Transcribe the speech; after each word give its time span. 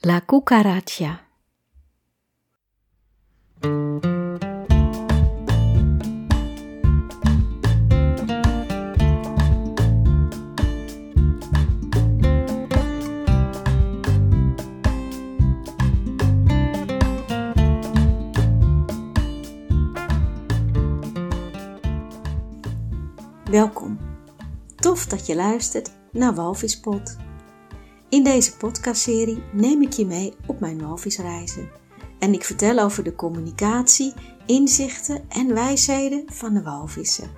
La 0.00 0.20
cucaracha. 0.20 1.24
Welkom. 23.50 23.98
Tof 24.76 25.06
dat 25.06 25.26
je 25.26 25.34
luistert 25.36 25.90
naar 26.12 26.34
Walvispot. 26.34 27.25
In 28.08 28.24
deze 28.24 28.56
podcastserie 28.56 29.42
neem 29.52 29.82
ik 29.82 29.92
je 29.92 30.06
mee 30.06 30.34
op 30.46 30.60
mijn 30.60 30.82
walvisreizen. 30.82 31.70
En 32.18 32.32
ik 32.32 32.44
vertel 32.44 32.78
over 32.78 33.04
de 33.04 33.14
communicatie, 33.14 34.12
inzichten 34.46 35.24
en 35.28 35.54
wijsheden 35.54 36.24
van 36.26 36.54
de 36.54 36.62
walvissen. 36.62 37.30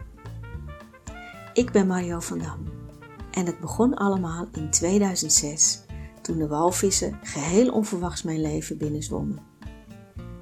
Ik 1.52 1.72
ben 1.72 1.86
Mario 1.86 2.20
van 2.20 2.38
Dam. 2.38 2.64
En 3.30 3.46
het 3.46 3.60
begon 3.60 3.94
allemaal 3.94 4.48
in 4.52 4.70
2006, 4.70 5.84
toen 6.22 6.38
de 6.38 6.48
walvissen 6.48 7.18
geheel 7.22 7.72
onverwachts 7.72 8.22
mijn 8.22 8.40
leven 8.40 8.78
binnenzwommen. 8.78 9.38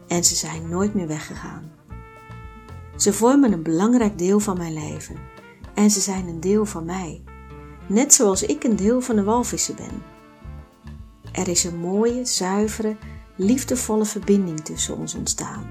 En 0.07 0.25
ze 0.25 0.35
zijn 0.35 0.69
nooit 0.69 0.95
meer 0.95 1.07
weggegaan. 1.07 1.73
Ze 2.97 3.13
vormen 3.13 3.53
een 3.53 3.63
belangrijk 3.63 4.19
deel 4.19 4.41
van 4.41 4.57
mijn 4.57 4.75
leven 4.75 5.17
en 5.75 5.91
ze 5.91 6.01
zijn 6.01 6.29
een 6.29 6.41
deel 6.41 6.65
van 6.65 6.85
mij, 6.85 7.23
net 7.87 8.15
zoals 8.15 8.43
ik 8.43 8.65
een 8.65 8.77
deel 8.77 9.01
van 9.01 9.17
de 9.17 9.25
walvissen 9.25 9.77
ben. 9.77 10.16
Er 11.37 11.49
is 11.49 11.65
een 11.65 11.77
mooie, 11.77 12.25
zuivere, 12.25 12.97
liefdevolle 13.35 14.05
verbinding 14.05 14.61
tussen 14.61 14.97
ons 14.97 15.15
ontstaan. 15.15 15.67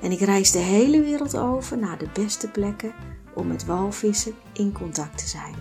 En 0.00 0.12
ik 0.12 0.20
reis 0.20 0.50
de 0.50 0.58
hele 0.58 1.02
wereld 1.02 1.36
over 1.36 1.78
naar 1.78 1.98
de 1.98 2.08
beste 2.12 2.48
plekken 2.48 2.94
om 3.34 3.46
met 3.46 3.64
walvissen 3.64 4.34
in 4.52 4.72
contact 4.72 5.18
te 5.18 5.28
zijn. 5.28 5.54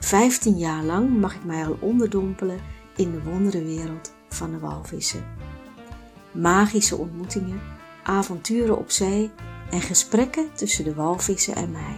Vijftien 0.00 0.58
jaar 0.58 0.82
lang 0.82 1.20
mag 1.20 1.34
ik 1.34 1.44
mij 1.44 1.66
al 1.66 1.76
onderdompelen 1.80 2.60
in 2.96 3.10
de 3.10 3.22
wonderenwereld 3.22 4.12
van 4.28 4.50
de 4.50 4.58
walvissen. 4.58 5.24
Magische 6.32 6.96
ontmoetingen, 6.96 7.60
avonturen 8.02 8.78
op 8.78 8.90
zee 8.90 9.30
en 9.70 9.80
gesprekken 9.80 10.48
tussen 10.54 10.84
de 10.84 10.94
walvissen 10.94 11.54
en 11.54 11.70
mij. 11.70 11.96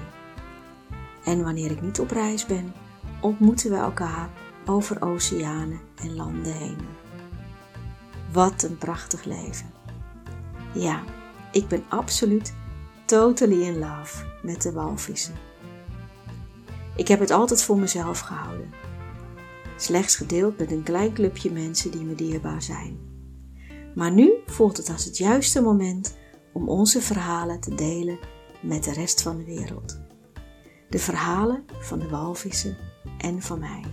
En 1.24 1.42
wanneer 1.42 1.70
ik 1.70 1.82
niet 1.82 2.00
op 2.00 2.10
reis 2.10 2.46
ben, 2.46 2.72
ontmoeten 3.20 3.70
we 3.70 3.76
elkaar 3.76 4.30
over 4.68 5.02
oceanen 5.02 5.80
en 5.94 6.14
landen 6.14 6.52
heen. 6.52 6.78
Wat 8.32 8.62
een 8.62 8.78
prachtig 8.78 9.24
leven. 9.24 9.70
Ja, 10.74 11.02
ik 11.52 11.68
ben 11.68 11.84
absoluut 11.88 12.54
totally 13.06 13.62
in 13.62 13.78
love 13.78 14.24
met 14.42 14.62
de 14.62 14.72
walvissen. 14.72 15.34
Ik 16.96 17.08
heb 17.08 17.20
het 17.20 17.30
altijd 17.30 17.62
voor 17.62 17.78
mezelf 17.78 18.20
gehouden. 18.20 18.70
Slechts 19.76 20.16
gedeeld 20.16 20.58
met 20.58 20.72
een 20.72 20.82
klein 20.82 21.12
clubje 21.12 21.50
mensen 21.50 21.90
die 21.90 22.04
me 22.04 22.14
dierbaar 22.14 22.62
zijn. 22.62 22.98
Maar 23.94 24.12
nu 24.12 24.32
voelt 24.46 24.76
het 24.76 24.88
als 24.88 25.04
het 25.04 25.18
juiste 25.18 25.62
moment 25.62 26.16
om 26.52 26.68
onze 26.68 27.00
verhalen 27.00 27.60
te 27.60 27.74
delen 27.74 28.18
met 28.60 28.84
de 28.84 28.92
rest 28.92 29.22
van 29.22 29.36
de 29.36 29.44
wereld. 29.44 30.00
De 30.88 30.98
verhalen 30.98 31.64
van 31.80 31.98
de 31.98 32.08
walvissen 32.08 32.76
en 33.18 33.42
van 33.42 33.58
mij. 33.58 33.84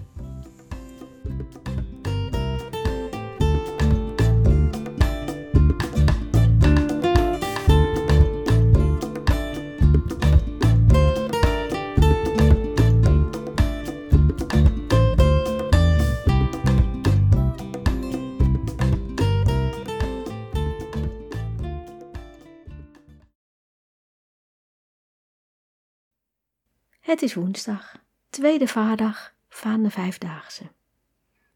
Het 27.06 27.22
is 27.22 27.34
woensdag, 27.34 27.96
tweede 28.30 28.68
vaardag 28.68 29.34
van 29.50 29.84
de 29.84 29.90
vijfdaagse. 29.90 30.64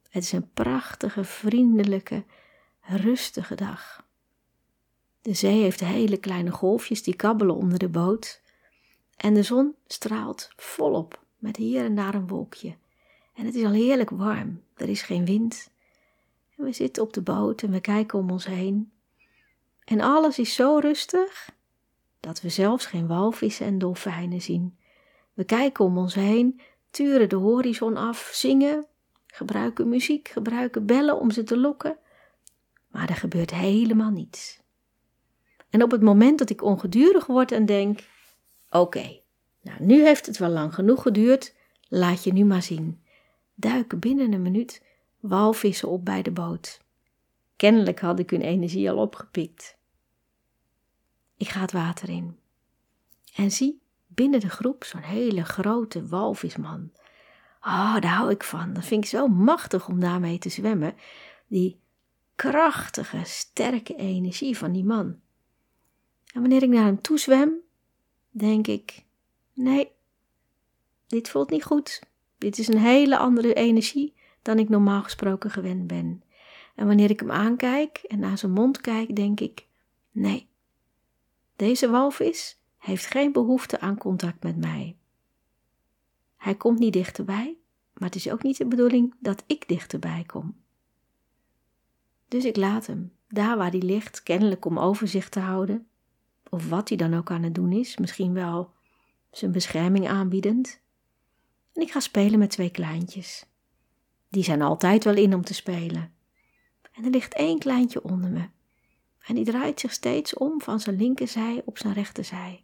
Het 0.10 0.24
is 0.24 0.32
een 0.32 0.52
prachtige, 0.54 1.24
vriendelijke, 1.24 2.24
rustige 2.82 3.56
dag. 3.56 4.06
De 5.22 5.34
zee 5.34 5.62
heeft 5.62 5.80
hele 5.80 6.18
kleine 6.18 6.52
golfjes 6.52 7.04
die 7.04 7.16
kabbelen 7.16 7.56
onder 7.56 7.80
de 7.80 7.90
boot. 7.90 8.42
En 9.18 9.34
de 9.34 9.44
zon 9.44 9.76
straalt 9.88 10.50
volop 10.56 11.24
met 11.38 11.56
hier 11.56 11.84
en 11.84 11.96
daar 11.96 12.14
een 12.14 12.28
wolkje. 12.28 12.76
En 13.34 13.46
het 13.46 13.56
is 13.56 13.66
al 13.66 13.72
heerlijk 13.72 14.10
warm, 14.10 14.64
er 14.76 14.90
is 14.90 15.02
geen 15.02 15.26
wind. 15.26 15.70
En 16.58 16.64
we 16.64 16.72
zitten 16.72 17.04
op 17.04 17.14
de 17.14 17.22
boot 17.22 17.62
en 17.62 17.72
we 17.72 17.80
kijken 17.80 18.20
om 18.20 18.31
ons 18.31 18.46
heen. 18.46 18.92
En 19.84 20.02
alles 20.02 20.40
is 20.40 20.54
zo 20.54 20.78
rustig 20.78 21.50
dat 22.20 22.42
we 22.42 22.50
zelfs 22.50 22.86
geen 22.86 23.08
walvissen 23.08 23.66
en 23.66 23.78
dolfijnen 23.78 24.42
zien. 24.42 24.78
We 25.39 25.45
kijken 25.45 25.85
om 25.85 25.97
ons 25.97 26.16
heen, 26.16 26.61
turen 26.89 27.29
de 27.29 27.35
horizon 27.35 27.97
af, 27.97 28.29
zingen, 28.33 28.85
gebruiken 29.27 29.89
muziek, 29.89 30.27
gebruiken 30.27 30.85
bellen 30.85 31.19
om 31.19 31.31
ze 31.31 31.44
te 31.44 31.57
lokken. 31.57 31.97
Maar 32.88 33.09
er 33.09 33.16
gebeurt 33.16 33.51
helemaal 33.51 34.09
niets. 34.09 34.61
En 35.69 35.83
op 35.83 35.91
het 35.91 36.01
moment 36.01 36.39
dat 36.39 36.50
ik 36.50 36.63
ongedurig 36.63 37.25
word 37.25 37.51
en 37.51 37.66
denk: 37.66 38.00
Oké, 38.69 39.22
nou 39.61 39.83
nu 39.83 40.03
heeft 40.03 40.25
het 40.25 40.38
wel 40.38 40.50
lang 40.50 40.73
genoeg 40.73 41.01
geduurd, 41.01 41.56
laat 41.88 42.23
je 42.23 42.33
nu 42.33 42.44
maar 42.45 42.63
zien. 42.63 43.03
Duiken 43.56 44.00
binnen 44.00 44.33
een 44.33 44.41
minuut 44.41 44.83
walvissen 45.19 45.89
op 45.89 46.06
bij 46.06 46.21
de 46.21 46.31
boot. 46.31 46.81
Kennelijk 47.56 48.00
had 48.00 48.19
ik 48.19 48.29
hun 48.29 48.41
energie 48.41 48.91
al 48.91 48.97
opgepikt. 48.97 49.77
Ik 51.38 51.47
ga 51.47 51.59
het 51.59 51.71
water 51.71 52.09
in 52.09 52.38
en 53.35 53.51
zie 53.51 53.78
binnen 54.19 54.40
de 54.40 54.50
groep 54.50 54.84
zo'n 54.84 55.02
hele 55.02 55.44
grote 55.44 56.07
walvisman. 56.07 56.91
Oh, 57.62 58.00
daar 58.00 58.16
hou 58.16 58.31
ik 58.31 58.44
van. 58.44 58.74
Dat 58.74 58.85
vind 58.85 59.03
ik 59.03 59.09
zo 59.09 59.28
machtig 59.28 59.88
om 59.88 60.00
daarmee 60.00 60.38
te 60.38 60.50
zwemmen. 60.50 60.96
Die 61.47 61.80
krachtige, 62.35 63.22
sterke 63.24 63.96
energie 63.96 64.57
van 64.57 64.72
die 64.72 64.84
man. 64.84 65.19
En 66.34 66.41
wanneer 66.41 66.63
ik 66.63 66.69
naar 66.69 66.85
hem 66.85 67.02
toe 67.02 67.18
zwem, 67.18 67.53
denk 68.30 68.68
ik: 68.68 69.06
nee, 69.53 69.91
dit 71.07 71.30
voelt 71.30 71.50
niet 71.50 71.63
goed. 71.63 72.03
Dit 72.38 72.57
is 72.57 72.68
een 72.68 72.78
hele 72.78 73.18
andere 73.18 73.53
energie 73.53 74.16
dan 74.41 74.59
ik 74.59 74.69
normaal 74.69 75.03
gesproken 75.03 75.51
gewend 75.51 75.88
ben. 75.88 76.24
En 76.75 76.88
wanneer 76.88 77.09
ik 77.09 77.19
hem 77.19 77.31
aankijk 77.31 77.97
en 77.97 78.19
naar 78.19 78.38
zijn 78.38 78.51
mond 78.51 78.81
kijk, 78.81 79.16
denk 79.16 79.40
ik: 79.40 79.68
nee, 80.12 80.50
deze 81.56 81.90
walvis 81.90 82.59
heeft 82.79 83.06
geen 83.06 83.31
behoefte 83.31 83.79
aan 83.79 83.97
contact 83.97 84.44
met 84.44 84.57
mij. 84.57 84.97
Hij 86.35 86.56
komt 86.56 86.79
niet 86.79 86.94
dichterbij, 86.94 87.57
maar 87.94 88.07
het 88.07 88.17
is 88.17 88.31
ook 88.31 88.44
niet 88.44 88.57
de 88.57 88.66
bedoeling 88.66 89.16
dat 89.19 89.44
ik 89.47 89.67
dichterbij 89.67 90.23
kom. 90.25 90.56
Dus 92.28 92.45
ik 92.45 92.56
laat 92.56 92.85
hem, 92.85 93.13
daar 93.28 93.57
waar 93.57 93.72
hij 93.72 93.81
ligt, 93.81 94.23
kennelijk 94.23 94.66
om 94.66 94.79
overzicht 94.79 95.31
te 95.31 95.39
houden, 95.39 95.88
of 96.50 96.69
wat 96.69 96.89
hij 96.89 96.97
dan 96.97 97.13
ook 97.13 97.31
aan 97.31 97.44
het 97.44 97.56
doen 97.56 97.72
is, 97.72 97.97
misschien 97.97 98.34
wel 98.34 98.73
zijn 99.31 99.51
bescherming 99.51 100.07
aanbiedend. 100.07 100.81
En 101.73 101.81
ik 101.81 101.91
ga 101.91 102.00
spelen 102.00 102.39
met 102.39 102.50
twee 102.50 102.69
kleintjes. 102.69 103.45
Die 104.29 104.44
zijn 104.44 104.62
altijd 104.62 105.03
wel 105.03 105.16
in 105.16 105.34
om 105.34 105.44
te 105.44 105.53
spelen. 105.53 106.13
En 106.92 107.04
er 107.04 107.09
ligt 107.09 107.33
één 107.33 107.59
kleintje 107.59 108.04
onder 108.04 108.30
me. 108.30 108.50
En 109.19 109.36
die 109.36 109.45
draait 109.45 109.80
zich 109.80 109.94
steeds 109.94 110.33
om 110.33 110.62
van 110.62 110.80
zijn 110.80 110.95
linkerzij 110.95 111.62
op 111.65 111.77
zijn 111.77 111.94
rechterzij 111.94 112.63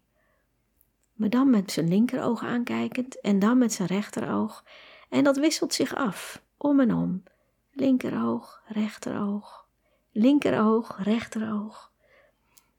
maar 1.15 1.29
dan 1.29 1.49
met 1.49 1.71
zijn 1.71 1.87
linkeroog 1.87 2.43
aankijkend 2.43 3.21
en 3.21 3.39
dan 3.39 3.57
met 3.57 3.73
zijn 3.73 3.87
rechteroog. 3.87 4.63
En 5.09 5.23
dat 5.23 5.37
wisselt 5.37 5.73
zich 5.73 5.95
af, 5.95 6.41
om 6.57 6.79
en 6.79 6.93
om. 6.93 7.23
Linkeroog, 7.71 8.63
rechteroog, 8.67 9.67
linkeroog, 10.11 10.99
rechteroog. 11.03 11.91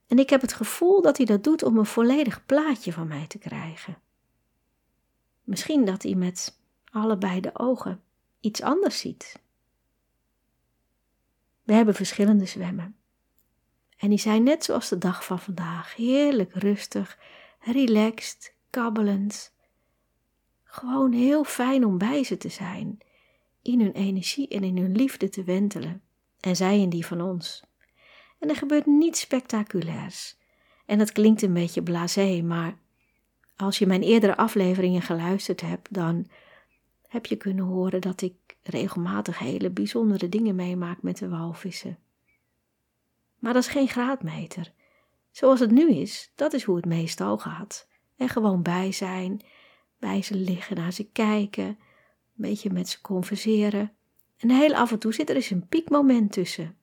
En 0.07 0.19
ik 0.19 0.29
heb 0.29 0.41
het 0.41 0.53
gevoel 0.53 1.01
dat 1.01 1.17
hij 1.17 1.25
dat 1.25 1.43
doet 1.43 1.63
om 1.63 1.77
een 1.77 1.85
volledig 1.85 2.45
plaatje 2.45 2.93
van 2.93 3.07
mij 3.07 3.27
te 3.27 3.37
krijgen. 3.37 3.97
Misschien 5.43 5.85
dat 5.85 6.03
hij 6.03 6.15
met 6.15 6.59
allebei 6.91 7.39
de 7.39 7.59
ogen 7.59 8.01
iets 8.39 8.61
anders 8.61 8.99
ziet. 8.99 9.39
We 11.63 11.73
hebben 11.73 11.93
verschillende 11.93 12.45
zwemmen. 12.45 12.95
En 13.97 14.09
die 14.09 14.19
zijn 14.19 14.43
net 14.43 14.63
zoals 14.63 14.89
de 14.89 14.97
dag 14.97 15.25
van 15.25 15.39
vandaag, 15.39 15.95
heerlijk 15.95 16.53
rustig 16.53 17.17
relaxed, 17.71 18.55
kabbelend. 18.69 19.55
Gewoon 20.63 21.11
heel 21.11 21.43
fijn 21.43 21.85
om 21.85 21.97
bij 21.97 22.23
ze 22.23 22.37
te 22.37 22.49
zijn. 22.49 22.97
in 23.61 23.81
hun 23.81 23.91
energie 23.91 24.47
en 24.47 24.63
in 24.63 24.77
hun 24.77 24.95
liefde 24.95 25.29
te 25.29 25.43
wentelen. 25.43 26.01
En 26.39 26.55
zij 26.55 26.79
in 26.79 26.89
die 26.89 27.05
van 27.05 27.21
ons. 27.21 27.63
En 28.39 28.49
er 28.49 28.55
gebeurt 28.55 28.85
niets 28.85 29.19
spectaculairs. 29.19 30.37
En 30.85 30.97
dat 30.97 31.11
klinkt 31.11 31.41
een 31.41 31.53
beetje 31.53 31.83
blasé, 31.83 32.41
maar 32.41 32.77
als 33.55 33.77
je 33.77 33.87
mijn 33.87 34.01
eerdere 34.01 34.37
afleveringen 34.37 35.01
geluisterd 35.01 35.61
hebt, 35.61 35.93
dan 35.93 36.27
heb 37.07 37.25
je 37.25 37.35
kunnen 37.35 37.65
horen 37.65 38.01
dat 38.01 38.21
ik 38.21 38.33
regelmatig 38.63 39.39
hele 39.39 39.69
bijzondere 39.69 40.29
dingen 40.29 40.55
meemaak 40.55 41.01
met 41.01 41.17
de 41.17 41.29
walvissen. 41.29 41.97
Maar 43.39 43.53
dat 43.53 43.63
is 43.63 43.69
geen 43.69 43.87
graadmeter. 43.87 44.73
Zoals 45.37 45.59
het 45.59 45.71
nu 45.71 45.91
is, 45.91 46.31
dat 46.35 46.53
is 46.53 46.63
hoe 46.63 46.75
het 46.75 46.85
meestal 46.85 47.37
gaat. 47.37 47.87
En 48.15 48.29
gewoon 48.29 48.61
bij 48.61 48.91
zijn, 48.91 49.41
bij 49.99 50.21
ze 50.21 50.35
liggen, 50.35 50.75
naar 50.75 50.93
ze 50.93 51.03
kijken, 51.03 51.65
een 51.65 51.77
beetje 52.35 52.71
met 52.71 52.89
ze 52.89 53.01
converseren. 53.01 53.91
En 54.37 54.49
heel 54.49 54.75
af 54.75 54.91
en 54.91 54.99
toe 54.99 55.13
zit 55.13 55.29
er 55.29 55.35
eens 55.35 55.49
een 55.49 55.67
piekmoment 55.67 56.31
tussen. 56.31 56.77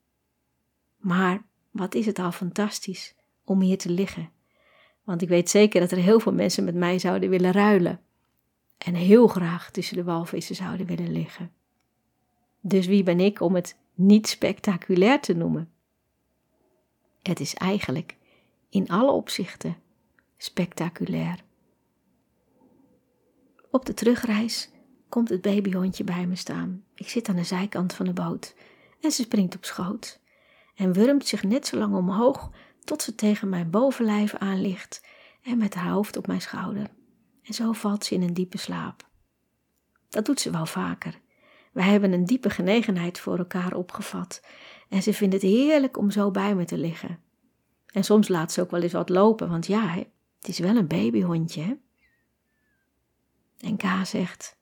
Maar 0.97 1.43
wat 1.71 1.95
is 1.95 2.06
het 2.06 2.19
al 2.19 2.33
fantastisch 2.33 3.15
om 3.45 3.61
hier 3.61 3.79
te 3.79 3.91
liggen. 3.91 4.31
Want 5.05 5.23
ik 5.23 5.29
weet 5.29 5.51
zeker 5.51 5.81
dat 5.81 5.91
er 5.91 5.99
heel 5.99 6.21
veel 6.21 6.33
mensen 6.33 6.65
met 6.65 6.75
mij 6.75 6.99
zouden 6.99 7.31
willen 7.31 7.53
ruilen. 7.53 8.01
En 8.79 8.95
heel 8.95 9.27
graag 9.27 9.71
tussen 9.71 9.97
de 9.97 10.05
walvissen 10.05 10.55
zouden 10.55 10.87
willen 10.87 11.12
liggen. 11.12 11.53
Dus 12.61 12.87
wie 12.87 13.03
ben 13.03 13.21
ik 13.21 13.41
om 13.41 13.55
het 13.55 13.79
niet 13.95 14.29
spectaculair 14.29 15.21
te 15.21 15.35
noemen? 15.35 15.73
Het 17.23 17.41
is 17.41 17.55
eigenlijk 17.55 18.17
in 18.75 18.88
alle 18.88 19.11
opzichten 19.11 19.76
spectaculair. 20.37 21.44
Op 23.71 23.87
de 23.87 23.94
terugreis 23.94 24.71
komt 25.09 25.29
het 25.29 25.41
babyhondje 25.41 26.05
bij 26.05 26.26
me 26.26 26.37
staan. 26.37 26.85
Ik 26.94 27.09
zit 27.09 27.29
aan 27.29 27.37
de 27.37 27.44
zijkant 27.44 27.93
van 27.93 28.06
de 28.06 28.12
boot 28.12 28.55
en 29.00 29.11
ze 29.11 29.23
springt 29.23 29.56
op 29.56 29.65
schoot 29.65 30.21
en 30.75 30.93
wurmt 30.93 31.26
zich 31.26 31.43
net 31.43 31.67
zo 31.67 31.76
lang 31.76 31.94
omhoog 31.94 32.50
tot 32.85 33.03
ze 33.03 33.15
tegen 33.15 33.49
mijn 33.49 33.71
bovenlijf 33.71 34.35
aan 34.35 34.61
ligt 34.61 35.06
en 35.43 35.59
met 35.59 35.75
haar 35.75 35.93
hoofd 35.93 36.17
op 36.17 36.27
mijn 36.27 36.41
schouder. 36.41 36.91
En 37.43 37.55
zo 37.55 37.73
valt 37.73 38.05
ze 38.05 38.15
in 38.15 38.23
een 38.23 38.35
diepe 38.35 38.59
slaap. 38.59 39.09
Dat 40.09 40.25
doet 40.25 40.41
ze 40.41 40.50
wel 40.50 40.67
vaker. 40.67 41.20
Wij 41.73 41.85
hebben 41.85 42.12
een 42.12 42.25
diepe 42.25 42.50
genegenheid 42.50 43.20
voor 43.20 43.38
elkaar 43.38 43.75
opgevat 43.75 44.43
en 44.88 45.03
ze 45.03 45.12
vindt 45.12 45.35
het 45.35 45.43
heerlijk 45.43 45.97
om 45.97 46.11
zo 46.11 46.31
bij 46.31 46.55
me 46.55 46.65
te 46.65 46.79
liggen. 46.79 47.23
En 47.94 48.05
soms 48.05 48.29
laat 48.29 48.52
ze 48.52 48.61
ook 48.61 48.70
wel 48.70 48.82
eens 48.82 48.93
wat 48.93 49.08
lopen, 49.08 49.49
want 49.49 49.67
ja, 49.67 49.94
het 50.38 50.49
is 50.49 50.58
wel 50.58 50.76
een 50.76 50.87
babyhondje. 50.87 51.62
Hè? 51.62 51.75
En 53.58 53.76
K 53.76 54.06
zegt: 54.06 54.56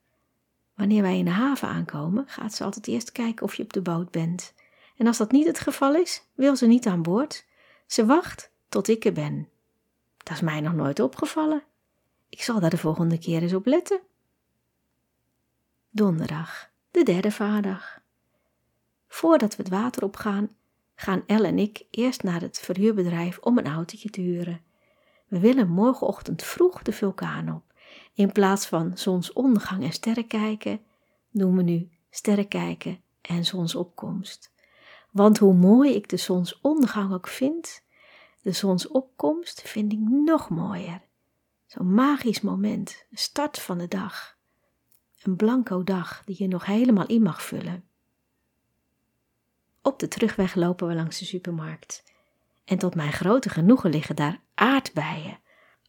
Wanneer 0.75 1.03
wij 1.03 1.19
in 1.19 1.25
de 1.25 1.31
haven 1.31 1.69
aankomen, 1.69 2.25
gaat 2.29 2.55
ze 2.55 2.65
altijd 2.65 2.87
eerst 2.87 3.13
kijken 3.13 3.45
of 3.45 3.55
je 3.55 3.63
op 3.63 3.73
de 3.73 3.83
boot 3.83 4.11
bent. 4.11 4.55
En 4.97 5.07
als 5.07 5.19
dat 5.19 5.33
niet 5.33 5.47
het 5.47 5.59
geval 5.59 5.95
is, 5.95 6.23
wil 6.35 6.57
ze 6.57 6.67
niet 6.67 6.87
aan 6.87 7.03
boord. 7.03 7.47
Ze 7.87 8.07
wacht 8.07 8.51
tot 8.69 8.89
ik 8.89 9.05
er 9.05 9.13
ben. 9.13 9.49
Dat 10.17 10.35
is 10.35 10.41
mij 10.41 10.61
nog 10.61 10.73
nooit 10.73 11.01
opgevallen. 11.01 11.63
Ik 12.29 12.43
zal 12.43 12.61
daar 12.61 12.71
de 12.71 12.79
volgende 12.79 13.19
keer 13.19 13.43
eens 13.43 13.55
op 13.55 13.67
letten. 13.67 14.01
Donderdag, 15.91 16.71
de 16.91 17.03
derde 17.03 17.31
vaardag. 17.31 18.01
Voordat 19.09 19.57
we 19.57 19.63
het 19.63 19.73
water 19.73 20.05
opgaan, 20.05 20.51
gaan 20.95 21.23
Elle 21.27 21.47
en 21.47 21.59
ik 21.59 21.87
eerst 21.91 22.23
naar 22.23 22.41
het 22.41 22.59
verhuurbedrijf 22.59 23.39
om 23.39 23.59
een 23.59 23.67
autootje 23.67 24.11
te 24.11 24.21
huren. 24.21 24.61
We 25.29 25.39
willen 25.39 25.69
morgenochtend 25.69 26.43
vroeg 26.43 26.83
de 26.83 26.93
vulkaan 26.93 27.55
op. 27.55 27.63
In 28.15 28.33
plaats 28.33 28.67
van 28.67 28.99
zonsondergang 28.99 29.83
en 29.83 29.93
sterren 29.93 30.27
kijken, 30.27 30.81
doen 31.31 31.57
we 31.57 31.63
nu 31.63 31.91
sterren 32.11 32.49
kijken 32.49 33.01
en 33.21 33.45
zonsopkomst. 33.45 34.53
Want 35.11 35.39
hoe 35.39 35.55
mooi 35.55 35.95
ik 35.95 36.09
de 36.09 36.17
zonsondergang 36.17 37.13
ook 37.13 37.29
vind, 37.29 37.83
de 38.43 38.53
zonsopkomst 38.53 39.63
vind 39.63 39.93
ik 39.93 39.99
nog 39.99 40.49
mooier. 40.49 41.03
Zo'n 41.67 41.95
magisch 41.95 42.41
moment, 42.41 43.07
start 43.13 43.59
van 43.59 43.79
de 43.79 43.89
dag. 43.89 44.37
Een 45.23 45.37
blanco 45.37 45.85
dag 45.85 46.23
die 46.25 46.37
je 46.39 46.49
nog 46.49 46.67
helemaal 46.67 47.07
in 47.07 47.23
mag 47.23 47.43
vullen. 47.43 47.85
Op 49.83 49.99
de 49.99 50.09
terugweg 50.09 50.55
lopen 50.55 50.89
we 50.89 50.95
langs 50.95 51.19
de 51.19 51.25
supermarkt. 51.25 52.05
En 52.65 52.79
tot 52.79 52.95
mijn 52.95 53.13
grote 53.13 53.49
genoegen 53.49 53.91
liggen 53.91 54.17
daar 54.17 54.41
aardbeien. 54.55 55.41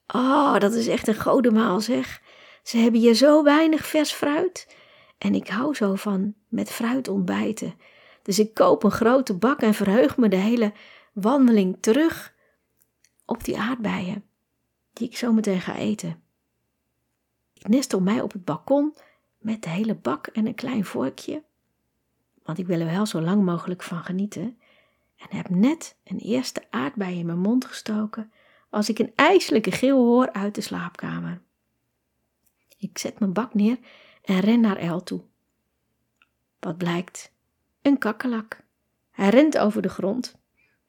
Oh, 0.08 0.60
dat 0.60 0.74
is 0.74 0.88
echt 0.88 1.08
een 1.08 1.22
godemaal 1.22 1.82
zeg. 1.82 2.22
Ze 2.64 2.78
hebben 2.78 3.00
hier 3.00 3.14
zo 3.14 3.44
weinig 3.44 3.86
vers 3.86 4.12
fruit. 4.12 4.76
En 5.18 5.36
ik 5.36 5.48
hou 5.48 5.76
zo 5.76 5.96
van 5.96 6.34
met 6.48 6.70
fruit 6.70 7.08
ontbijten. 7.08 7.74
Dus 8.24 8.40
ik 8.40 8.54
koop 8.54 8.84
een 8.84 8.92
grote 8.92 9.34
bak 9.34 9.62
en 9.62 9.74
verheug 9.74 10.18
me 10.18 10.28
de 10.28 10.36
hele 10.36 10.74
wandeling 11.14 11.78
terug 11.80 12.34
op 13.26 13.44
die 13.44 13.60
aardbeien, 13.60 14.24
die 14.94 15.08
ik 15.08 15.18
zo 15.18 15.34
meteen 15.34 15.62
ga 15.62 15.76
eten. 15.76 16.22
Ik 17.54 17.68
nestel 17.68 18.00
mij 18.00 18.22
op 18.22 18.32
het 18.32 18.46
balkon 18.46 18.96
met 19.38 19.64
de 19.64 19.70
hele 19.70 19.96
bak 19.96 20.28
en 20.28 20.48
een 20.48 20.56
klein 20.56 20.86
vorkje, 20.86 21.44
want 22.44 22.58
ik 22.58 22.68
wil 22.68 22.80
er 22.80 22.86
wel 22.86 23.06
zo 23.06 23.22
lang 23.22 23.44
mogelijk 23.44 23.84
van 23.84 24.04
genieten, 24.04 24.58
en 25.18 25.38
heb 25.38 25.50
net 25.50 25.96
een 26.04 26.20
eerste 26.20 26.64
aardbei 26.70 27.20
in 27.20 27.26
mijn 27.26 27.40
mond 27.40 27.66
gestoken 27.66 28.32
als 28.70 28.90
ik 28.90 29.00
een 29.00 29.12
ijselijke 29.16 29.72
gil 29.72 29.98
hoor 29.98 30.32
uit 30.32 30.56
de 30.56 30.62
slaapkamer. 30.62 31.42
Ik 32.78 32.98
zet 32.98 33.20
mijn 33.20 33.34
bak 33.34 33.54
neer 33.54 33.78
en 34.22 34.40
ren 34.40 34.60
naar 34.60 34.78
El 34.78 35.04
toe. 35.04 35.22
Wat 36.60 36.78
blijkt? 36.78 37.32
Een 37.82 37.98
kakkelak. 37.98 38.62
Hij 39.12 39.30
rent 39.30 39.58
over 39.58 39.82
de 39.82 39.90
grond, 39.90 40.36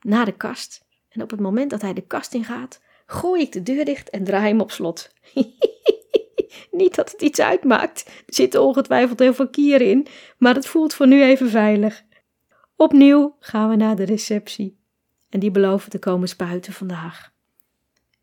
naar 0.01 0.25
de 0.25 0.37
kast, 0.37 0.85
en 1.09 1.23
op 1.23 1.31
het 1.31 1.41
moment 1.41 1.71
dat 1.71 1.81
hij 1.81 1.93
de 1.93 2.07
kast 2.07 2.35
ingaat, 2.35 2.83
gooi 3.07 3.43
ik 3.43 3.53
de 3.53 3.63
deur 3.63 3.85
dicht 3.85 4.11
en 4.11 4.25
draai 4.25 4.49
hem 4.49 4.61
op 4.61 4.71
slot. 4.71 5.13
Niet 6.71 6.95
dat 6.95 7.11
het 7.11 7.23
iets 7.23 7.41
uitmaakt, 7.41 8.07
er 8.07 8.35
zitten 8.35 8.63
ongetwijfeld 8.63 9.19
heel 9.19 9.35
veel 9.35 9.49
kieren 9.49 9.91
in, 9.91 10.07
maar 10.39 10.55
het 10.55 10.67
voelt 10.67 10.95
voor 10.95 11.07
nu 11.07 11.23
even 11.23 11.51
veilig. 11.51 12.03
Opnieuw 12.77 13.37
gaan 13.41 13.69
we 13.69 13.77
naar 13.77 13.97
de 13.97 14.05
receptie 14.05 14.79
en 15.29 15.41
die 15.41 15.51
beloven 15.51 15.91
te 15.91 15.99
komen 15.99 16.29
spuiten 16.29 16.73
vandaag. 16.73 17.33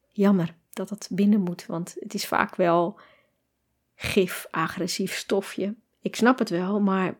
Jammer 0.07 0.55
dat 0.69 0.89
het 0.89 1.07
binnen 1.11 1.41
moet, 1.41 1.65
want 1.65 1.95
het 1.99 2.13
is 2.13 2.27
vaak 2.27 2.55
wel 2.55 2.99
gif, 3.95 4.47
agressief 4.49 5.15
stofje. 5.15 5.75
Ik 6.01 6.15
snap 6.15 6.39
het 6.39 6.49
wel, 6.49 6.79
maar 6.79 7.15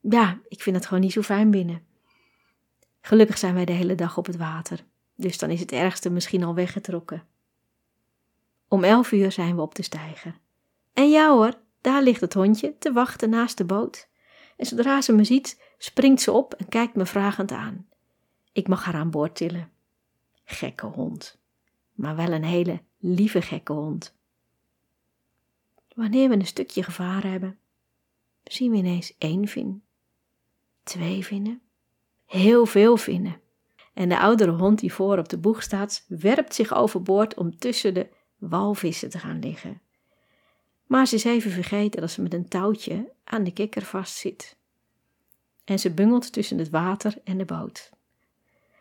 ja, 0.00 0.40
ik 0.48 0.62
vind 0.62 0.76
het 0.76 0.86
gewoon 0.86 1.02
niet 1.02 1.12
zo 1.12 1.22
fijn 1.22 1.50
binnen. 1.50 1.82
Gelukkig 3.00 3.38
zijn 3.38 3.54
wij 3.54 3.64
de 3.64 3.72
hele 3.72 3.94
dag 3.94 4.16
op 4.16 4.26
het 4.26 4.36
water, 4.36 4.84
dus 5.14 5.38
dan 5.38 5.50
is 5.50 5.60
het 5.60 5.72
ergste 5.72 6.10
misschien 6.10 6.44
al 6.44 6.54
weggetrokken. 6.54 7.22
Om 8.72 8.84
elf 8.84 9.12
uur 9.12 9.32
zijn 9.32 9.56
we 9.56 9.62
op 9.62 9.74
de 9.74 9.82
steiger. 9.82 10.40
En 10.92 11.10
ja 11.10 11.32
hoor, 11.32 11.54
daar 11.80 12.02
ligt 12.02 12.20
het 12.20 12.34
hondje 12.34 12.78
te 12.78 12.92
wachten 12.92 13.30
naast 13.30 13.56
de 13.56 13.64
boot. 13.64 14.08
En 14.56 14.66
zodra 14.66 15.00
ze 15.00 15.12
me 15.12 15.24
ziet, 15.24 15.62
springt 15.78 16.20
ze 16.20 16.32
op 16.32 16.54
en 16.54 16.68
kijkt 16.68 16.94
me 16.94 17.06
vragend 17.06 17.52
aan. 17.52 17.86
Ik 18.52 18.68
mag 18.68 18.84
haar 18.84 18.94
aan 18.94 19.10
boord 19.10 19.36
tillen. 19.36 19.70
Gekke 20.44 20.86
hond, 20.86 21.40
maar 21.92 22.16
wel 22.16 22.32
een 22.32 22.44
hele 22.44 22.82
lieve 22.98 23.42
gekke 23.42 23.72
hond. 23.72 24.16
Wanneer 25.94 26.28
we 26.28 26.34
een 26.34 26.46
stukje 26.46 26.82
gevaren 26.82 27.30
hebben, 27.30 27.58
zien 28.44 28.70
we 28.70 28.76
ineens 28.76 29.14
één 29.18 29.48
vin, 29.48 29.82
twee 30.82 31.24
vinnen, 31.24 31.62
heel 32.26 32.66
veel 32.66 32.96
vinnen. 32.96 33.40
En 33.94 34.08
de 34.08 34.18
oudere 34.18 34.52
hond 34.52 34.78
die 34.78 34.92
voor 34.92 35.18
op 35.18 35.28
de 35.28 35.38
boeg 35.38 35.62
staat, 35.62 36.04
werpt 36.08 36.54
zich 36.54 36.74
overboord 36.74 37.34
om 37.34 37.58
tussen 37.58 37.94
de 37.94 38.18
walvissen 38.40 39.10
te 39.10 39.18
gaan 39.18 39.38
liggen. 39.38 39.80
Maar 40.86 41.06
ze 41.06 41.14
is 41.14 41.24
even 41.24 41.50
vergeten 41.50 42.00
dat 42.00 42.10
ze 42.10 42.22
met 42.22 42.34
een 42.34 42.48
touwtje 42.48 43.12
aan 43.24 43.44
de 43.44 43.52
kikker 43.52 43.82
vastzit. 43.82 44.56
En 45.64 45.78
ze 45.78 45.90
bungelt 45.90 46.32
tussen 46.32 46.58
het 46.58 46.70
water 46.70 47.14
en 47.24 47.38
de 47.38 47.44
boot. 47.44 47.90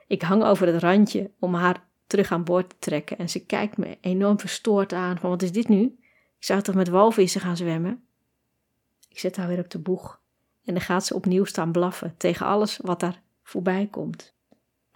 Ik 0.07 0.21
hang 0.21 0.43
over 0.43 0.67
het 0.67 0.81
randje 0.81 1.31
om 1.39 1.53
haar 1.53 1.87
terug 2.07 2.31
aan 2.31 2.43
boord 2.43 2.69
te 2.69 2.75
trekken 2.79 3.17
en 3.17 3.29
ze 3.29 3.45
kijkt 3.45 3.77
me 3.77 3.97
enorm 4.01 4.39
verstoord 4.39 4.93
aan 4.93 5.17
van 5.17 5.29
wat 5.29 5.41
is 5.41 5.51
dit 5.51 5.67
nu? 5.67 5.83
Ik 6.37 6.45
zou 6.45 6.61
toch 6.61 6.75
met 6.75 6.87
walvissen 6.87 7.41
gaan 7.41 7.57
zwemmen? 7.57 8.03
Ik 9.09 9.19
zet 9.19 9.37
haar 9.37 9.47
weer 9.47 9.59
op 9.59 9.69
de 9.69 9.79
boeg 9.79 10.21
en 10.65 10.73
dan 10.73 10.83
gaat 10.83 11.05
ze 11.05 11.13
opnieuw 11.15 11.43
staan 11.43 11.71
blaffen 11.71 12.13
tegen 12.17 12.45
alles 12.45 12.77
wat 12.77 12.99
daar 12.99 13.21
voorbij 13.43 13.87
komt. 13.91 14.33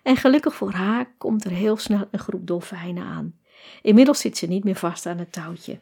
En 0.02 0.16
gelukkig 0.16 0.56
voor 0.56 0.72
haar 0.72 1.14
komt 1.18 1.46
er 1.46 1.52
heel 1.52 1.78
snel 1.78 2.08
een 2.12 2.20
groep 2.20 2.48
dolfijnen 2.48 3.04
aan. 3.04 3.40
Inmiddels 3.82 4.20
zit 4.20 4.38
ze 4.38 4.48
niet 4.48 4.64
meer 4.64 4.76
vast 4.76 5.06
aan 5.06 5.18
het 5.18 5.32
touwtje. 5.32 5.80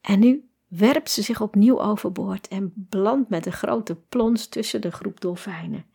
En 0.00 0.18
nu 0.20 0.48
werpt 0.68 1.10
ze 1.10 1.22
zich 1.22 1.40
opnieuw 1.40 1.80
overboord 1.80 2.48
en 2.48 2.72
belandt 2.74 3.28
met 3.28 3.46
een 3.46 3.52
grote 3.52 3.94
plons 3.94 4.48
tussen 4.48 4.80
de 4.80 4.90
groep 4.90 5.20
dolfijnen. 5.20 5.86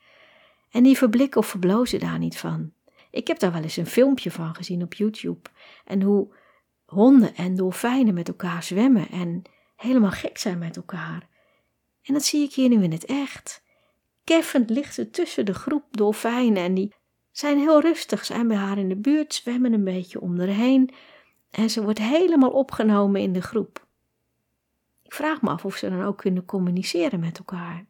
En 0.69 0.83
die 0.83 0.97
verblikken 0.97 1.41
of 1.41 1.47
verblozen 1.47 1.99
daar 1.99 2.19
niet 2.19 2.37
van. 2.37 2.71
Ik 3.11 3.27
heb 3.27 3.39
daar 3.39 3.51
wel 3.51 3.61
eens 3.61 3.77
een 3.77 3.85
filmpje 3.85 4.31
van 4.31 4.55
gezien 4.55 4.83
op 4.83 4.93
YouTube. 4.93 5.49
En 5.85 6.01
hoe 6.01 6.35
honden 6.85 7.35
en 7.35 7.55
dolfijnen 7.55 8.13
met 8.13 8.27
elkaar 8.27 8.63
zwemmen 8.63 9.09
en 9.09 9.41
helemaal 9.75 10.11
gek 10.11 10.37
zijn 10.37 10.57
met 10.57 10.75
elkaar. 10.75 11.27
En 12.01 12.13
dat 12.13 12.23
zie 12.23 12.43
ik 12.43 12.53
hier 12.53 12.69
nu 12.69 12.83
in 12.83 12.91
het 12.91 13.05
echt. 13.05 13.63
Keffend 14.23 14.69
ligt 14.69 14.93
ze 14.93 15.09
tussen 15.09 15.45
de 15.45 15.53
groep 15.53 15.83
dolfijnen 15.91 16.63
en 16.63 16.73
die 16.73 16.93
zijn 17.31 17.57
heel 17.57 17.81
rustig, 17.81 18.25
zijn 18.25 18.47
bij 18.47 18.57
haar 18.57 18.77
in 18.77 18.89
de 18.89 18.95
buurt, 18.95 19.33
zwemmen 19.33 19.73
een 19.73 19.83
beetje 19.83 20.21
om 20.21 20.39
haar 20.39 20.47
heen 20.47 20.93
en 21.49 21.69
ze 21.69 21.83
wordt 21.83 21.99
helemaal 21.99 22.51
opgenomen 22.51 23.21
in 23.21 23.33
de 23.33 23.41
groep. 23.41 23.87
Ik 25.03 25.13
vraag 25.13 25.41
me 25.41 25.49
af 25.49 25.65
of 25.65 25.75
ze 25.75 25.89
dan 25.89 26.03
ook 26.03 26.17
kunnen 26.17 26.45
communiceren 26.45 27.19
met 27.19 27.37
elkaar. 27.37 27.85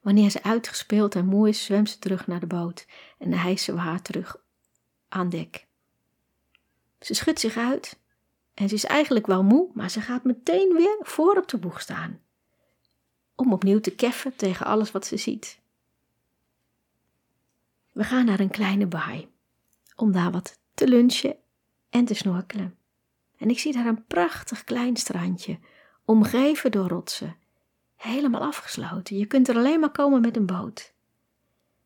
Wanneer 0.00 0.30
ze 0.30 0.42
uitgespeeld 0.42 1.14
en 1.14 1.26
moe 1.26 1.48
is, 1.48 1.64
zwemt 1.64 1.90
ze 1.90 1.98
terug 1.98 2.26
naar 2.26 2.40
de 2.40 2.46
boot 2.46 2.86
en 3.18 3.32
hijsen 3.32 3.74
we 3.74 3.80
haar 3.80 4.02
terug 4.02 4.36
aan 5.08 5.28
dek. 5.28 5.66
Ze 7.00 7.14
schudt 7.14 7.40
zich 7.40 7.56
uit 7.56 7.98
en 8.54 8.68
ze 8.68 8.74
is 8.74 8.84
eigenlijk 8.84 9.26
wel 9.26 9.42
moe, 9.42 9.70
maar 9.74 9.90
ze 9.90 10.00
gaat 10.00 10.24
meteen 10.24 10.72
weer 10.72 10.98
voor 11.00 11.36
op 11.36 11.48
de 11.48 11.58
boeg 11.58 11.80
staan. 11.80 12.20
Om 13.34 13.52
opnieuw 13.52 13.80
te 13.80 13.94
keffen 13.94 14.36
tegen 14.36 14.66
alles 14.66 14.90
wat 14.90 15.06
ze 15.06 15.16
ziet. 15.16 15.59
We 17.92 18.04
gaan 18.04 18.24
naar 18.24 18.40
een 18.40 18.50
kleine 18.50 18.86
baai 18.86 19.28
om 19.96 20.12
daar 20.12 20.30
wat 20.30 20.58
te 20.74 20.88
lunchen 20.88 21.36
en 21.88 22.04
te 22.04 22.14
snorkelen. 22.14 22.78
En 23.36 23.50
ik 23.50 23.58
zie 23.58 23.72
daar 23.72 23.86
een 23.86 24.04
prachtig 24.06 24.64
klein 24.64 24.96
strandje, 24.96 25.58
omgeven 26.04 26.70
door 26.70 26.88
rotsen, 26.88 27.36
helemaal 27.96 28.40
afgesloten. 28.40 29.16
Je 29.16 29.26
kunt 29.26 29.48
er 29.48 29.56
alleen 29.56 29.80
maar 29.80 29.90
komen 29.90 30.20
met 30.20 30.36
een 30.36 30.46
boot. 30.46 30.94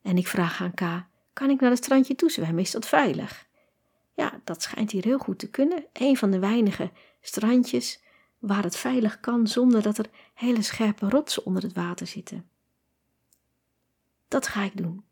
En 0.02 0.16
ik 0.16 0.28
vraag 0.28 0.60
aan 0.60 0.74
K: 0.74 1.06
kan 1.32 1.50
ik 1.50 1.60
naar 1.60 1.70
het 1.70 1.84
strandje 1.84 2.14
toe 2.14 2.30
zwemmen? 2.30 2.62
Is 2.62 2.70
dat 2.70 2.86
veilig? 2.86 3.46
Ja, 4.14 4.40
dat 4.44 4.62
schijnt 4.62 4.90
hier 4.90 5.04
heel 5.04 5.18
goed 5.18 5.38
te 5.38 5.50
kunnen. 5.50 5.84
Een 5.92 6.16
van 6.16 6.30
de 6.30 6.38
weinige 6.38 6.90
strandjes 7.20 8.02
waar 8.38 8.62
het 8.62 8.76
veilig 8.76 9.20
kan 9.20 9.46
zonder 9.46 9.82
dat 9.82 9.98
er 9.98 10.10
hele 10.34 10.62
scherpe 10.62 11.08
rotsen 11.08 11.46
onder 11.46 11.62
het 11.62 11.72
water 11.72 12.06
zitten. 12.06 12.48
Dat 14.28 14.46
ga 14.46 14.62
ik 14.62 14.76
doen. 14.76 15.04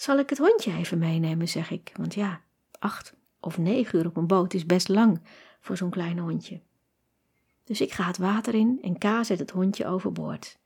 Zal 0.00 0.18
ik 0.18 0.28
het 0.28 0.38
hondje 0.38 0.72
even 0.72 0.98
meenemen, 0.98 1.48
zeg 1.48 1.70
ik, 1.70 1.92
want 1.96 2.14
ja, 2.14 2.40
acht 2.78 3.14
of 3.40 3.58
negen 3.58 3.98
uur 3.98 4.06
op 4.06 4.16
een 4.16 4.26
boot 4.26 4.54
is 4.54 4.66
best 4.66 4.88
lang 4.88 5.20
voor 5.60 5.76
zo'n 5.76 5.90
klein 5.90 6.18
hondje. 6.18 6.60
Dus 7.64 7.80
ik 7.80 7.92
ga 7.92 8.04
het 8.06 8.18
water 8.18 8.54
in 8.54 8.78
en 8.82 8.98
K 8.98 9.24
zet 9.24 9.38
het 9.38 9.50
hondje 9.50 9.86
overboord. 9.86 10.58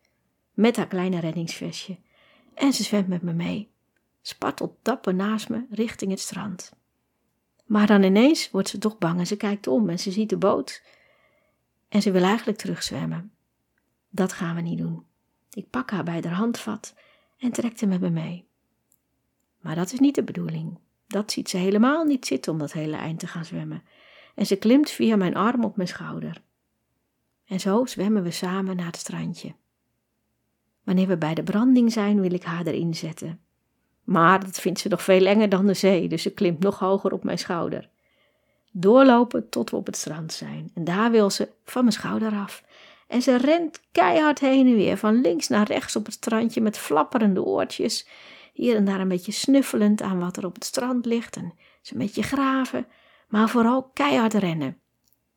Met 0.53 0.76
haar 0.76 0.87
kleine 0.87 1.21
reddingsvestje. 1.21 1.99
En 2.55 2.73
ze 2.73 2.83
zwemt 2.83 3.09
met 3.09 3.23
me 3.23 3.33
mee. 3.33 3.71
Spartelt 4.23 4.76
dapper 4.83 5.14
naast 5.14 5.49
me 5.49 5.67
richting 5.71 6.11
het 6.11 6.21
strand. 6.21 6.73
Maar 7.64 7.87
dan 7.87 8.03
ineens 8.03 8.50
wordt 8.50 8.69
ze 8.69 8.79
toch 8.79 8.99
bang 8.99 9.19
en 9.19 9.26
ze 9.26 9.37
kijkt 9.37 9.67
om 9.67 9.88
en 9.88 9.99
ze 9.99 10.11
ziet 10.11 10.29
de 10.29 10.38
boot. 10.38 10.83
En 11.88 12.03
ze 12.03 12.11
wil 12.11 12.23
eigenlijk 12.23 12.59
terugzwemmen. 12.59 13.33
Dat 14.11 14.33
gaan 14.33 14.55
we 14.55 14.61
niet 14.61 14.79
doen. 14.79 15.05
Ik 15.50 15.71
pak 15.71 15.91
haar 15.91 16.05
bij 16.05 16.21
haar 16.23 16.35
handvat 16.35 16.95
en 17.38 17.53
trek 17.53 17.81
haar 17.81 17.88
met 17.88 18.00
me 18.00 18.11
mee. 18.11 18.53
Maar 19.64 19.75
dat 19.75 19.92
is 19.92 19.99
niet 19.99 20.14
de 20.14 20.23
bedoeling. 20.23 20.78
Dat 21.06 21.33
ziet 21.33 21.49
ze 21.49 21.56
helemaal 21.56 22.04
niet 22.04 22.26
zitten 22.26 22.52
om 22.52 22.59
dat 22.59 22.73
hele 22.73 22.97
eind 22.97 23.18
te 23.18 23.26
gaan 23.26 23.44
zwemmen. 23.44 23.83
En 24.35 24.47
ze 24.47 24.56
klimt 24.56 24.90
via 24.90 25.16
mijn 25.16 25.37
arm 25.37 25.64
op 25.64 25.76
mijn 25.76 25.88
schouder. 25.88 26.42
En 27.47 27.61
zo 27.61 27.87
zwemmen 27.87 28.23
we 28.23 28.30
samen 28.30 28.76
naar 28.76 28.87
het 28.87 28.97
strandje. 28.97 29.54
Wanneer 30.83 31.06
we 31.06 31.16
bij 31.16 31.35
de 31.35 31.42
branding 31.42 31.92
zijn, 31.92 32.21
wil 32.21 32.33
ik 32.33 32.42
haar 32.42 32.66
erin 32.66 32.94
zetten. 32.94 33.40
Maar 34.02 34.44
dat 34.44 34.61
vindt 34.61 34.80
ze 34.80 34.88
nog 34.88 35.02
veel 35.02 35.26
enger 35.26 35.49
dan 35.49 35.66
de 35.66 35.75
zee, 35.75 36.09
dus 36.09 36.23
ze 36.23 36.30
klimt 36.30 36.61
nog 36.61 36.78
hoger 36.78 37.12
op 37.12 37.25
mijn 37.25 37.38
schouder. 37.38 37.88
Doorlopen 38.73 39.49
tot 39.49 39.71
we 39.71 39.76
op 39.76 39.87
het 39.87 39.97
strand 39.97 40.33
zijn. 40.33 40.71
En 40.75 40.85
daar 40.85 41.11
wil 41.11 41.30
ze 41.30 41.49
van 41.64 41.83
mijn 41.83 41.97
schouder 41.97 42.33
af. 42.33 42.64
En 43.09 43.23
ze 43.23 43.37
rent 43.37 43.80
keihard 43.92 44.40
heen 44.40 44.66
en 44.66 44.76
weer, 44.76 44.97
van 44.97 45.21
links 45.21 45.49
naar 45.49 45.66
rechts 45.66 45.97
op 45.97 46.04
het 46.04 46.14
strandje 46.14 46.61
met 46.61 46.78
flapperende 46.78 47.42
oortjes 47.42 48.06
hier 48.54 48.76
en 48.76 48.84
daar 48.84 49.00
een 49.00 49.08
beetje 49.08 49.32
snuffelend 49.32 50.02
aan 50.02 50.18
wat 50.18 50.37
er 50.37 50.44
op 50.44 50.54
het 50.54 50.64
strand 50.64 51.06
ligt 51.06 51.37
en 51.37 51.52
ze 51.82 51.92
een 51.92 51.99
beetje 51.99 52.23
graven, 52.23 52.87
maar 53.28 53.49
vooral 53.49 53.82
keihard 53.82 54.34
rennen. 54.34 54.78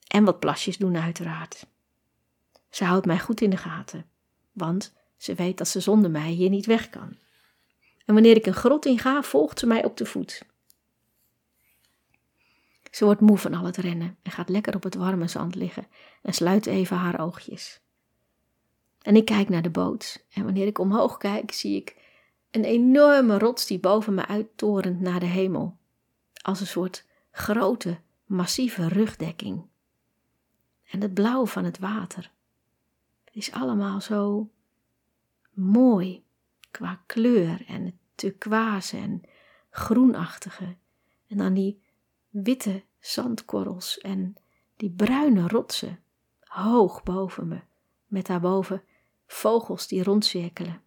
En 0.08 0.24
wat 0.24 0.40
plasjes 0.40 0.78
doen 0.78 0.98
uiteraard. 0.98 1.66
Ze 2.70 2.84
houdt 2.84 3.06
mij 3.06 3.20
goed 3.20 3.42
in 3.42 3.50
de 3.50 3.58
gaten, 3.58 4.06
want 4.52 4.94
ze 5.18 5.34
weet 5.34 5.58
dat 5.58 5.68
ze 5.68 5.80
zonder 5.80 6.12
mij 6.12 6.30
hier 6.30 6.50
niet 6.50 6.66
weg 6.66 6.90
kan. 6.90 7.18
En 8.06 8.14
wanneer 8.14 8.36
ik 8.36 8.46
een 8.46 8.54
grot 8.54 8.86
in 8.86 9.00
ga, 9.00 9.22
volgt 9.22 9.60
ze 9.60 9.68
mij 9.68 9.86
op 9.86 9.98
de 9.98 10.06
voet. 10.06 10.44
Ze 12.92 13.06
wordt 13.06 13.22
moe 13.22 13.38
van 13.38 13.54
al 13.54 13.66
het 13.66 13.78
rennen 13.78 14.18
en 14.22 14.32
gaat 14.32 14.50
lekker 14.50 14.76
op 14.76 14.84
het 14.84 14.96
warme 14.96 15.28
zand 15.28 15.56
liggen 15.56 15.88
en 16.22 16.34
sluit 16.34 16.66
even 16.66 16.98
haar 16.98 17.20
oogjes. 17.20 17.82
En 19.02 19.16
ik 19.16 19.26
kijk 19.26 19.50
naar 19.50 19.62
de 19.62 19.70
boot 19.70 20.26
en 20.30 20.44
wanneer 20.44 20.68
ik 20.68 20.80
omhoog 20.80 21.18
kijk, 21.18 21.52
zie 21.52 21.76
ik 21.76 21.96
een 22.52 22.64
enorme 22.64 23.38
rots 23.38 23.66
die 23.66 23.80
boven 23.80 24.14
me 24.14 24.26
uittorent 24.26 25.00
naar 25.00 25.20
de 25.20 25.26
hemel, 25.26 25.78
als 26.42 26.60
een 26.60 26.68
soort 26.68 27.06
grote, 27.32 28.00
massieve 28.26 28.88
rugdekking. 28.88 29.66
En 30.86 31.02
het 31.02 31.14
blauw 31.14 31.46
van 31.46 31.64
het 31.64 31.80
water. 31.80 32.32
Het 33.24 33.36
is 33.36 33.52
allemaal 33.52 34.02
zo 34.02 34.50
mooi 35.54 36.24
qua 36.72 37.02
kleur 37.06 37.66
en 37.68 37.86
het 37.86 37.96
turquoise 38.16 38.98
en 38.98 39.22
groenachtige. 39.70 40.76
En 41.28 41.38
dan 41.38 41.54
die 41.54 41.82
witte 42.30 42.84
zandkorrels 43.00 43.98
en 43.98 44.36
die 44.76 44.90
bruine 44.90 45.48
rotsen 45.48 46.00
hoog 46.40 47.04
boven 47.04 47.48
me, 47.48 47.60
met 48.06 48.26
daarboven 48.26 48.84
vogels 49.28 49.88
die 49.88 50.04
rondcirkelen. 50.04 50.82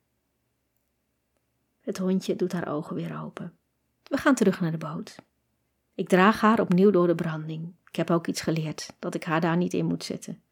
Het 1.91 1.99
hondje 1.99 2.37
doet 2.37 2.53
haar 2.53 2.69
ogen 2.69 2.97
weer 2.97 3.21
open. 3.23 3.57
We 4.03 4.17
gaan 4.17 4.35
terug 4.35 4.61
naar 4.61 4.71
de 4.71 4.79
boot. 4.79 5.17
Ik 5.95 6.09
draag 6.09 6.41
haar 6.41 6.61
opnieuw 6.61 6.91
door 6.91 7.07
de 7.07 7.15
branding. 7.15 7.75
Ik 7.89 7.97
heb 7.97 8.11
ook 8.11 8.27
iets 8.27 8.41
geleerd, 8.41 8.95
dat 8.99 9.15
ik 9.15 9.25
haar 9.25 9.41
daar 9.41 9.57
niet 9.57 9.75
in 9.75 9.87
moet 9.87 10.05
zetten. 10.05 10.43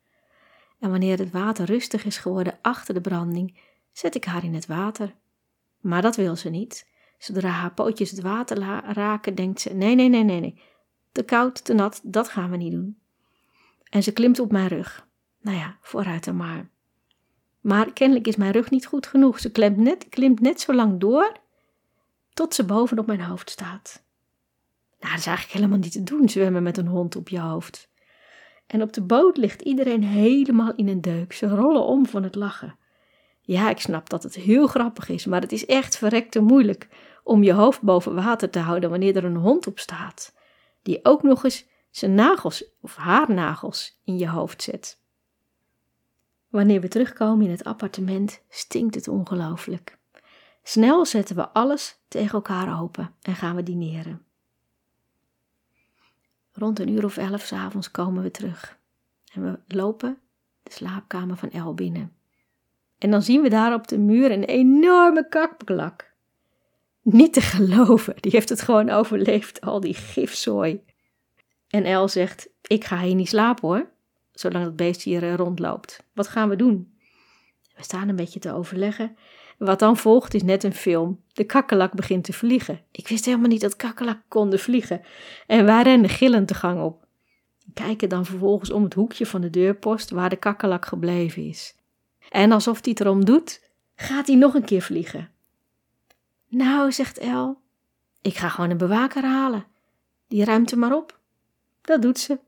En 0.78 0.90
wanneer 0.90 1.18
het 1.18 1.30
water 1.30 1.66
rustig 1.66 2.04
is 2.04 2.18
geworden 2.18 2.58
achter 2.62 2.94
de 2.94 3.00
branding, 3.00 3.58
zet 3.92 4.14
ik 4.14 4.24
haar 4.24 4.44
in 4.44 4.54
het 4.54 4.66
water. 4.66 5.14
Maar 5.80 6.02
dat 6.02 6.16
wil 6.16 6.36
ze 6.36 6.50
niet. 6.50 6.88
Zodra 7.18 7.48
haar 7.48 7.74
pootjes 7.74 8.10
het 8.10 8.20
water 8.20 8.58
raken, 8.92 9.34
denkt 9.34 9.60
ze: 9.60 9.74
nee, 9.74 9.94
nee, 9.94 10.08
nee, 10.08 10.24
nee, 10.24 10.40
nee. 10.40 10.62
Te 11.12 11.22
koud, 11.22 11.64
te 11.64 11.74
nat, 11.74 12.00
dat 12.04 12.28
gaan 12.28 12.50
we 12.50 12.56
niet 12.56 12.72
doen. 12.72 12.98
En 13.90 14.02
ze 14.02 14.12
klimt 14.12 14.38
op 14.38 14.52
mijn 14.52 14.68
rug. 14.68 15.06
Nou 15.40 15.56
ja, 15.56 15.78
vooruit 15.80 16.24
dan 16.24 16.36
maar. 16.36 16.70
Maar 17.68 17.92
kennelijk 17.92 18.26
is 18.26 18.36
mijn 18.36 18.52
rug 18.52 18.70
niet 18.70 18.86
goed 18.86 19.06
genoeg. 19.06 19.40
Ze 19.40 19.50
klimt 19.50 19.76
net, 19.76 20.08
klimt 20.08 20.40
net 20.40 20.60
zo 20.60 20.74
lang 20.74 21.00
door 21.00 21.32
tot 22.32 22.54
ze 22.54 22.64
bovenop 22.64 23.06
mijn 23.06 23.20
hoofd 23.20 23.50
staat. 23.50 24.04
Nou, 25.00 25.12
dat 25.12 25.20
is 25.20 25.26
eigenlijk 25.26 25.56
helemaal 25.56 25.78
niet 25.78 25.92
te 25.92 26.02
doen, 26.02 26.28
zwemmen 26.28 26.62
met 26.62 26.76
een 26.76 26.86
hond 26.86 27.16
op 27.16 27.28
je 27.28 27.40
hoofd. 27.40 27.90
En 28.66 28.82
op 28.82 28.92
de 28.92 29.02
boot 29.02 29.36
ligt 29.36 29.62
iedereen 29.62 30.02
helemaal 30.02 30.74
in 30.74 30.88
een 30.88 31.00
deuk. 31.00 31.32
Ze 31.32 31.48
rollen 31.48 31.82
om 31.84 32.06
van 32.06 32.22
het 32.22 32.34
lachen. 32.34 32.78
Ja, 33.40 33.70
ik 33.70 33.80
snap 33.80 34.08
dat 34.08 34.22
het 34.22 34.34
heel 34.34 34.66
grappig 34.66 35.08
is, 35.08 35.26
maar 35.26 35.40
het 35.40 35.52
is 35.52 35.66
echt 35.66 35.96
verrekte 35.96 36.40
moeilijk 36.40 36.88
om 37.24 37.42
je 37.42 37.52
hoofd 37.52 37.82
boven 37.82 38.14
water 38.14 38.50
te 38.50 38.58
houden 38.58 38.90
wanneer 38.90 39.16
er 39.16 39.24
een 39.24 39.36
hond 39.36 39.66
op 39.66 39.78
staat, 39.78 40.34
die 40.82 41.00
ook 41.02 41.22
nog 41.22 41.44
eens 41.44 41.66
zijn 41.90 42.14
nagels 42.14 42.64
of 42.80 42.96
haar 42.96 43.34
nagels 43.34 44.00
in 44.04 44.18
je 44.18 44.28
hoofd 44.28 44.62
zet. 44.62 44.97
Wanneer 46.48 46.80
we 46.80 46.88
terugkomen 46.88 47.44
in 47.44 47.50
het 47.50 47.64
appartement, 47.64 48.42
stinkt 48.48 48.94
het 48.94 49.08
ongelooflijk. 49.08 49.98
Snel 50.62 51.06
zetten 51.06 51.36
we 51.36 51.48
alles 51.48 51.98
tegen 52.08 52.32
elkaar 52.32 52.80
open 52.80 53.14
en 53.22 53.34
gaan 53.34 53.56
we 53.56 53.62
dineren. 53.62 54.22
Rond 56.52 56.78
een 56.78 56.88
uur 56.88 57.04
of 57.04 57.16
elf 57.16 57.42
s 57.42 57.52
avonds 57.52 57.90
komen 57.90 58.22
we 58.22 58.30
terug 58.30 58.78
en 59.32 59.42
we 59.42 59.58
lopen 59.76 60.18
de 60.62 60.72
slaapkamer 60.72 61.36
van 61.36 61.50
El 61.50 61.74
binnen. 61.74 62.12
En 62.98 63.10
dan 63.10 63.22
zien 63.22 63.42
we 63.42 63.48
daar 63.48 63.74
op 63.74 63.88
de 63.88 63.98
muur 63.98 64.30
een 64.30 64.44
enorme 64.44 65.28
kakplak. 65.28 66.12
Niet 67.02 67.32
te 67.32 67.40
geloven, 67.40 68.14
die 68.20 68.32
heeft 68.32 68.48
het 68.48 68.62
gewoon 68.62 68.90
overleefd, 68.90 69.60
al 69.60 69.80
die 69.80 69.94
gifzooi. 69.94 70.84
En 71.68 71.84
El 71.84 72.08
zegt: 72.08 72.48
Ik 72.62 72.84
ga 72.84 73.00
hier 73.00 73.14
niet 73.14 73.28
slapen 73.28 73.68
hoor 73.68 73.90
zolang 74.38 74.64
het 74.64 74.76
beest 74.76 75.02
hier 75.02 75.22
eh, 75.22 75.34
rondloopt. 75.34 76.04
Wat 76.12 76.28
gaan 76.28 76.48
we 76.48 76.56
doen? 76.56 76.92
We 77.76 77.82
staan 77.82 78.08
een 78.08 78.16
beetje 78.16 78.40
te 78.40 78.52
overleggen. 78.52 79.16
Wat 79.58 79.78
dan 79.78 79.96
volgt 79.96 80.34
is 80.34 80.42
net 80.42 80.64
een 80.64 80.74
film. 80.74 81.20
De 81.32 81.44
kakkelak 81.44 81.92
begint 81.92 82.24
te 82.24 82.32
vliegen. 82.32 82.80
Ik 82.90 83.08
wist 83.08 83.24
helemaal 83.24 83.48
niet 83.48 83.60
dat 83.60 83.76
kakkelak 83.76 84.18
konden 84.28 84.58
vliegen. 84.58 85.02
En 85.46 85.64
wij 85.64 85.82
rennen 85.82 86.10
gillend 86.10 86.48
de 86.48 86.54
gang 86.54 86.82
op. 86.82 87.06
Kijken 87.74 88.08
dan 88.08 88.24
vervolgens 88.24 88.70
om 88.70 88.82
het 88.82 88.94
hoekje 88.94 89.26
van 89.26 89.40
de 89.40 89.50
deurpost 89.50 90.10
waar 90.10 90.28
de 90.28 90.36
kakkelak 90.36 90.86
gebleven 90.86 91.42
is. 91.48 91.76
En 92.28 92.52
alsof 92.52 92.78
hij 92.82 92.90
het 92.90 93.00
erom 93.00 93.24
doet, 93.24 93.70
gaat 93.94 94.26
hij 94.26 94.36
nog 94.36 94.54
een 94.54 94.64
keer 94.64 94.82
vliegen. 94.82 95.30
Nou, 96.48 96.92
zegt 96.92 97.18
El, 97.18 97.60
ik 98.22 98.36
ga 98.36 98.48
gewoon 98.48 98.70
een 98.70 98.76
bewaker 98.76 99.22
halen. 99.22 99.66
Die 100.28 100.44
ruimt 100.44 100.70
er 100.70 100.78
maar 100.78 100.96
op. 100.96 101.18
Dat 101.80 102.02
doet 102.02 102.18
ze. 102.18 102.38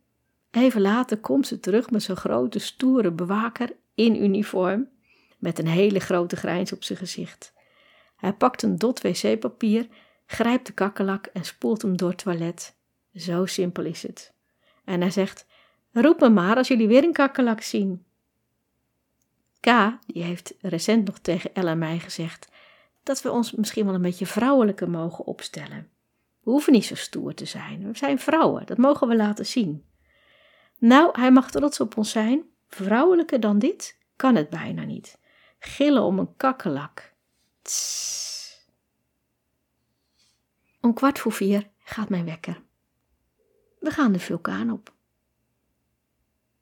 Even 0.50 0.80
later 0.80 1.18
komt 1.18 1.46
ze 1.46 1.60
terug 1.60 1.90
met 1.90 2.02
zo'n 2.02 2.16
grote, 2.16 2.58
stoere 2.58 3.10
bewaker 3.10 3.72
in 3.94 4.22
uniform, 4.22 4.88
met 5.38 5.58
een 5.58 5.66
hele 5.66 6.00
grote 6.00 6.36
grijns 6.36 6.72
op 6.72 6.84
zijn 6.84 6.98
gezicht. 6.98 7.52
Hij 8.16 8.32
pakt 8.32 8.62
een 8.62 8.76
dot 8.76 9.00
wc-papier, 9.00 9.88
grijpt 10.26 10.66
de 10.66 10.72
kakkelak 10.72 11.26
en 11.26 11.44
spoelt 11.44 11.82
hem 11.82 11.96
door 11.96 12.08
het 12.08 12.18
toilet. 12.18 12.76
Zo 13.14 13.46
simpel 13.46 13.84
is 13.84 14.02
het. 14.02 14.32
En 14.84 15.00
hij 15.00 15.10
zegt: 15.10 15.46
Roep 15.92 16.20
me 16.20 16.28
maar 16.28 16.56
als 16.56 16.68
jullie 16.68 16.88
weer 16.88 17.04
een 17.04 17.12
kakkelak 17.12 17.60
zien. 17.60 18.04
K, 19.60 19.66
die 20.06 20.22
heeft 20.22 20.54
recent 20.60 21.06
nog 21.06 21.18
tegen 21.18 21.54
Ella 21.54 21.70
en 21.70 21.78
mij 21.78 21.98
gezegd 21.98 22.48
dat 23.02 23.22
we 23.22 23.30
ons 23.30 23.52
misschien 23.52 23.84
wel 23.84 23.94
een 23.94 24.02
beetje 24.02 24.26
vrouwelijker 24.26 24.90
mogen 24.90 25.24
opstellen. 25.24 25.88
We 26.42 26.50
hoeven 26.50 26.72
niet 26.72 26.84
zo 26.84 26.94
stoer 26.94 27.34
te 27.34 27.44
zijn. 27.44 27.86
We 27.86 27.96
zijn 27.98 28.18
vrouwen, 28.18 28.66
dat 28.66 28.78
mogen 28.78 29.08
we 29.08 29.16
laten 29.16 29.46
zien. 29.46 29.84
Nou, 30.80 31.20
hij 31.20 31.32
mag 31.32 31.50
trots 31.50 31.80
op 31.80 31.96
ons 31.96 32.10
zijn. 32.10 32.44
Vrouwelijker 32.68 33.40
dan 33.40 33.58
dit 33.58 33.98
kan 34.16 34.34
het 34.34 34.50
bijna 34.50 34.84
niet. 34.84 35.18
Gillen 35.58 36.02
om 36.02 36.18
een 36.18 36.36
kakkelak. 36.36 37.14
Tss. 37.62 38.68
Om 40.80 40.94
kwart 40.94 41.18
voor 41.18 41.32
vier 41.32 41.70
gaat 41.78 42.08
mijn 42.08 42.24
wekker. 42.24 42.62
We 43.78 43.90
gaan 43.90 44.12
de 44.12 44.18
vulkaan 44.18 44.70
op. 44.70 44.92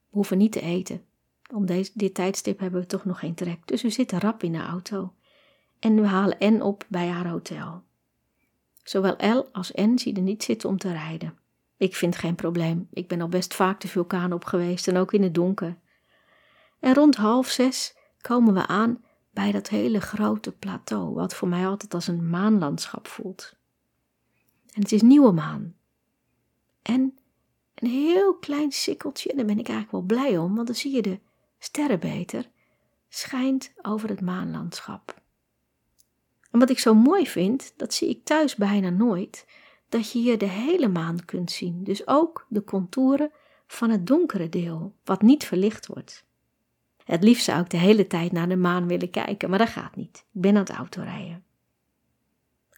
We 0.08 0.16
hoeven 0.16 0.38
niet 0.38 0.52
te 0.52 0.60
eten. 0.60 1.04
Om 1.52 1.66
deze, 1.66 1.90
dit 1.94 2.14
tijdstip 2.14 2.58
hebben 2.58 2.80
we 2.80 2.86
toch 2.86 3.04
nog 3.04 3.18
geen 3.18 3.34
trek. 3.34 3.66
Dus 3.66 3.82
we 3.82 3.90
zitten 3.90 4.20
rap 4.20 4.42
in 4.42 4.52
de 4.52 4.58
auto. 4.58 5.14
En 5.78 5.94
we 5.94 6.06
halen 6.06 6.54
N 6.56 6.60
op 6.60 6.84
bij 6.88 7.08
haar 7.08 7.28
hotel. 7.28 7.82
Zowel 8.82 9.36
L 9.38 9.48
als 9.52 9.72
N 9.72 9.98
zien 9.98 10.16
er 10.16 10.22
niet 10.22 10.42
zitten 10.42 10.68
om 10.68 10.78
te 10.78 10.92
rijden. 10.92 11.38
Ik 11.78 11.96
vind 11.96 12.16
geen 12.16 12.34
probleem. 12.34 12.88
Ik 12.90 13.08
ben 13.08 13.20
al 13.20 13.28
best 13.28 13.54
vaak 13.54 13.80
de 13.80 13.88
vulkaan 13.88 14.32
op 14.32 14.44
geweest 14.44 14.88
en 14.88 14.96
ook 14.96 15.12
in 15.12 15.22
het 15.22 15.34
donker. 15.34 15.78
En 16.80 16.94
rond 16.94 17.16
half 17.16 17.48
zes 17.48 17.96
komen 18.20 18.54
we 18.54 18.66
aan 18.66 19.04
bij 19.30 19.52
dat 19.52 19.68
hele 19.68 20.00
grote 20.00 20.52
plateau, 20.52 21.14
wat 21.14 21.34
voor 21.34 21.48
mij 21.48 21.66
altijd 21.66 21.94
als 21.94 22.06
een 22.06 22.30
maanlandschap 22.30 23.06
voelt. 23.06 23.56
En 24.74 24.82
het 24.82 24.92
is 24.92 25.02
nieuwe 25.02 25.32
maan. 25.32 25.74
En 26.82 27.18
een 27.74 27.88
heel 27.88 28.34
klein 28.34 28.72
sikkeltje, 28.72 29.30
en 29.30 29.36
daar 29.36 29.46
ben 29.46 29.58
ik 29.58 29.68
eigenlijk 29.68 30.08
wel 30.08 30.18
blij 30.18 30.38
om, 30.38 30.54
want 30.54 30.66
dan 30.66 30.76
zie 30.76 30.94
je 30.94 31.02
de 31.02 31.20
sterren 31.58 32.00
beter, 32.00 32.50
schijnt 33.08 33.72
over 33.82 34.08
het 34.08 34.20
maanlandschap. 34.20 35.22
En 36.50 36.58
wat 36.58 36.70
ik 36.70 36.78
zo 36.78 36.94
mooi 36.94 37.26
vind, 37.26 37.72
dat 37.76 37.94
zie 37.94 38.08
ik 38.08 38.24
thuis 38.24 38.54
bijna 38.54 38.90
nooit, 38.90 39.46
dat 39.88 40.12
je 40.12 40.18
hier 40.18 40.38
de 40.38 40.48
hele 40.48 40.88
maan 40.88 41.24
kunt 41.24 41.50
zien, 41.50 41.84
dus 41.84 42.06
ook 42.06 42.46
de 42.48 42.64
contouren 42.64 43.30
van 43.66 43.90
het 43.90 44.06
donkere 44.06 44.48
deel, 44.48 44.94
wat 45.04 45.22
niet 45.22 45.44
verlicht 45.44 45.86
wordt. 45.86 46.26
Het 47.04 47.24
liefst 47.24 47.44
zou 47.44 47.60
ik 47.60 47.70
de 47.70 47.76
hele 47.76 48.06
tijd 48.06 48.32
naar 48.32 48.48
de 48.48 48.56
maan 48.56 48.86
willen 48.86 49.10
kijken, 49.10 49.50
maar 49.50 49.58
dat 49.58 49.68
gaat 49.68 49.96
niet. 49.96 50.16
Ik 50.32 50.40
ben 50.40 50.54
aan 50.54 50.60
het 50.60 50.70
autorijden. 50.70 51.44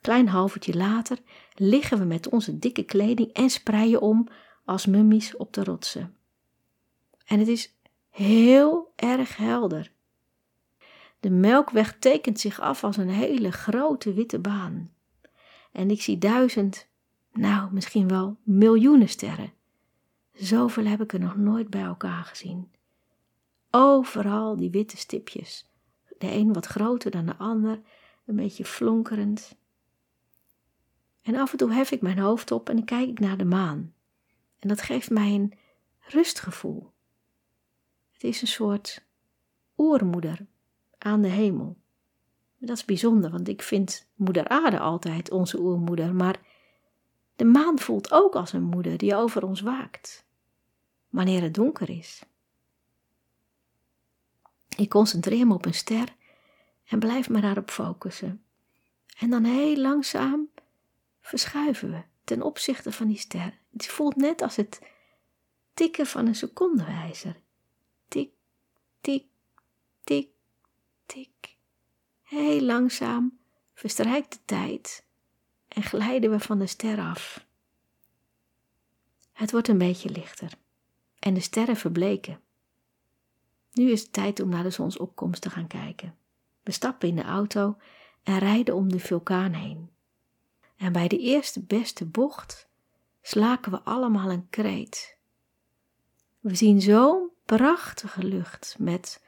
Klein 0.00 0.29
halvertje 0.29 0.76
later 0.76 1.19
liggen 1.55 1.99
we 1.99 2.05
met 2.05 2.29
onze 2.29 2.59
dikke 2.59 2.83
kleding 2.83 3.33
en 3.33 3.50
spreien 3.50 4.00
om 4.00 4.29
als 4.64 4.87
mummies 4.87 5.37
op 5.37 5.52
de 5.52 5.64
rotsen. 5.64 6.17
En 7.26 7.38
het 7.38 7.49
is 7.49 7.75
heel 8.11 8.93
erg 8.97 9.37
helder. 9.37 9.93
De 11.21 11.31
melkweg 11.31 11.99
tekent 11.99 12.40
zich 12.40 12.61
af 12.61 12.85
als 12.85 12.97
een 12.97 13.11
hele 13.11 13.52
grote 13.52 14.12
witte 14.12 14.38
baan. 14.38 14.93
En 15.73 15.90
ik 15.90 16.02
zie 16.02 16.19
duizend, 16.19 16.88
nou 17.33 17.73
misschien 17.73 18.09
wel 18.09 18.37
miljoenen 18.43 19.09
sterren. 19.09 19.53
Zoveel 20.33 20.85
heb 20.85 21.01
ik 21.01 21.13
er 21.13 21.21
nog 21.21 21.37
nooit 21.37 21.71
bij 21.71 21.83
elkaar 21.83 22.25
gezien. 22.25 22.73
Overal 23.71 24.57
die 24.57 24.71
witte 24.71 24.97
stipjes. 24.97 25.71
De 26.19 26.33
een 26.33 26.53
wat 26.53 26.67
groter 26.67 27.11
dan 27.11 27.27
de 27.27 27.37
ander, 27.37 27.81
een 28.25 28.37
beetje 28.37 28.65
flonkerend. 28.65 29.57
En 31.23 31.35
af 31.35 31.53
en 31.53 31.59
toe 31.59 31.73
hef 31.73 31.90
ik 31.90 32.01
mijn 32.01 32.19
hoofd 32.19 32.51
op 32.51 32.69
en 32.69 32.77
dan 32.77 32.85
kijk 32.85 33.09
ik 33.09 33.19
naar 33.19 33.37
de 33.37 33.45
maan. 33.45 33.95
En 34.59 34.69
dat 34.69 34.83
geeft 34.83 35.11
mij 35.11 35.35
een 35.35 35.53
rustgevoel. 36.01 36.93
Het 38.12 38.25
is 38.25 38.40
een 38.40 38.49
soort 38.49 39.05
oermoeder 39.77 40.47
aan 40.99 41.23
de 41.23 41.29
hemel. 41.29 41.77
Dat 42.59 42.77
is 42.77 42.85
bijzonder, 42.85 43.31
want 43.31 43.49
ik 43.49 43.62
vind 43.62 44.09
moeder 44.14 44.49
aarde 44.49 44.79
altijd 44.79 45.31
onze 45.31 45.61
oermoeder, 45.61 46.14
maar 46.14 46.40
de 47.40 47.46
maan 47.46 47.79
voelt 47.79 48.12
ook 48.12 48.35
als 48.35 48.53
een 48.53 48.62
moeder 48.62 48.98
die 48.98 49.14
over 49.14 49.44
ons 49.44 49.61
waakt, 49.61 50.24
wanneer 51.09 51.42
het 51.42 51.55
donker 51.55 51.90
is. 51.90 52.22
Ik 54.76 54.88
concentreer 54.88 55.46
me 55.46 55.55
op 55.55 55.64
een 55.64 55.74
ster 55.74 56.14
en 56.85 56.98
blijf 56.98 57.29
me 57.29 57.40
daarop 57.40 57.70
focussen. 57.70 58.44
En 59.18 59.31
dan 59.31 59.44
heel 59.44 59.76
langzaam 59.76 60.48
verschuiven 61.20 61.90
we 61.90 62.03
ten 62.24 62.42
opzichte 62.42 62.92
van 62.92 63.07
die 63.07 63.18
ster. 63.18 63.59
Het 63.72 63.87
voelt 63.87 64.16
net 64.16 64.42
als 64.42 64.57
het 64.57 64.81
tikken 65.74 66.07
van 66.07 66.26
een 66.26 66.35
secondewijzer. 66.35 67.37
Tik, 68.09 68.31
tik, 69.00 69.24
tik, 70.05 70.29
tik. 71.07 71.57
Heel 72.22 72.61
langzaam 72.61 73.38
verstrijkt 73.74 74.33
de 74.33 74.38
tijd 74.44 75.05
en 75.74 75.83
glijden 75.83 76.30
we 76.30 76.40
van 76.40 76.59
de 76.59 76.66
ster 76.66 76.98
af. 76.98 77.46
Het 79.33 79.50
wordt 79.50 79.68
een 79.68 79.78
beetje 79.78 80.11
lichter 80.11 80.52
en 81.18 81.35
de 81.35 81.40
sterren 81.40 81.76
verbleken. 81.76 82.40
Nu 83.72 83.90
is 83.90 84.02
het 84.02 84.12
tijd 84.12 84.40
om 84.40 84.48
naar 84.48 84.62
de 84.62 84.70
zonsopkomst 84.70 85.42
te 85.42 85.50
gaan 85.50 85.66
kijken. 85.66 86.14
We 86.62 86.72
stappen 86.72 87.09
in 87.09 87.16
de 87.16 87.22
auto 87.22 87.76
en 88.22 88.38
rijden 88.38 88.74
om 88.74 88.88
de 88.88 88.98
vulkaan 88.98 89.52
heen. 89.52 89.90
En 90.76 90.92
bij 90.92 91.09
de 91.09 91.18
eerste 91.18 91.61
beste 91.61 92.04
bocht 92.04 92.68
slaken 93.22 93.72
we 93.72 93.80
allemaal 93.80 94.30
een 94.30 94.48
kreet. 94.50 95.16
We 96.40 96.54
zien 96.54 96.80
zo'n 96.80 97.30
prachtige 97.44 98.24
lucht 98.24 98.76
met 98.78 99.22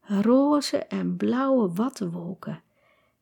roze 0.00 0.78
en 0.78 1.16
blauwe 1.16 1.72
wattenwolken. 1.72 2.62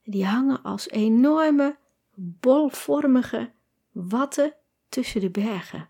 Die 0.05 0.27
hangen 0.27 0.63
als 0.63 0.89
enorme 0.89 1.77
bolvormige 2.21 3.53
watten 3.93 4.55
tussen 4.89 5.21
de 5.21 5.31
bergen. 5.31 5.89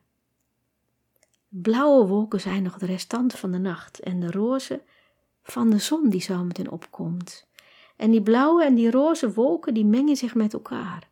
Blauwe 1.49 2.07
wolken 2.07 2.41
zijn 2.41 2.63
nog 2.63 2.79
de 2.79 2.87
restanten 2.87 3.39
van 3.39 3.53
de 3.53 3.59
nacht 3.59 4.01
en 4.01 4.21
de 4.21 4.31
roze 4.31 4.83
van 5.43 5.71
de 5.71 5.79
zon 5.79 6.09
die 6.09 6.21
zo 6.21 6.45
meteen 6.45 6.71
opkomt. 6.71 7.47
En 7.97 8.11
die 8.11 8.23
blauwe 8.23 8.65
en 8.65 8.75
die 8.75 8.91
roze 8.91 9.33
wolken 9.33 9.75
die 9.75 9.85
mengen 9.85 10.17
zich 10.17 10.35
met 10.35 10.53
elkaar. 10.53 11.11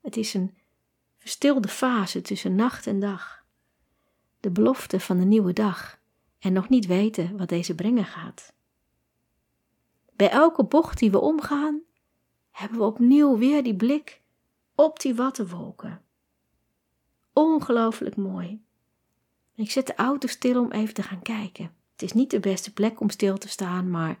Het 0.00 0.16
is 0.16 0.34
een 0.34 0.56
verstilde 1.16 1.68
fase 1.68 2.20
tussen 2.20 2.54
nacht 2.54 2.86
en 2.86 3.00
dag. 3.00 3.44
De 4.40 4.50
belofte 4.50 5.00
van 5.00 5.18
de 5.18 5.24
nieuwe 5.24 5.52
dag 5.52 6.00
en 6.38 6.52
nog 6.52 6.68
niet 6.68 6.86
weten 6.86 7.36
wat 7.36 7.48
deze 7.48 7.74
brengen 7.74 8.04
gaat. 8.04 8.52
Bij 10.12 10.30
elke 10.30 10.64
bocht 10.64 10.98
die 10.98 11.10
we 11.10 11.20
omgaan, 11.20 11.82
hebben 12.50 12.78
we 12.78 12.84
opnieuw 12.84 13.38
weer 13.38 13.62
die 13.62 13.76
blik 13.76 14.17
op 14.78 15.00
die 15.00 15.14
wattenwolken. 15.14 16.02
Ongelooflijk 17.32 18.16
mooi. 18.16 18.62
Ik 19.54 19.70
zet 19.70 19.86
de 19.86 19.94
auto 19.94 20.28
stil 20.28 20.60
om 20.60 20.70
even 20.70 20.94
te 20.94 21.02
gaan 21.02 21.22
kijken. 21.22 21.74
Het 21.92 22.02
is 22.02 22.12
niet 22.12 22.30
de 22.30 22.40
beste 22.40 22.72
plek 22.72 23.00
om 23.00 23.10
stil 23.10 23.38
te 23.38 23.48
staan, 23.48 23.90
maar 23.90 24.20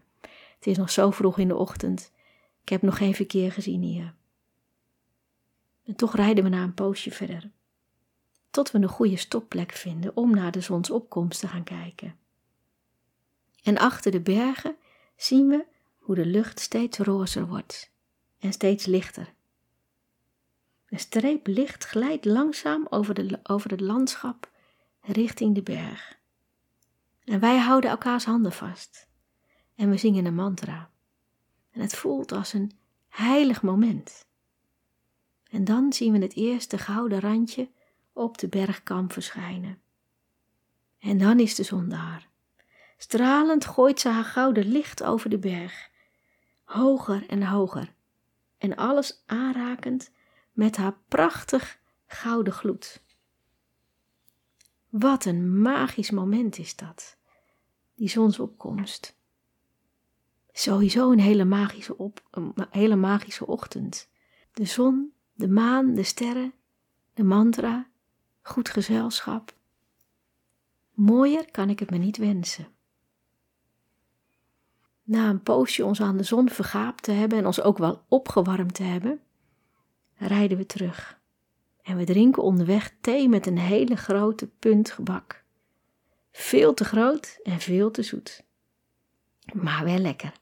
het 0.54 0.66
is 0.66 0.76
nog 0.76 0.90
zo 0.90 1.10
vroeg 1.10 1.38
in 1.38 1.48
de 1.48 1.56
ochtend. 1.56 2.12
Ik 2.62 2.68
heb 2.68 2.82
nog 2.82 2.96
geen 2.96 3.14
verkeer 3.14 3.52
gezien 3.52 3.82
hier. 3.82 4.14
En 5.84 5.94
toch 5.94 6.14
rijden 6.14 6.44
we 6.44 6.50
na 6.50 6.62
een 6.62 6.74
poosje 6.74 7.10
verder. 7.10 7.50
Tot 8.50 8.70
we 8.70 8.78
een 8.78 8.88
goede 8.88 9.16
stopplek 9.16 9.72
vinden 9.72 10.16
om 10.16 10.30
naar 10.34 10.52
de 10.52 10.60
zonsopkomst 10.60 11.40
te 11.40 11.48
gaan 11.48 11.64
kijken. 11.64 12.18
En 13.62 13.78
achter 13.78 14.10
de 14.10 14.20
bergen 14.20 14.76
zien 15.16 15.48
we 15.48 15.66
hoe 15.98 16.14
de 16.14 16.26
lucht 16.26 16.60
steeds 16.60 16.98
rozer 16.98 17.46
wordt 17.46 17.92
en 18.38 18.52
steeds 18.52 18.86
lichter. 18.86 19.36
Een 20.88 20.98
streep 20.98 21.46
licht 21.46 21.84
glijdt 21.84 22.24
langzaam 22.24 22.86
over, 22.90 23.14
de, 23.14 23.40
over 23.42 23.70
het 23.70 23.80
landschap 23.80 24.50
richting 25.00 25.54
de 25.54 25.62
berg. 25.62 26.18
En 27.24 27.40
wij 27.40 27.58
houden 27.58 27.90
elkaars 27.90 28.24
handen 28.24 28.52
vast 28.52 29.08
en 29.74 29.90
we 29.90 29.96
zingen 29.96 30.24
een 30.24 30.34
mantra. 30.34 30.90
En 31.70 31.80
het 31.80 31.94
voelt 31.94 32.32
als 32.32 32.52
een 32.52 32.72
heilig 33.08 33.62
moment. 33.62 34.26
En 35.50 35.64
dan 35.64 35.92
zien 35.92 36.12
we 36.12 36.18
het 36.18 36.34
eerste 36.34 36.78
gouden 36.78 37.20
randje 37.20 37.70
op 38.12 38.38
de 38.38 38.48
bergkam 38.48 39.10
verschijnen. 39.10 39.80
En 40.98 41.18
dan 41.18 41.40
is 41.40 41.54
de 41.54 41.62
zon 41.62 41.88
daar. 41.88 42.28
Stralend 42.96 43.64
gooit 43.64 44.00
ze 44.00 44.08
haar 44.08 44.24
gouden 44.24 44.66
licht 44.66 45.02
over 45.02 45.30
de 45.30 45.38
berg, 45.38 45.90
hoger 46.64 47.28
en 47.28 47.42
hoger, 47.42 47.94
en 48.58 48.76
alles 48.76 49.22
aanrakend 49.26 50.10
met 50.58 50.76
haar 50.76 50.96
prachtig 51.08 51.78
gouden 52.06 52.52
gloed. 52.52 53.02
Wat 54.88 55.24
een 55.24 55.60
magisch 55.60 56.10
moment 56.10 56.58
is 56.58 56.76
dat, 56.76 57.16
die 57.94 58.08
zonsopkomst. 58.08 59.16
Sowieso 60.52 61.10
een 61.10 61.20
hele 61.20 61.44
magische, 61.44 61.96
op, 61.96 62.22
een 62.30 62.54
hele 62.70 62.96
magische 62.96 63.46
ochtend. 63.46 64.08
De 64.52 64.64
zon, 64.64 65.12
de 65.34 65.48
maan, 65.48 65.94
de 65.94 66.02
sterren, 66.02 66.52
de 67.14 67.24
mantra, 67.24 67.88
goed 68.42 68.68
gezelschap. 68.68 69.54
Mooier 70.94 71.50
kan 71.50 71.70
ik 71.70 71.78
het 71.78 71.90
me 71.90 71.96
niet 71.96 72.16
wensen. 72.16 72.68
Na 75.02 75.28
een 75.28 75.42
poosje 75.42 75.84
ons 75.84 76.00
aan 76.00 76.16
de 76.16 76.22
zon 76.22 76.48
vergaapt 76.48 77.02
te 77.02 77.12
hebben 77.12 77.38
en 77.38 77.46
ons 77.46 77.60
ook 77.60 77.78
wel 77.78 78.04
opgewarmd 78.08 78.74
te 78.74 78.82
hebben, 78.82 79.20
rijden 80.18 80.58
we 80.58 80.66
terug. 80.66 81.20
En 81.82 81.96
we 81.96 82.04
drinken 82.04 82.42
onderweg 82.42 82.94
thee 83.00 83.28
met 83.28 83.46
een 83.46 83.58
hele 83.58 83.96
grote 83.96 84.46
punt 84.46 84.90
gebak. 84.90 85.44
Veel 86.30 86.74
te 86.74 86.84
groot 86.84 87.38
en 87.42 87.60
veel 87.60 87.90
te 87.90 88.02
zoet. 88.02 88.44
Maar 89.52 89.84
wel 89.84 89.98
lekker. 89.98 90.32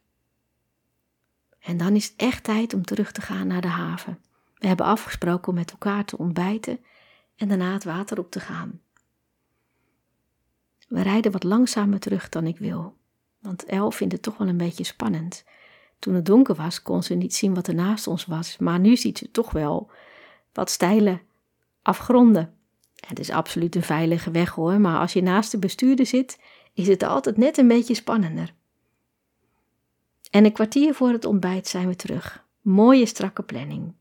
En 1.59 1.77
dan 1.77 1.95
is 1.95 2.07
het 2.07 2.15
echt 2.17 2.45
tijd 2.45 2.75
om 2.75 2.85
terug 2.85 3.13
te 3.13 3.21
gaan 3.21 3.47
naar 3.47 3.61
de 3.61 3.69
haven. 3.69 4.19
We 4.55 4.67
hebben 4.67 4.87
afgesproken 4.87 5.49
om 5.49 5.55
met 5.55 5.71
elkaar 5.71 6.05
te 6.05 6.19
ontbijten 6.19 6.81
en 7.37 7.49
daarna 7.49 7.73
het 7.73 7.85
water 7.85 8.19
op 8.19 8.31
te 8.31 8.41
gaan. 8.41 8.81
We 10.89 11.03
rijden 11.03 11.33
wat 11.33 11.45
langzamer 11.45 12.01
terug 12.01 12.29
dan 12.29 12.47
ik 12.47 12.59
wil, 12.59 12.97
want 13.39 13.65
El 13.65 13.91
vindt 13.91 14.13
het 14.13 14.23
toch 14.23 14.37
wel 14.37 14.49
een 14.49 14.57
beetje 14.57 14.85
spannend. 14.85 15.45
Toen 15.99 16.15
het 16.15 16.27
donker 16.27 16.55
was, 16.55 16.83
kon 16.83 17.03
ze 17.03 17.15
niet 17.15 17.35
zien 17.35 17.55
wat 17.55 17.67
er 17.67 17.75
naast 17.75 18.07
ons 18.07 18.25
was, 18.25 18.59
maar 18.59 18.79
nu 18.79 18.97
ziet 18.97 19.19
ze 19.19 19.31
toch 19.31 19.51
wel 19.51 19.91
wat 20.53 20.71
steile 20.71 21.21
afgronden. 21.83 22.55
Het 23.07 23.19
is 23.19 23.31
absoluut 23.31 23.75
een 23.75 23.83
veilige 23.83 24.31
weg 24.31 24.51
hoor, 24.51 24.81
maar 24.81 24.99
als 24.99 25.13
je 25.13 25.23
naast 25.23 25.51
de 25.51 25.59
bestuurder 25.59 26.07
zit, 26.07 26.41
is 26.73 26.89
het 26.89 27.03
altijd 27.03 27.37
net 27.37 27.59
een 27.59 27.69
beetje 27.69 27.95
spannender. 27.95 28.55
En 30.31 30.45
een 30.45 30.53
kwartier 30.53 30.95
voor 30.95 31.09
het 31.09 31.25
ontbijt 31.25 31.69
zijn 31.69 31.89
we 31.89 31.97
terug. 31.97 32.45
Mooie 32.61 33.07
strakke 33.07 33.43
planning. 33.43 33.95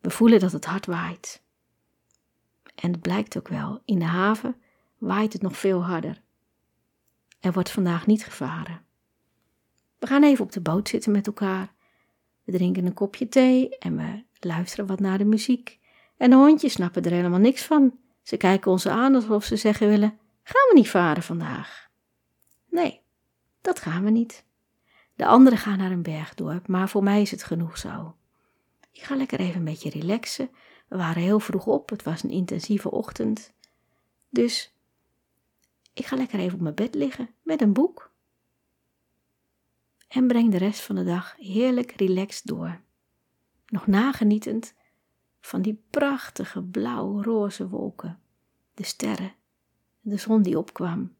We 0.00 0.10
voelen 0.10 0.40
dat 0.40 0.52
het 0.52 0.64
hard 0.64 0.86
waait. 0.86 1.42
En 2.74 2.92
het 2.92 3.00
blijkt 3.00 3.36
ook 3.36 3.48
wel, 3.48 3.82
in 3.84 3.98
de 3.98 4.04
haven 4.04 4.56
waait 4.98 5.32
het 5.32 5.42
nog 5.42 5.56
veel 5.56 5.84
harder. 5.84 6.20
Er 7.40 7.52
wordt 7.52 7.70
vandaag 7.70 8.06
niet 8.06 8.24
gevaren. 8.24 8.84
We 10.00 10.06
gaan 10.06 10.22
even 10.22 10.44
op 10.44 10.52
de 10.52 10.60
boot 10.60 10.88
zitten 10.88 11.12
met 11.12 11.26
elkaar. 11.26 11.72
We 12.44 12.52
drinken 12.52 12.86
een 12.86 12.94
kopje 12.94 13.28
thee 13.28 13.78
en 13.78 13.96
we 13.96 14.24
luisteren 14.46 14.86
wat 14.86 15.00
naar 15.00 15.18
de 15.18 15.24
muziek. 15.24 15.78
En 16.16 16.30
de 16.30 16.36
hondjes 16.36 16.72
snappen 16.72 17.02
er 17.02 17.10
helemaal 17.10 17.38
niks 17.38 17.62
van. 17.62 17.98
Ze 18.22 18.36
kijken 18.36 18.70
ons 18.70 18.86
aan 18.86 19.14
alsof 19.14 19.44
ze 19.44 19.56
zeggen 19.56 19.88
willen: 19.88 20.18
Gaan 20.42 20.68
we 20.68 20.72
niet 20.74 20.90
varen 20.90 21.22
vandaag? 21.22 21.88
Nee, 22.68 23.00
dat 23.60 23.80
gaan 23.80 24.04
we 24.04 24.10
niet. 24.10 24.44
De 25.14 25.26
anderen 25.26 25.58
gaan 25.58 25.78
naar 25.78 25.90
een 25.90 26.02
bergdorp, 26.02 26.68
maar 26.68 26.88
voor 26.88 27.02
mij 27.02 27.20
is 27.20 27.30
het 27.30 27.42
genoeg 27.42 27.78
zo. 27.78 28.14
Ik 28.92 29.02
ga 29.02 29.16
lekker 29.16 29.40
even 29.40 29.56
een 29.56 29.64
beetje 29.64 29.90
relaxen. 29.90 30.50
We 30.88 30.96
waren 30.96 31.22
heel 31.22 31.40
vroeg 31.40 31.66
op, 31.66 31.90
het 31.90 32.02
was 32.02 32.22
een 32.22 32.30
intensieve 32.30 32.90
ochtend. 32.90 33.52
Dus 34.28 34.74
ik 35.94 36.06
ga 36.06 36.16
lekker 36.16 36.38
even 36.38 36.54
op 36.54 36.60
mijn 36.60 36.74
bed 36.74 36.94
liggen 36.94 37.30
met 37.42 37.60
een 37.60 37.72
boek. 37.72 38.09
En 40.10 40.26
breng 40.26 40.50
de 40.50 40.58
rest 40.58 40.80
van 40.80 40.96
de 40.96 41.04
dag 41.04 41.34
heerlijk 41.38 41.92
relaxed 41.92 42.46
door. 42.46 42.80
Nog 43.66 43.86
nagenietend 43.86 44.74
van 45.40 45.62
die 45.62 45.82
prachtige 45.90 46.62
blauw-roze 46.62 47.68
wolken, 47.68 48.20
de 48.74 48.84
sterren, 48.84 49.34
de 50.00 50.16
zon 50.16 50.42
die 50.42 50.58
opkwam. 50.58 51.14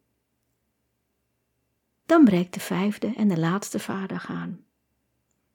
Dan 2.06 2.24
breekt 2.24 2.54
de 2.54 2.60
vijfde 2.60 3.12
en 3.16 3.28
de 3.28 3.38
laatste 3.38 3.78
vaardag 3.78 4.30
aan. 4.30 4.64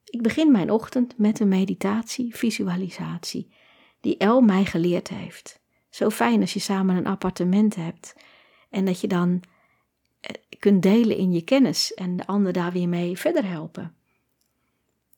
Ik 0.04 0.22
begin 0.22 0.52
mijn 0.52 0.70
ochtend 0.70 1.18
met 1.18 1.40
een 1.40 1.48
meditatie, 1.48 2.36
visualisatie, 2.36 3.52
die 4.00 4.16
El 4.16 4.40
mij 4.40 4.64
geleerd 4.64 5.08
heeft. 5.08 5.60
Zo 5.88 6.10
fijn 6.10 6.40
als 6.40 6.52
je 6.52 6.60
samen 6.60 6.96
een 6.96 7.06
appartement 7.06 7.74
hebt 7.74 8.14
en 8.70 8.84
dat 8.84 9.00
je 9.00 9.08
dan 9.08 9.42
kunt 10.58 10.82
delen 10.82 11.16
in 11.16 11.32
je 11.32 11.42
kennis 11.42 11.94
en 11.94 12.16
de 12.16 12.26
ander 12.26 12.52
daar 12.52 12.72
weer 12.72 12.88
mee 12.88 13.18
verder 13.18 13.44
helpen. 13.48 13.94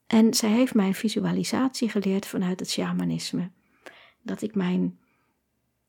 En 0.06 0.34
zij 0.34 0.50
heeft 0.50 0.74
mij 0.74 0.94
visualisatie 0.94 1.88
geleerd 1.88 2.26
vanuit 2.26 2.60
het 2.60 2.70
shamanisme. 2.70 3.50
Dat 4.22 4.42
ik 4.42 4.54
mijn 4.54 4.98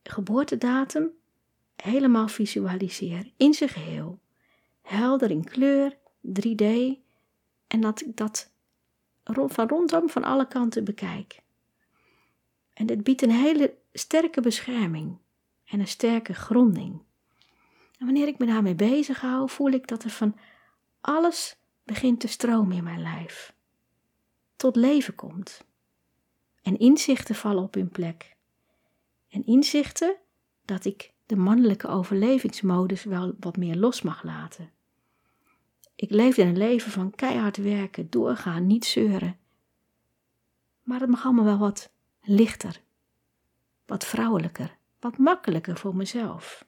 geboortedatum 0.03 1.10
helemaal 1.75 2.27
visualiseer, 2.27 3.32
in 3.38 3.53
zijn 3.53 3.69
geheel. 3.69 4.19
Helder 4.82 5.32
in 5.32 5.43
kleur, 5.43 5.97
3D, 6.27 6.65
en 7.67 7.82
dat 7.82 8.01
ik 8.01 8.17
dat 8.17 8.51
van 9.25 9.67
rondom 9.67 10.10
van 10.10 10.23
alle 10.23 10.47
kanten 10.47 10.84
bekijk. 10.84 11.41
En 12.73 12.86
dit 12.86 13.03
biedt 13.03 13.21
een 13.21 13.32
hele 13.32 13.77
sterke 13.93 14.41
bescherming 14.41 15.17
en 15.65 15.79
een 15.79 15.88
sterke 15.88 16.34
gronding. 16.34 17.01
En 17.99 18.05
wanneer 18.05 18.27
ik 18.27 18.38
me 18.38 18.45
daarmee 18.45 18.75
bezig 18.75 19.21
hou, 19.21 19.49
voel 19.49 19.71
ik 19.71 19.88
dat 19.88 20.03
er 20.03 20.09
van 20.09 20.35
alles 21.01 21.57
begint 21.83 22.19
te 22.19 22.27
stromen 22.27 22.77
in 22.77 22.83
mijn 22.83 23.01
lijf. 23.01 23.53
Tot 24.55 24.75
leven 24.75 25.15
komt. 25.15 25.63
En 26.62 26.79
inzichten 26.79 27.35
vallen 27.35 27.63
op 27.63 27.73
hun 27.73 27.89
plek. 27.89 28.35
En 29.29 29.45
inzichten 29.45 30.15
dat 30.65 30.85
ik 30.85 31.13
de 31.25 31.35
mannelijke 31.35 31.88
overlevingsmodus 31.88 33.03
wel 33.03 33.35
wat 33.39 33.57
meer 33.57 33.75
los 33.75 34.01
mag 34.01 34.23
laten. 34.23 34.71
Ik 35.95 36.09
leefde 36.09 36.41
een 36.41 36.57
leven 36.57 36.91
van 36.91 37.12
keihard 37.12 37.57
werken, 37.57 38.09
doorgaan, 38.09 38.67
niet 38.67 38.85
zeuren. 38.85 39.39
Maar 40.83 40.99
het 40.99 41.09
mag 41.09 41.25
allemaal 41.25 41.45
wel 41.45 41.57
wat 41.57 41.91
lichter, 42.21 42.81
wat 43.85 44.05
vrouwelijker, 44.05 44.77
wat 44.99 45.17
makkelijker 45.17 45.77
voor 45.77 45.95
mezelf. 45.95 46.67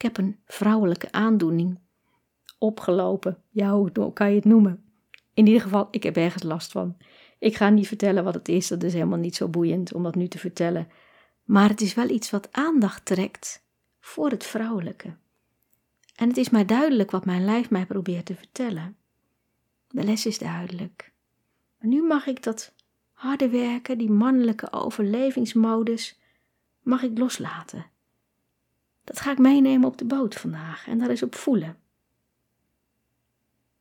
Ik 0.00 0.06
heb 0.06 0.18
een 0.18 0.40
vrouwelijke 0.46 1.12
aandoening 1.12 1.78
opgelopen. 2.58 3.42
Ja, 3.50 3.72
hoe 3.72 4.12
kan 4.12 4.28
je 4.28 4.34
het 4.34 4.44
noemen? 4.44 4.84
In 5.34 5.46
ieder 5.46 5.62
geval, 5.62 5.88
ik 5.90 6.02
heb 6.02 6.16
ergens 6.16 6.42
last 6.42 6.72
van. 6.72 6.96
Ik 7.38 7.56
ga 7.56 7.68
niet 7.68 7.88
vertellen 7.88 8.24
wat 8.24 8.34
het 8.34 8.48
is, 8.48 8.68
dat 8.68 8.82
is 8.82 8.92
helemaal 8.92 9.18
niet 9.18 9.36
zo 9.36 9.48
boeiend 9.48 9.92
om 9.92 10.02
dat 10.02 10.14
nu 10.14 10.28
te 10.28 10.38
vertellen. 10.38 10.88
Maar 11.44 11.68
het 11.68 11.80
is 11.80 11.94
wel 11.94 12.08
iets 12.08 12.30
wat 12.30 12.48
aandacht 12.52 13.04
trekt 13.04 13.66
voor 13.98 14.30
het 14.30 14.44
vrouwelijke. 14.44 15.16
En 16.14 16.28
het 16.28 16.36
is 16.36 16.50
mij 16.50 16.64
duidelijk 16.64 17.10
wat 17.10 17.24
mijn 17.24 17.44
lijf 17.44 17.70
mij 17.70 17.86
probeert 17.86 18.26
te 18.26 18.34
vertellen. 18.34 18.96
De 19.88 20.04
les 20.04 20.26
is 20.26 20.38
duidelijk. 20.38 21.12
Maar 21.78 21.88
nu 21.88 22.02
mag 22.02 22.26
ik 22.26 22.42
dat 22.42 22.74
harde 23.12 23.48
werken, 23.48 23.98
die 23.98 24.10
mannelijke 24.10 24.72
overlevingsmodus, 24.72 26.20
mag 26.82 27.02
ik 27.02 27.18
loslaten. 27.18 27.86
Dat 29.04 29.20
ga 29.20 29.30
ik 29.30 29.38
meenemen 29.38 29.88
op 29.88 29.98
de 29.98 30.04
boot 30.04 30.34
vandaag 30.34 30.86
en 30.88 30.98
daar 30.98 31.08
eens 31.10 31.22
op 31.22 31.34
voelen. 31.34 31.78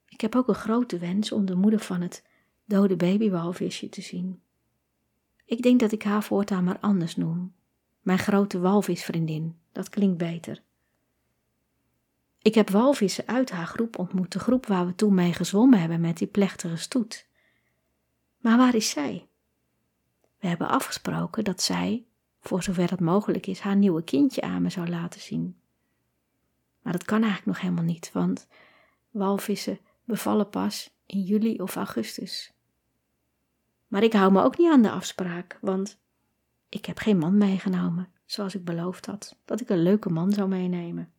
Ik 0.07 0.21
heb 0.21 0.35
ook 0.35 0.47
een 0.47 0.55
grote 0.55 0.97
wens 0.97 1.31
om 1.31 1.45
de 1.45 1.55
moeder 1.55 1.79
van 1.79 2.01
het 2.01 2.23
dode 2.65 2.95
babywalvisje 2.95 3.89
te 3.89 4.01
zien. 4.01 4.41
Ik 5.45 5.61
denk 5.61 5.79
dat 5.79 5.91
ik 5.91 6.03
haar 6.03 6.23
voortaan 6.23 6.63
maar 6.63 6.79
anders 6.79 7.15
noem. 7.15 7.53
Mijn 8.01 8.19
grote 8.19 8.59
walvisvriendin, 8.59 9.57
dat 9.71 9.89
klinkt 9.89 10.17
beter. 10.17 10.61
Ik 12.41 12.55
heb 12.55 12.69
walvissen 12.69 13.27
uit 13.27 13.51
haar 13.51 13.67
groep 13.67 13.99
ontmoet, 13.99 14.31
de 14.31 14.39
groep 14.39 14.65
waar 14.65 14.85
we 14.85 14.95
toen 14.95 15.13
mee 15.13 15.33
gezwommen 15.33 15.79
hebben 15.79 16.01
met 16.01 16.17
die 16.17 16.27
plechtige 16.27 16.75
stoet. 16.75 17.27
Maar 18.37 18.57
waar 18.57 18.75
is 18.75 18.89
zij? 18.89 19.27
We 20.39 20.47
hebben 20.47 20.67
afgesproken 20.67 21.43
dat 21.43 21.61
zij, 21.61 22.05
voor 22.39 22.63
zover 22.63 22.87
dat 22.87 22.99
mogelijk 22.99 23.47
is, 23.47 23.59
haar 23.59 23.75
nieuwe 23.75 24.03
kindje 24.03 24.41
aan 24.41 24.61
me 24.61 24.69
zou 24.69 24.87
laten 24.87 25.21
zien. 25.21 25.59
Maar 26.81 26.93
dat 26.93 27.05
kan 27.05 27.21
eigenlijk 27.21 27.45
nog 27.45 27.61
helemaal 27.61 27.83
niet, 27.83 28.11
want 28.13 28.47
walvissen 29.09 29.79
bevallen 30.03 30.49
pas 30.49 30.89
in 31.05 31.21
juli 31.21 31.61
of 31.61 31.75
augustus. 31.75 32.53
Maar 33.87 34.03
ik 34.03 34.13
hou 34.13 34.31
me 34.31 34.41
ook 34.41 34.57
niet 34.57 34.71
aan 34.71 34.81
de 34.81 34.91
afspraak, 34.91 35.57
want 35.61 35.99
ik 36.69 36.85
heb 36.85 36.97
geen 36.97 37.17
man 37.17 37.37
meegenomen, 37.37 38.09
zoals 38.25 38.55
ik 38.55 38.65
beloofd 38.65 39.05
had, 39.05 39.37
dat 39.45 39.61
ik 39.61 39.69
een 39.69 39.83
leuke 39.83 40.09
man 40.09 40.31
zou 40.31 40.47
meenemen. 40.47 41.11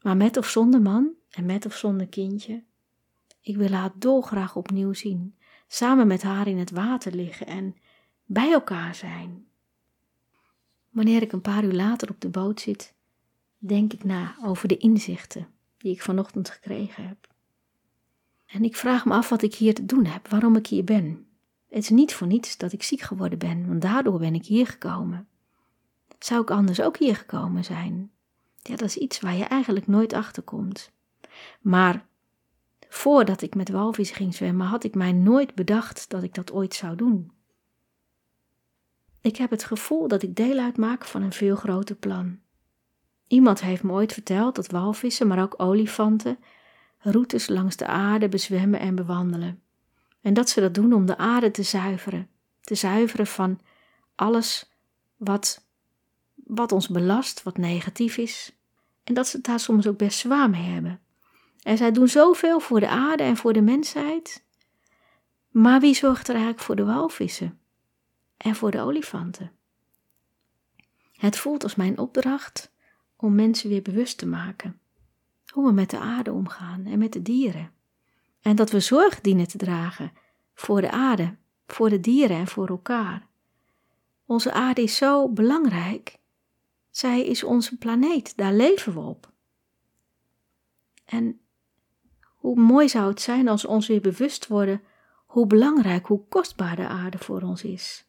Maar 0.00 0.16
met 0.16 0.36
of 0.36 0.48
zonder 0.48 0.82
man 0.82 1.10
en 1.30 1.46
met 1.46 1.66
of 1.66 1.74
zonder 1.74 2.06
kindje, 2.06 2.62
ik 3.40 3.56
wil 3.56 3.70
haar 3.70 3.92
dolgraag 3.94 4.56
opnieuw 4.56 4.92
zien, 4.92 5.36
samen 5.66 6.06
met 6.06 6.22
haar 6.22 6.48
in 6.48 6.58
het 6.58 6.70
water 6.70 7.14
liggen 7.14 7.46
en 7.46 7.76
bij 8.24 8.52
elkaar 8.52 8.94
zijn. 8.94 9.46
Wanneer 10.90 11.22
ik 11.22 11.32
een 11.32 11.40
paar 11.40 11.64
uur 11.64 11.72
later 11.72 12.10
op 12.10 12.20
de 12.20 12.28
boot 12.28 12.60
zit, 12.60 12.94
denk 13.58 13.92
ik 13.92 14.04
na 14.04 14.36
over 14.42 14.68
de 14.68 14.76
inzichten 14.76 15.48
die 15.78 15.92
ik 15.92 16.02
vanochtend 16.02 16.50
gekregen 16.50 17.08
heb. 17.08 17.28
En 18.46 18.64
ik 18.64 18.76
vraag 18.76 19.04
me 19.04 19.12
af 19.12 19.28
wat 19.28 19.42
ik 19.42 19.54
hier 19.54 19.74
te 19.74 19.86
doen 19.86 20.04
heb, 20.04 20.28
waarom 20.28 20.56
ik 20.56 20.66
hier 20.66 20.84
ben. 20.84 21.26
Het 21.68 21.82
is 21.82 21.88
niet 21.88 22.14
voor 22.14 22.26
niets 22.26 22.56
dat 22.56 22.72
ik 22.72 22.82
ziek 22.82 23.00
geworden 23.00 23.38
ben, 23.38 23.66
want 23.66 23.82
daardoor 23.82 24.18
ben 24.18 24.34
ik 24.34 24.46
hier 24.46 24.66
gekomen. 24.66 25.28
Zou 26.18 26.42
ik 26.42 26.50
anders 26.50 26.80
ook 26.80 26.96
hier 26.96 27.16
gekomen 27.16 27.64
zijn? 27.64 28.10
Ja, 28.62 28.76
dat 28.76 28.88
is 28.88 28.96
iets 28.96 29.20
waar 29.20 29.34
je 29.36 29.44
eigenlijk 29.44 29.86
nooit 29.86 30.12
achter 30.12 30.42
komt. 30.42 30.92
Maar 31.60 32.06
Voordat 32.94 33.42
ik 33.42 33.54
met 33.54 33.68
walvissen 33.68 34.16
ging 34.16 34.34
zwemmen, 34.34 34.66
had 34.66 34.84
ik 34.84 34.94
mij 34.94 35.12
nooit 35.12 35.54
bedacht 35.54 36.10
dat 36.10 36.22
ik 36.22 36.34
dat 36.34 36.52
ooit 36.52 36.74
zou 36.74 36.96
doen. 36.96 37.32
Ik 39.24 39.36
heb 39.36 39.50
het 39.50 39.64
gevoel 39.64 40.08
dat 40.08 40.22
ik 40.22 40.36
deel 40.36 40.58
uitmaak 40.58 41.04
van 41.04 41.22
een 41.22 41.32
veel 41.32 41.56
groter 41.56 41.96
plan. 41.96 42.38
Iemand 43.26 43.60
heeft 43.60 43.82
me 43.82 43.92
ooit 43.92 44.12
verteld 44.12 44.54
dat 44.54 44.70
walvissen, 44.70 45.26
maar 45.26 45.42
ook 45.42 45.54
olifanten, 45.56 46.38
routes 46.98 47.48
langs 47.48 47.76
de 47.76 47.86
aarde 47.86 48.28
bezwemmen 48.28 48.80
en 48.80 48.94
bewandelen. 48.94 49.62
En 50.20 50.34
dat 50.34 50.48
ze 50.48 50.60
dat 50.60 50.74
doen 50.74 50.92
om 50.92 51.06
de 51.06 51.16
aarde 51.16 51.50
te 51.50 51.62
zuiveren, 51.62 52.28
te 52.60 52.74
zuiveren 52.74 53.26
van 53.26 53.60
alles 54.14 54.70
wat, 55.16 55.66
wat 56.34 56.72
ons 56.72 56.88
belast, 56.88 57.42
wat 57.42 57.56
negatief 57.56 58.16
is. 58.16 58.52
En 59.04 59.14
dat 59.14 59.28
ze 59.28 59.36
het 59.36 59.46
daar 59.46 59.60
soms 59.60 59.86
ook 59.86 59.98
best 59.98 60.18
zwaar 60.18 60.50
mee 60.50 60.62
hebben. 60.62 61.00
En 61.62 61.76
zij 61.76 61.92
doen 61.92 62.08
zoveel 62.08 62.60
voor 62.60 62.80
de 62.80 62.88
aarde 62.88 63.22
en 63.22 63.36
voor 63.36 63.52
de 63.52 63.62
mensheid. 63.62 64.44
Maar 65.50 65.80
wie 65.80 65.94
zorgt 65.94 66.28
er 66.28 66.34
eigenlijk 66.34 66.64
voor 66.64 66.76
de 66.76 66.84
walvissen 66.84 67.58
en 68.36 68.54
voor 68.54 68.70
de 68.70 68.80
olifanten? 68.80 69.52
Het 71.12 71.38
voelt 71.38 71.62
als 71.62 71.74
mijn 71.74 71.98
opdracht 71.98 72.72
om 73.16 73.34
mensen 73.34 73.68
weer 73.68 73.82
bewust 73.82 74.18
te 74.18 74.26
maken 74.26 74.78
hoe 75.54 75.66
we 75.66 75.72
met 75.72 75.90
de 75.90 75.98
aarde 75.98 76.32
omgaan 76.32 76.86
en 76.86 76.98
met 76.98 77.12
de 77.12 77.22
dieren. 77.22 77.72
En 78.40 78.56
dat 78.56 78.70
we 78.70 78.80
zorg 78.80 79.20
dienen 79.20 79.48
te 79.48 79.58
dragen 79.58 80.12
voor 80.54 80.80
de 80.80 80.90
aarde, 80.90 81.36
voor 81.66 81.88
de 81.88 82.00
dieren 82.00 82.36
en 82.36 82.46
voor 82.46 82.68
elkaar. 82.68 83.26
Onze 84.26 84.52
aarde 84.52 84.82
is 84.82 84.96
zo 84.96 85.28
belangrijk. 85.28 86.18
Zij 86.90 87.26
is 87.26 87.44
onze 87.44 87.78
planeet, 87.78 88.36
daar 88.36 88.52
leven 88.52 88.92
we 88.92 89.00
op. 89.00 89.32
En 91.04 91.40
hoe 92.24 92.56
mooi 92.56 92.88
zou 92.88 93.08
het 93.08 93.20
zijn 93.20 93.48
als 93.48 93.62
we 93.62 93.68
ons 93.68 93.86
weer 93.86 94.00
bewust 94.00 94.46
worden 94.46 94.82
hoe 95.26 95.46
belangrijk, 95.46 96.06
hoe 96.06 96.28
kostbaar 96.28 96.76
de 96.76 96.86
aarde 96.86 97.18
voor 97.18 97.42
ons 97.42 97.62
is. 97.62 98.06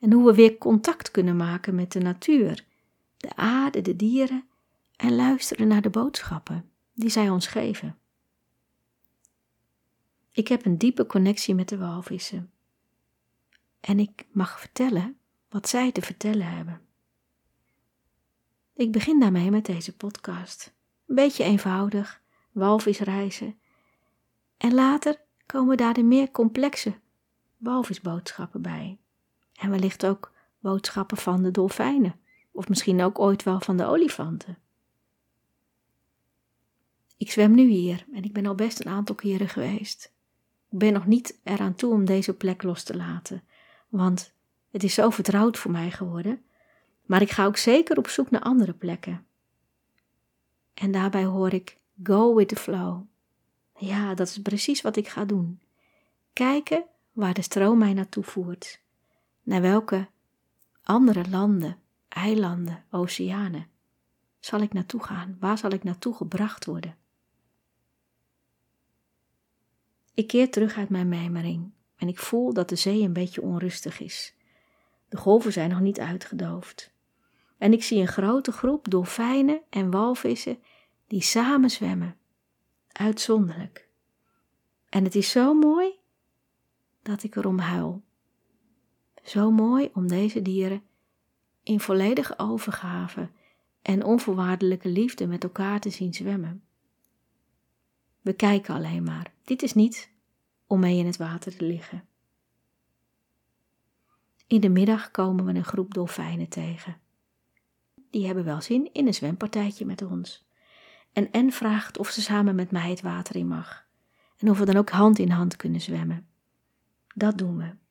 En 0.00 0.12
hoe 0.12 0.26
we 0.26 0.34
weer 0.34 0.58
contact 0.58 1.10
kunnen 1.10 1.36
maken 1.36 1.74
met 1.74 1.92
de 1.92 2.00
natuur, 2.00 2.64
de 3.16 3.36
aarde, 3.36 3.82
de 3.82 3.96
dieren 3.96 4.44
en 4.96 5.16
luisteren 5.16 5.68
naar 5.68 5.82
de 5.82 5.90
boodschappen 5.90 6.70
die 6.94 7.10
zij 7.10 7.30
ons 7.30 7.46
geven. 7.46 7.98
Ik 10.32 10.48
heb 10.48 10.64
een 10.64 10.78
diepe 10.78 11.06
connectie 11.06 11.54
met 11.54 11.68
de 11.68 11.78
walvissen. 11.78 12.50
En 13.80 13.98
ik 13.98 14.26
mag 14.30 14.60
vertellen 14.60 15.18
wat 15.48 15.68
zij 15.68 15.92
te 15.92 16.02
vertellen 16.02 16.46
hebben. 16.46 16.80
Ik 18.74 18.92
begin 18.92 19.20
daarmee 19.20 19.50
met 19.50 19.66
deze 19.66 19.96
podcast. 19.96 20.74
Een 21.06 21.14
beetje 21.14 21.44
eenvoudig, 21.44 22.22
walvisreizen. 22.52 23.58
En 24.56 24.74
later 24.74 25.20
komen 25.46 25.76
daar 25.76 25.94
de 25.94 26.02
meer 26.02 26.30
complexe 26.30 26.98
walvisboodschappen 27.56 28.62
bij. 28.62 28.98
En 29.58 29.70
wellicht 29.70 30.06
ook 30.06 30.32
boodschappen 30.58 31.16
van 31.16 31.42
de 31.42 31.50
dolfijnen, 31.50 32.20
of 32.50 32.68
misschien 32.68 33.02
ook 33.02 33.18
ooit 33.18 33.42
wel 33.42 33.60
van 33.60 33.76
de 33.76 33.84
olifanten. 33.84 34.58
Ik 37.16 37.30
zwem 37.30 37.54
nu 37.54 37.68
hier 37.68 38.06
en 38.12 38.24
ik 38.24 38.32
ben 38.32 38.46
al 38.46 38.54
best 38.54 38.80
een 38.80 38.92
aantal 38.92 39.14
keren 39.14 39.48
geweest. 39.48 40.12
Ik 40.70 40.78
ben 40.78 40.92
nog 40.92 41.06
niet 41.06 41.38
eraan 41.44 41.74
toe 41.74 41.92
om 41.92 42.04
deze 42.04 42.34
plek 42.34 42.62
los 42.62 42.82
te 42.82 42.96
laten, 42.96 43.42
want 43.88 44.32
het 44.70 44.82
is 44.84 44.94
zo 44.94 45.10
vertrouwd 45.10 45.58
voor 45.58 45.70
mij 45.70 45.90
geworden. 45.90 46.42
Maar 47.04 47.22
ik 47.22 47.30
ga 47.30 47.44
ook 47.44 47.56
zeker 47.56 47.98
op 47.98 48.08
zoek 48.08 48.30
naar 48.30 48.40
andere 48.40 48.72
plekken. 48.72 49.26
En 50.74 50.92
daarbij 50.92 51.24
hoor 51.24 51.52
ik 51.52 51.76
go 52.02 52.34
with 52.34 52.48
the 52.48 52.56
flow. 52.56 53.02
Ja, 53.78 54.14
dat 54.14 54.28
is 54.28 54.42
precies 54.42 54.82
wat 54.82 54.96
ik 54.96 55.08
ga 55.08 55.24
doen. 55.24 55.60
Kijken 56.32 56.84
waar 57.12 57.34
de 57.34 57.42
stroom 57.42 57.78
mij 57.78 57.92
naartoe 57.92 58.24
voert. 58.24 58.80
Naar 59.46 59.60
welke 59.60 60.08
andere 60.82 61.28
landen, 61.28 61.78
eilanden, 62.08 62.84
oceanen 62.90 63.66
zal 64.40 64.60
ik 64.60 64.72
naartoe 64.72 65.02
gaan? 65.02 65.36
Waar 65.40 65.58
zal 65.58 65.70
ik 65.70 65.84
naartoe 65.84 66.14
gebracht 66.14 66.64
worden? 66.64 66.96
Ik 70.14 70.26
keer 70.26 70.50
terug 70.50 70.76
uit 70.76 70.88
mijn 70.88 71.08
mijmering 71.08 71.72
en 71.96 72.08
ik 72.08 72.18
voel 72.18 72.52
dat 72.52 72.68
de 72.68 72.76
zee 72.76 73.02
een 73.02 73.12
beetje 73.12 73.42
onrustig 73.42 74.00
is. 74.00 74.34
De 75.08 75.16
golven 75.16 75.52
zijn 75.52 75.70
nog 75.70 75.80
niet 75.80 76.00
uitgedoofd. 76.00 76.92
En 77.58 77.72
ik 77.72 77.82
zie 77.82 78.00
een 78.00 78.08
grote 78.08 78.52
groep 78.52 78.90
dolfijnen 78.90 79.62
en 79.70 79.90
walvissen 79.90 80.62
die 81.06 81.22
samen 81.22 81.70
zwemmen. 81.70 82.16
Uitzonderlijk. 82.92 83.88
En 84.88 85.04
het 85.04 85.14
is 85.14 85.30
zo 85.30 85.54
mooi 85.54 85.98
dat 87.02 87.22
ik 87.22 87.36
erom 87.36 87.58
huil. 87.58 88.04
Zo 89.26 89.50
mooi 89.50 89.90
om 89.92 90.08
deze 90.08 90.42
dieren 90.42 90.82
in 91.62 91.80
volledige 91.80 92.38
overgave 92.38 93.30
en 93.82 94.04
onvoorwaardelijke 94.04 94.88
liefde 94.88 95.26
met 95.26 95.44
elkaar 95.44 95.80
te 95.80 95.90
zien 95.90 96.14
zwemmen. 96.14 96.62
We 98.20 98.32
kijken 98.32 98.74
alleen 98.74 99.02
maar. 99.02 99.32
Dit 99.42 99.62
is 99.62 99.72
niet 99.72 100.10
om 100.66 100.80
mee 100.80 100.98
in 100.98 101.06
het 101.06 101.16
water 101.16 101.56
te 101.56 101.64
liggen. 101.64 102.04
In 104.46 104.60
de 104.60 104.68
middag 104.68 105.10
komen 105.10 105.44
we 105.44 105.54
een 105.54 105.64
groep 105.64 105.94
dolfijnen 105.94 106.48
tegen. 106.48 106.96
Die 108.10 108.26
hebben 108.26 108.44
wel 108.44 108.60
zin 108.60 108.92
in 108.92 109.06
een 109.06 109.14
zwempartijtje 109.14 109.86
met 109.86 110.02
ons. 110.02 110.46
En 111.12 111.32
En 111.32 111.52
vraagt 111.52 111.98
of 111.98 112.08
ze 112.08 112.22
samen 112.22 112.54
met 112.54 112.70
mij 112.70 112.90
het 112.90 113.00
water 113.00 113.36
in 113.36 113.48
mag. 113.48 113.86
En 114.36 114.50
of 114.50 114.58
we 114.58 114.64
dan 114.64 114.76
ook 114.76 114.90
hand 114.90 115.18
in 115.18 115.30
hand 115.30 115.56
kunnen 115.56 115.80
zwemmen. 115.80 116.26
Dat 117.14 117.38
doen 117.38 117.56
we. 117.56 117.84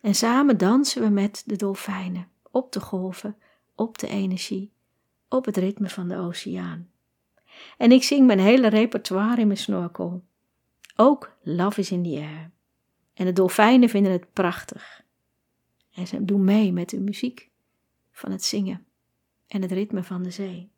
En 0.00 0.14
samen 0.14 0.58
dansen 0.58 1.02
we 1.02 1.08
met 1.08 1.42
de 1.46 1.56
dolfijnen, 1.56 2.28
op 2.50 2.72
de 2.72 2.80
golven, 2.80 3.36
op 3.74 3.98
de 3.98 4.08
energie, 4.08 4.72
op 5.28 5.44
het 5.44 5.56
ritme 5.56 5.88
van 5.88 6.08
de 6.08 6.16
oceaan. 6.16 6.90
En 7.76 7.92
ik 7.92 8.02
zing 8.02 8.26
mijn 8.26 8.38
hele 8.38 8.68
repertoire 8.68 9.40
in 9.40 9.46
mijn 9.46 9.58
snorkel. 9.58 10.24
Ook 10.96 11.36
Love 11.42 11.80
is 11.80 11.90
in 11.90 12.02
the 12.02 12.08
Air. 12.08 12.50
En 13.14 13.24
de 13.24 13.32
dolfijnen 13.32 13.88
vinden 13.88 14.12
het 14.12 14.32
prachtig. 14.32 15.02
En 15.94 16.06
ze 16.06 16.24
doen 16.24 16.44
mee 16.44 16.72
met 16.72 16.90
de 16.90 17.00
muziek 17.00 17.50
van 18.12 18.30
het 18.30 18.44
zingen 18.44 18.86
en 19.46 19.62
het 19.62 19.72
ritme 19.72 20.04
van 20.04 20.22
de 20.22 20.30
zee. 20.30 20.70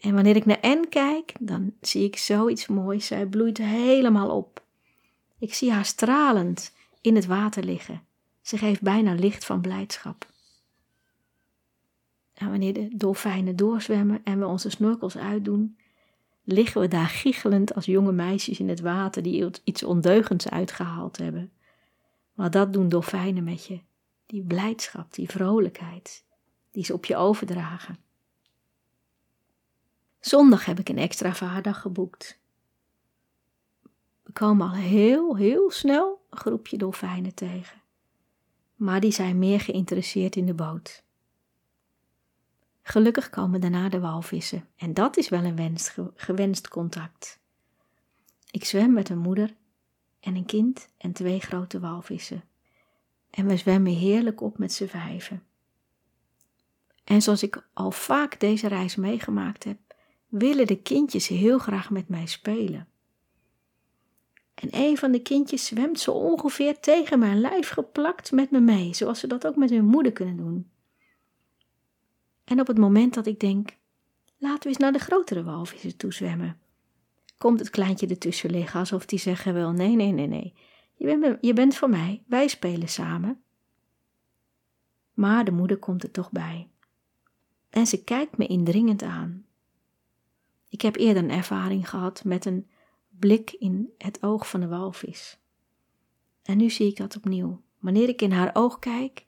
En 0.00 0.14
wanneer 0.14 0.36
ik 0.36 0.46
naar 0.46 0.60
Anne 0.60 0.88
kijk, 0.88 1.32
dan 1.40 1.72
zie 1.80 2.04
ik 2.04 2.16
zoiets 2.16 2.66
moois. 2.66 3.06
Zij 3.06 3.26
bloeit 3.26 3.58
helemaal 3.58 4.36
op. 4.36 4.62
Ik 5.38 5.54
zie 5.54 5.72
haar 5.72 5.84
stralend 5.84 6.72
in 7.04 7.14
het 7.14 7.26
water 7.26 7.64
liggen. 7.64 8.02
Ze 8.40 8.58
geeft 8.58 8.82
bijna 8.82 9.14
licht 9.14 9.44
van 9.44 9.60
blijdschap. 9.60 10.26
En 12.34 12.50
wanneer 12.50 12.72
de 12.72 12.96
dolfijnen 12.96 13.56
doorzwemmen 13.56 14.20
en 14.24 14.38
we 14.38 14.46
onze 14.46 14.70
snorkels 14.70 15.16
uitdoen, 15.16 15.78
liggen 16.44 16.80
we 16.80 16.88
daar 16.88 17.06
giechelend 17.06 17.74
als 17.74 17.84
jonge 17.84 18.12
meisjes 18.12 18.60
in 18.60 18.68
het 18.68 18.80
water 18.80 19.22
die 19.22 19.50
iets 19.64 19.82
ondeugends 19.82 20.48
uitgehaald 20.48 21.16
hebben. 21.16 21.52
Maar 22.34 22.50
dat 22.50 22.72
doen 22.72 22.88
dolfijnen 22.88 23.44
met 23.44 23.66
je. 23.66 23.80
Die 24.26 24.42
blijdschap, 24.42 25.14
die 25.14 25.28
vrolijkheid, 25.28 26.24
die 26.70 26.84
ze 26.84 26.92
op 26.92 27.04
je 27.04 27.16
overdragen. 27.16 27.98
Zondag 30.20 30.64
heb 30.64 30.78
ik 30.78 30.88
een 30.88 30.98
extra 30.98 31.34
vaardag 31.34 31.80
geboekt. 31.80 32.38
We 34.22 34.32
komen 34.32 34.68
al 34.68 34.74
heel, 34.74 35.36
heel 35.36 35.70
snel 35.70 36.23
groepje 36.34 36.76
dolfijnen 36.76 37.34
tegen. 37.34 37.82
Maar 38.74 39.00
die 39.00 39.12
zijn 39.12 39.38
meer 39.38 39.60
geïnteresseerd 39.60 40.36
in 40.36 40.46
de 40.46 40.54
boot. 40.54 41.04
Gelukkig 42.82 43.30
komen 43.30 43.60
daarna 43.60 43.88
de 43.88 44.00
walvissen 44.00 44.68
en 44.76 44.94
dat 44.94 45.16
is 45.16 45.28
wel 45.28 45.44
een 45.44 45.56
wens, 45.56 45.96
gewenst 46.14 46.68
contact. 46.68 47.40
Ik 48.50 48.64
zwem 48.64 48.92
met 48.92 49.08
een 49.08 49.18
moeder 49.18 49.54
en 50.20 50.36
een 50.36 50.46
kind 50.46 50.88
en 50.96 51.12
twee 51.12 51.40
grote 51.40 51.80
walvissen. 51.80 52.44
En 53.30 53.46
we 53.46 53.56
zwemmen 53.56 53.92
heerlijk 53.92 54.40
op 54.40 54.58
met 54.58 54.72
z'n 54.72 54.86
vijven. 54.86 55.42
En 57.04 57.22
zoals 57.22 57.42
ik 57.42 57.66
al 57.72 57.90
vaak 57.90 58.40
deze 58.40 58.68
reis 58.68 58.96
meegemaakt 58.96 59.64
heb, 59.64 59.78
willen 60.28 60.66
de 60.66 60.82
kindjes 60.82 61.28
heel 61.28 61.58
graag 61.58 61.90
met 61.90 62.08
mij 62.08 62.26
spelen. 62.26 62.88
En 64.54 64.68
een 64.70 64.96
van 64.96 65.12
de 65.12 65.22
kindjes 65.22 65.66
zwemt 65.66 66.00
zo 66.00 66.10
ongeveer 66.10 66.80
tegen 66.80 67.18
mijn 67.18 67.40
lijf 67.40 67.68
geplakt 67.68 68.32
met 68.32 68.50
me 68.50 68.60
mee, 68.60 68.94
zoals 68.94 69.20
ze 69.20 69.26
dat 69.26 69.46
ook 69.46 69.56
met 69.56 69.70
hun 69.70 69.84
moeder 69.84 70.12
kunnen 70.12 70.36
doen. 70.36 70.70
En 72.44 72.60
op 72.60 72.66
het 72.66 72.78
moment 72.78 73.14
dat 73.14 73.26
ik 73.26 73.40
denk, 73.40 73.76
laten 74.38 74.62
we 74.62 74.68
eens 74.68 74.76
naar 74.76 74.92
de 74.92 74.98
grotere 74.98 75.42
walvissen 75.42 75.96
toe 75.96 76.12
zwemmen, 76.12 76.58
komt 77.38 77.58
het 77.58 77.70
kleintje 77.70 78.06
ertussen 78.06 78.50
liggen 78.50 78.80
alsof 78.80 79.06
die 79.06 79.18
zeggen 79.18 79.54
wil, 79.54 79.70
nee, 79.72 79.96
nee, 79.96 80.12
nee, 80.12 80.26
nee, 80.26 80.54
je 80.94 81.18
bent, 81.18 81.38
je 81.40 81.52
bent 81.52 81.76
voor 81.76 81.90
mij, 81.90 82.22
wij 82.26 82.48
spelen 82.48 82.88
samen. 82.88 83.42
Maar 85.14 85.44
de 85.44 85.52
moeder 85.52 85.76
komt 85.76 86.02
er 86.02 86.10
toch 86.10 86.30
bij. 86.30 86.68
En 87.70 87.86
ze 87.86 88.04
kijkt 88.04 88.36
me 88.36 88.46
indringend 88.46 89.02
aan. 89.02 89.46
Ik 90.68 90.80
heb 90.80 90.96
eerder 90.96 91.22
een 91.22 91.30
ervaring 91.30 91.88
gehad 91.88 92.24
met 92.24 92.44
een 92.44 92.68
blik 93.18 93.52
in 93.52 93.92
het 93.98 94.22
oog 94.22 94.48
van 94.48 94.60
de 94.60 94.68
walvis. 94.68 95.38
En 96.42 96.56
nu 96.56 96.70
zie 96.70 96.88
ik 96.88 96.96
dat 96.96 97.16
opnieuw. 97.16 97.62
Wanneer 97.78 98.08
ik 98.08 98.22
in 98.22 98.32
haar 98.32 98.50
oog 98.52 98.78
kijk, 98.78 99.26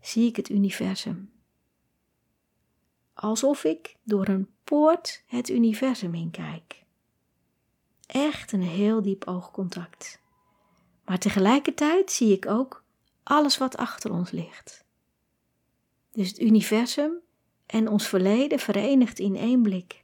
zie 0.00 0.28
ik 0.28 0.36
het 0.36 0.48
universum. 0.48 1.32
Alsof 3.14 3.64
ik 3.64 3.96
door 4.02 4.28
een 4.28 4.48
poort 4.64 5.22
het 5.26 5.48
universum 5.48 6.14
in 6.14 6.30
kijk. 6.30 6.84
Echt 8.06 8.52
een 8.52 8.62
heel 8.62 9.02
diep 9.02 9.24
oogcontact. 9.24 10.22
Maar 11.04 11.18
tegelijkertijd 11.18 12.12
zie 12.12 12.32
ik 12.32 12.46
ook 12.46 12.84
alles 13.22 13.58
wat 13.58 13.76
achter 13.76 14.12
ons 14.12 14.30
ligt. 14.30 14.84
Dus 16.12 16.28
het 16.28 16.40
universum 16.40 17.12
en 17.66 17.88
ons 17.88 18.08
verleden 18.08 18.58
verenigd 18.58 19.18
in 19.18 19.36
één 19.36 19.62
blik. 19.62 20.03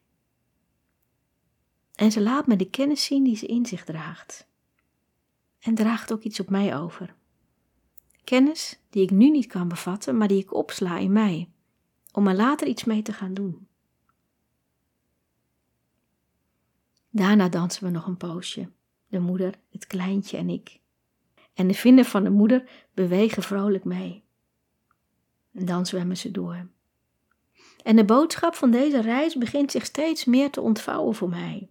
En 2.00 2.12
ze 2.12 2.20
laat 2.20 2.46
me 2.46 2.56
de 2.56 2.70
kennis 2.70 3.04
zien 3.04 3.24
die 3.24 3.36
ze 3.36 3.46
in 3.46 3.66
zich 3.66 3.84
draagt. 3.84 4.48
En 5.58 5.74
draagt 5.74 6.12
ook 6.12 6.22
iets 6.22 6.40
op 6.40 6.50
mij 6.50 6.76
over. 6.76 7.14
Kennis 8.24 8.80
die 8.90 9.02
ik 9.02 9.10
nu 9.10 9.30
niet 9.30 9.46
kan 9.46 9.68
bevatten, 9.68 10.16
maar 10.16 10.28
die 10.28 10.38
ik 10.38 10.54
opsla 10.54 10.98
in 10.98 11.12
mij, 11.12 11.48
om 12.12 12.26
er 12.26 12.34
later 12.34 12.66
iets 12.66 12.84
mee 12.84 13.02
te 13.02 13.12
gaan 13.12 13.34
doen. 13.34 13.68
Daarna 17.10 17.48
dansen 17.48 17.84
we 17.84 17.90
nog 17.90 18.06
een 18.06 18.16
poosje, 18.16 18.70
de 19.08 19.18
moeder, 19.18 19.54
het 19.70 19.86
kleintje 19.86 20.36
en 20.36 20.48
ik. 20.48 20.80
En 21.54 21.66
de 21.66 21.74
vinder 21.74 22.04
van 22.04 22.24
de 22.24 22.30
moeder 22.30 22.70
bewegen 22.94 23.42
vrolijk 23.42 23.84
mee. 23.84 24.24
En 25.52 25.64
dan 25.64 25.86
zwemmen 25.86 26.16
ze 26.16 26.30
door. 26.30 26.68
En 27.82 27.96
de 27.96 28.04
boodschap 28.04 28.54
van 28.54 28.70
deze 28.70 29.00
reis 29.00 29.34
begint 29.34 29.70
zich 29.70 29.84
steeds 29.84 30.24
meer 30.24 30.50
te 30.50 30.60
ontvouwen 30.60 31.14
voor 31.14 31.28
mij. 31.28 31.70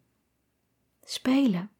Spelen, 1.09 1.71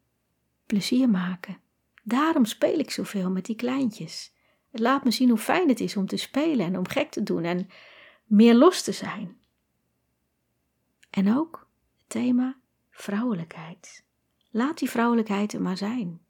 plezier 0.66 1.08
maken. 1.08 1.58
Daarom 2.02 2.44
speel 2.44 2.78
ik 2.78 2.90
zoveel 2.90 3.30
met 3.30 3.44
die 3.44 3.56
kleintjes. 3.56 4.32
Het 4.70 4.80
laat 4.80 5.04
me 5.04 5.10
zien 5.10 5.28
hoe 5.28 5.38
fijn 5.38 5.68
het 5.68 5.80
is 5.80 5.96
om 5.96 6.06
te 6.06 6.16
spelen 6.16 6.66
en 6.66 6.78
om 6.78 6.88
gek 6.88 7.10
te 7.10 7.22
doen 7.22 7.44
en 7.44 7.68
meer 8.24 8.54
los 8.54 8.82
te 8.82 8.92
zijn. 8.92 9.40
En 11.10 11.36
ook 11.36 11.68
het 11.98 12.08
thema 12.08 12.60
vrouwelijkheid. 12.90 14.04
Laat 14.50 14.78
die 14.78 14.90
vrouwelijkheid 14.90 15.52
er 15.52 15.62
maar 15.62 15.76
zijn. 15.76 16.20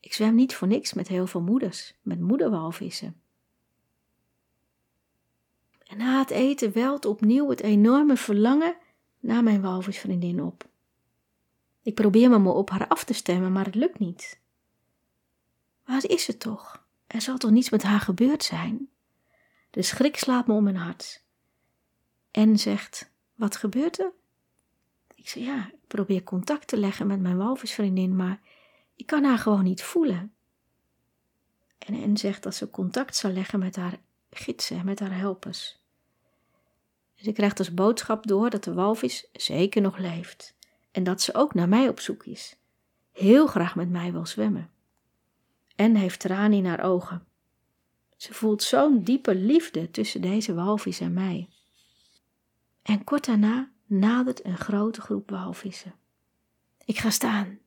Ik 0.00 0.12
zwem 0.12 0.34
niet 0.34 0.54
voor 0.54 0.68
niks 0.68 0.92
met 0.92 1.08
heel 1.08 1.26
veel 1.26 1.42
moeders, 1.42 1.94
met 2.02 2.20
moederwalvissen. 2.20 3.20
En 5.86 5.98
na 5.98 6.18
het 6.18 6.30
eten 6.30 6.72
welt 6.72 7.04
opnieuw 7.04 7.48
het 7.48 7.60
enorme 7.60 8.16
verlangen 8.16 8.76
naar 9.18 9.42
mijn 9.42 9.60
walvisvriendin 9.60 10.42
op. 10.42 10.74
Ik 11.86 11.94
probeer 11.94 12.30
me 12.30 12.38
op 12.50 12.70
haar 12.70 12.88
af 12.88 13.04
te 13.04 13.12
stemmen, 13.12 13.52
maar 13.52 13.64
het 13.64 13.74
lukt 13.74 13.98
niet. 13.98 14.40
Waar 15.84 16.04
is 16.06 16.24
ze 16.24 16.36
toch? 16.36 16.84
Er 17.06 17.20
zal 17.20 17.38
toch 17.38 17.50
niets 17.50 17.70
met 17.70 17.82
haar 17.82 18.00
gebeurd 18.00 18.44
zijn? 18.44 18.88
De 19.70 19.82
schrik 19.82 20.16
slaat 20.16 20.46
me 20.46 20.52
om 20.54 20.64
mijn 20.64 20.76
hart. 20.76 21.24
En 22.30 22.58
zegt: 22.58 23.10
Wat 23.34 23.56
gebeurt 23.56 23.98
er? 23.98 24.12
Ik 25.14 25.28
zeg: 25.28 25.42
Ja, 25.42 25.66
ik 25.66 25.86
probeer 25.86 26.22
contact 26.22 26.68
te 26.68 26.76
leggen 26.76 27.06
met 27.06 27.20
mijn 27.20 27.36
walvisvriendin, 27.36 28.16
maar 28.16 28.40
ik 28.94 29.06
kan 29.06 29.24
haar 29.24 29.38
gewoon 29.38 29.64
niet 29.64 29.82
voelen. 29.82 30.34
En 31.78 31.94
En 31.94 32.16
zegt 32.16 32.42
dat 32.42 32.54
ze 32.54 32.70
contact 32.70 33.16
zal 33.16 33.30
leggen 33.30 33.58
met 33.58 33.76
haar 33.76 34.00
gidsen, 34.30 34.84
met 34.84 35.00
haar 35.00 35.16
helpers. 35.16 35.78
Ze 37.14 37.32
krijgt 37.32 37.58
als 37.58 37.74
boodschap 37.74 38.26
door 38.26 38.50
dat 38.50 38.64
de 38.64 38.74
walvis 38.74 39.28
zeker 39.32 39.82
nog 39.82 39.98
leeft 39.98 40.55
en 40.96 41.04
dat 41.04 41.20
ze 41.20 41.34
ook 41.34 41.54
naar 41.54 41.68
mij 41.68 41.88
op 41.88 42.00
zoek 42.00 42.24
is. 42.24 42.56
Heel 43.12 43.46
graag 43.46 43.76
met 43.76 43.90
mij 43.90 44.12
wil 44.12 44.26
zwemmen. 44.26 44.70
En 45.74 45.94
heeft 45.94 46.20
tranen 46.20 46.58
in 46.58 46.66
haar 46.66 46.84
ogen. 46.84 47.26
Ze 48.16 48.34
voelt 48.34 48.62
zo'n 48.62 49.02
diepe 49.02 49.34
liefde 49.34 49.90
tussen 49.90 50.20
deze 50.20 50.54
walvis 50.54 51.00
en 51.00 51.12
mij. 51.12 51.48
En 52.82 53.04
kort 53.04 53.26
daarna 53.26 53.70
nadert 53.86 54.44
een 54.44 54.56
grote 54.56 55.00
groep 55.00 55.30
walvissen. 55.30 55.94
Ik 56.84 56.98
ga 56.98 57.10
staan. 57.10 57.58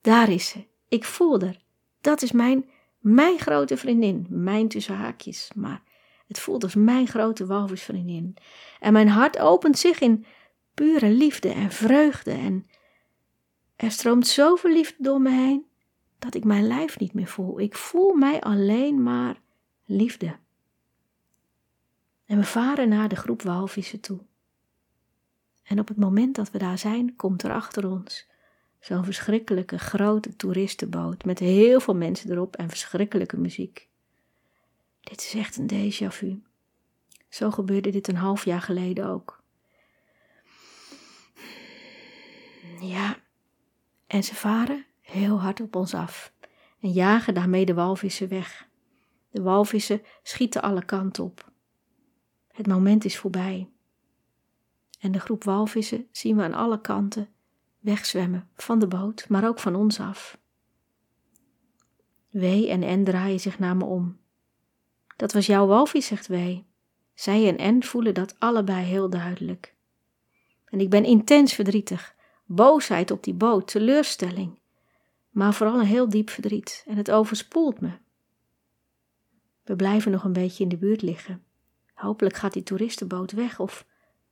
Daar 0.00 0.28
is 0.28 0.48
ze. 0.48 0.64
Ik 0.88 1.04
voel 1.04 1.40
haar. 1.40 1.60
Dat 2.00 2.22
is 2.22 2.32
mijn, 2.32 2.70
mijn 2.98 3.38
grote 3.38 3.76
vriendin. 3.76 4.26
Mijn 4.28 4.68
tussen 4.68 4.96
haakjes, 4.96 5.50
maar 5.54 5.82
het 6.26 6.38
voelt 6.38 6.62
als 6.62 6.74
mijn 6.74 7.06
grote 7.06 7.46
walvisvriendin. 7.46 8.36
En 8.80 8.92
mijn 8.92 9.08
hart 9.08 9.38
opent 9.38 9.78
zich 9.78 10.00
in 10.00 10.24
pure 10.76 11.10
liefde 11.10 11.48
en 11.48 11.70
vreugde. 11.70 12.30
En 12.30 12.66
er 13.76 13.90
stroomt 13.90 14.26
zoveel 14.26 14.72
liefde 14.72 15.02
door 15.02 15.20
me 15.20 15.30
heen 15.30 15.66
dat 16.18 16.34
ik 16.34 16.44
mijn 16.44 16.66
lijf 16.66 16.98
niet 16.98 17.12
meer 17.12 17.26
voel. 17.26 17.60
Ik 17.60 17.74
voel 17.74 18.14
mij 18.14 18.40
alleen 18.40 19.02
maar 19.02 19.40
liefde. 19.84 20.36
En 22.24 22.38
we 22.38 22.44
varen 22.44 22.88
naar 22.88 23.08
de 23.08 23.16
groep 23.16 23.42
walvissen 23.42 24.00
toe. 24.00 24.20
En 25.62 25.78
op 25.78 25.88
het 25.88 25.96
moment 25.96 26.34
dat 26.34 26.50
we 26.50 26.58
daar 26.58 26.78
zijn, 26.78 27.16
komt 27.16 27.42
er 27.42 27.52
achter 27.52 27.90
ons 27.90 28.26
zo'n 28.80 29.04
verschrikkelijke 29.04 29.78
grote 29.78 30.36
toeristenboot 30.36 31.24
met 31.24 31.38
heel 31.38 31.80
veel 31.80 31.94
mensen 31.94 32.30
erop 32.30 32.56
en 32.56 32.68
verschrikkelijke 32.68 33.36
muziek. 33.36 33.88
Dit 35.00 35.20
is 35.20 35.34
echt 35.34 35.56
een 35.56 35.70
déjà 35.70 36.06
vu. 36.06 36.42
Zo 37.28 37.50
gebeurde 37.50 37.90
dit 37.90 38.08
een 38.08 38.16
half 38.16 38.44
jaar 38.44 38.60
geleden 38.60 39.06
ook. 39.06 39.35
Ja, 42.80 43.16
en 44.06 44.24
ze 44.24 44.34
varen 44.34 44.86
heel 45.00 45.40
hard 45.40 45.60
op 45.60 45.76
ons 45.76 45.94
af 45.94 46.32
en 46.80 46.92
jagen 46.92 47.34
daarmee 47.34 47.66
de 47.66 47.74
walvissen 47.74 48.28
weg. 48.28 48.68
De 49.30 49.42
walvissen 49.42 50.02
schieten 50.22 50.62
alle 50.62 50.84
kanten 50.84 51.24
op. 51.24 51.52
Het 52.48 52.66
moment 52.66 53.04
is 53.04 53.18
voorbij. 53.18 53.70
En 55.00 55.12
de 55.12 55.20
groep 55.20 55.44
walvissen 55.44 56.06
zien 56.12 56.36
we 56.36 56.42
aan 56.42 56.54
alle 56.54 56.80
kanten 56.80 57.28
wegzwemmen 57.78 58.48
van 58.54 58.78
de 58.78 58.86
boot, 58.86 59.28
maar 59.28 59.46
ook 59.46 59.58
van 59.58 59.74
ons 59.74 60.00
af. 60.00 60.38
W 62.30 62.42
en 62.44 63.00
N 63.00 63.04
draaien 63.04 63.40
zich 63.40 63.58
naar 63.58 63.76
me 63.76 63.84
om. 63.84 64.18
Dat 65.16 65.32
was 65.32 65.46
jouw 65.46 65.66
walvis, 65.66 66.06
zegt 66.06 66.26
W. 66.26 66.58
Zij 67.14 67.56
en 67.56 67.76
N 67.76 67.82
voelen 67.82 68.14
dat 68.14 68.40
allebei 68.40 68.84
heel 68.84 69.10
duidelijk. 69.10 69.74
En 70.64 70.80
ik 70.80 70.90
ben 70.90 71.04
intens 71.04 71.52
verdrietig. 71.52 72.15
Boosheid 72.46 73.10
op 73.10 73.22
die 73.22 73.34
boot, 73.34 73.68
teleurstelling. 73.68 74.58
Maar 75.30 75.54
vooral 75.54 75.78
een 75.78 75.86
heel 75.86 76.08
diep 76.08 76.30
verdriet 76.30 76.84
en 76.86 76.96
het 76.96 77.10
overspoelt 77.10 77.80
me. 77.80 77.90
We 79.62 79.76
blijven 79.76 80.10
nog 80.10 80.24
een 80.24 80.32
beetje 80.32 80.62
in 80.62 80.68
de 80.68 80.76
buurt 80.76 81.02
liggen. 81.02 81.44
Hopelijk 81.94 82.36
gaat 82.36 82.52
die 82.52 82.62
toeristenboot 82.62 83.32
weg 83.32 83.60
of 83.60 83.86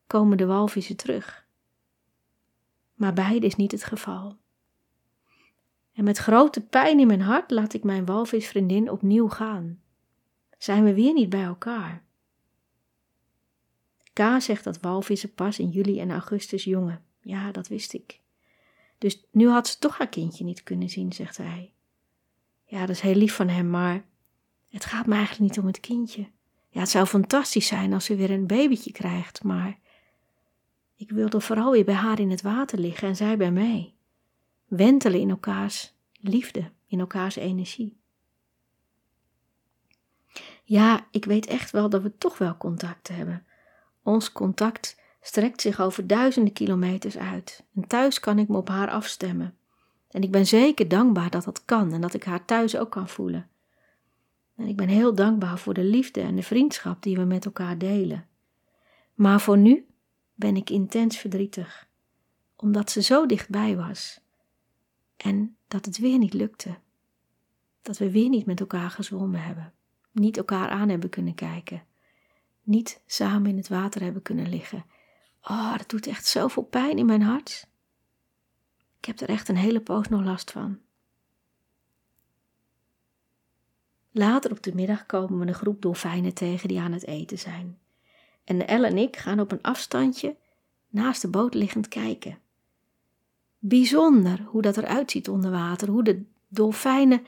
komen 0.07 0.37
de 0.37 0.47
walvissen 0.47 0.97
terug. 0.97 1.47
Maar 2.95 3.13
beide 3.13 3.47
is 3.47 3.57
niet 3.57 3.73
het 3.73 3.85
geval. 3.85 4.37
En 5.93 6.05
met 6.05 6.19
grote 6.19 6.61
pijn 6.61 7.01
in 7.01 7.07
mijn 7.07 7.21
hart 7.21 7.51
laat 7.51 7.75
ik 7.75 7.85
mijn 7.85 8.05
walvisvriendin 8.05 8.91
opnieuw 8.91 9.29
gaan. 9.29 9.83
Zijn 10.59 10.85
we 10.85 10.95
weer 10.95 11.13
niet 11.13 11.29
bij 11.29 11.43
elkaar? 11.43 12.05
K 14.13 14.21
zegt 14.39 14.65
dat 14.65 14.81
walvissen 14.81 15.35
pas 15.35 15.59
in 15.59 15.71
juli 15.71 16.01
en 16.01 16.11
augustus 16.11 16.65
jongen. 16.65 17.05
Ja, 17.25 17.53
dat 17.53 17.69
wist 17.69 17.93
ik. 17.93 18.21
Dus 18.99 19.25
nu 19.31 19.49
had 19.49 19.69
ze 19.69 19.79
toch 19.79 19.99
haar 19.99 20.09
kindje 20.09 20.45
niet 20.45 20.63
kunnen 20.63 20.89
zien, 20.89 21.13
zegt 21.13 21.37
hij. 21.37 21.73
Ja, 22.65 22.81
dat 22.81 22.89
is 22.89 23.01
heel 23.01 23.15
lief 23.15 23.35
van 23.35 23.49
hem, 23.49 23.71
maar 23.71 24.05
het 24.69 24.85
gaat 24.85 25.07
me 25.07 25.15
eigenlijk 25.15 25.51
niet 25.51 25.59
om 25.59 25.67
het 25.67 25.81
kindje. 25.81 26.27
Ja, 26.69 26.81
het 26.81 26.89
zou 26.89 27.07
fantastisch 27.07 27.67
zijn 27.67 27.93
als 27.93 28.05
ze 28.05 28.17
weer 28.17 28.31
een 28.31 28.47
babytje 28.47 28.93
krijgt, 28.93 29.43
maar 29.43 29.79
ik 30.97 31.11
wilde 31.11 31.41
vooral 31.41 31.71
weer 31.71 31.85
bij 31.85 31.95
haar 31.95 32.21
in 32.21 32.31
het 32.31 32.43
water 32.43 32.79
liggen 32.79 33.09
en 33.09 33.17
zij 33.17 33.37
bij 33.37 33.53
mij. 33.53 33.95
Wentelen 34.67 35.21
in 35.21 35.31
elkaars 35.31 35.95
liefde, 36.21 36.71
in 36.87 37.01
elkaars 37.01 37.37
energie. 37.37 37.97
Ja, 40.65 41.07
ik 41.11 41.25
weet 41.25 41.47
echt 41.47 41.71
wel 41.71 41.89
dat 41.89 42.03
we 42.03 42.19
toch 42.19 42.39
wel 42.39 42.57
contact 42.57 43.09
hebben. 43.09 43.47
Ons 44.03 44.33
contact 44.33 45.01
strekt 45.27 45.61
zich 45.61 45.81
over 45.81 46.07
duizenden 46.07 46.53
kilometers 46.53 47.19
uit. 47.19 47.65
En 47.75 47.87
thuis 47.87 48.21
kan 48.21 48.39
ik 48.39 48.49
me 48.49 48.57
op 48.57 48.69
haar 48.69 48.91
afstemmen. 48.91 49.57
En 50.11 50.23
ik 50.23 50.31
ben 50.31 50.47
zeker 50.47 50.89
dankbaar 50.89 51.31
dat 51.31 51.45
dat 51.45 51.65
kan 51.65 51.93
en 51.93 52.01
dat 52.01 52.15
ik 52.15 52.25
haar 52.25 52.45
thuis 52.45 52.77
ook 52.77 52.91
kan 52.91 53.09
voelen. 53.09 53.49
En 54.57 54.67
ik 54.67 54.77
ben 54.77 54.89
heel 54.89 55.15
dankbaar 55.15 55.59
voor 55.59 55.75
de 55.75 55.85
liefde 55.85 56.21
en 56.21 56.37
de 56.37 56.43
vriendschap 56.43 57.03
die 57.03 57.17
we 57.17 57.25
met 57.25 57.45
elkaar 57.45 57.79
delen. 57.79 58.27
Maar 59.15 59.41
voor 59.41 59.59
nu 59.59 59.87
ben 60.35 60.57
ik 60.57 60.71
intens 60.71 61.17
verdrietig, 61.17 61.89
omdat 62.57 62.91
ze 62.91 63.03
zo 63.03 63.27
dichtbij 63.27 63.77
was 63.77 64.21
en 65.17 65.57
dat 65.69 65.85
het 65.85 65.99
weer 65.99 66.19
niet 66.19 66.35
lukte. 66.35 66.79
Dat 67.83 67.99
we 67.99 68.11
weer 68.11 68.29
niet 68.29 68.47
met 68.47 68.61
elkaar 68.61 68.91
gezwommen 68.91 69.43
hebben, 69.43 69.73
niet 70.13 70.37
elkaar 70.37 70.69
aan 70.69 70.89
hebben 70.89 71.11
kunnen 71.11 71.35
kijken, 71.35 71.83
niet 72.63 73.03
samen 73.07 73.51
in 73.51 73.57
het 73.57 73.69
water 73.69 74.03
hebben 74.03 74.23
kunnen 74.23 74.49
liggen. 74.49 74.85
Oh, 75.49 75.77
dat 75.77 75.89
doet 75.89 76.07
echt 76.07 76.27
zoveel 76.27 76.63
pijn 76.63 76.99
in 76.99 77.07
mijn 77.07 77.23
hart. 77.23 77.67
Ik 78.99 79.05
heb 79.05 79.21
er 79.21 79.29
echt 79.29 79.49
een 79.49 79.57
hele 79.57 79.81
poos 79.81 80.09
nog 80.09 80.25
last 80.25 80.51
van. 80.51 80.79
Later 84.11 84.51
op 84.51 84.63
de 84.63 84.75
middag 84.75 85.07
komen 85.07 85.39
we 85.39 85.47
een 85.47 85.55
groep 85.55 85.83
dolfijnen 85.83 86.35
tegen 86.35 86.69
die 86.69 86.81
aan 86.81 86.93
het 86.93 87.07
eten 87.07 87.39
zijn. 87.39 87.79
En 88.45 88.67
Elle 88.67 88.87
en 88.87 88.99
ik 88.99 89.17
gaan 89.17 89.41
op 89.41 89.53
een 89.53 89.63
afstandje 89.63 90.37
naast 90.89 91.23
de 91.23 91.29
boot 91.29 91.55
liggend 91.55 91.89
kijken. 91.89 92.39
Bijzonder 93.59 94.43
hoe 94.43 94.63
dat 94.63 94.77
eruit 94.77 95.11
ziet 95.11 95.29
onder 95.29 95.51
water, 95.51 95.89
hoe 95.89 96.05
de 96.05 96.25
dolfijnen 96.49 97.27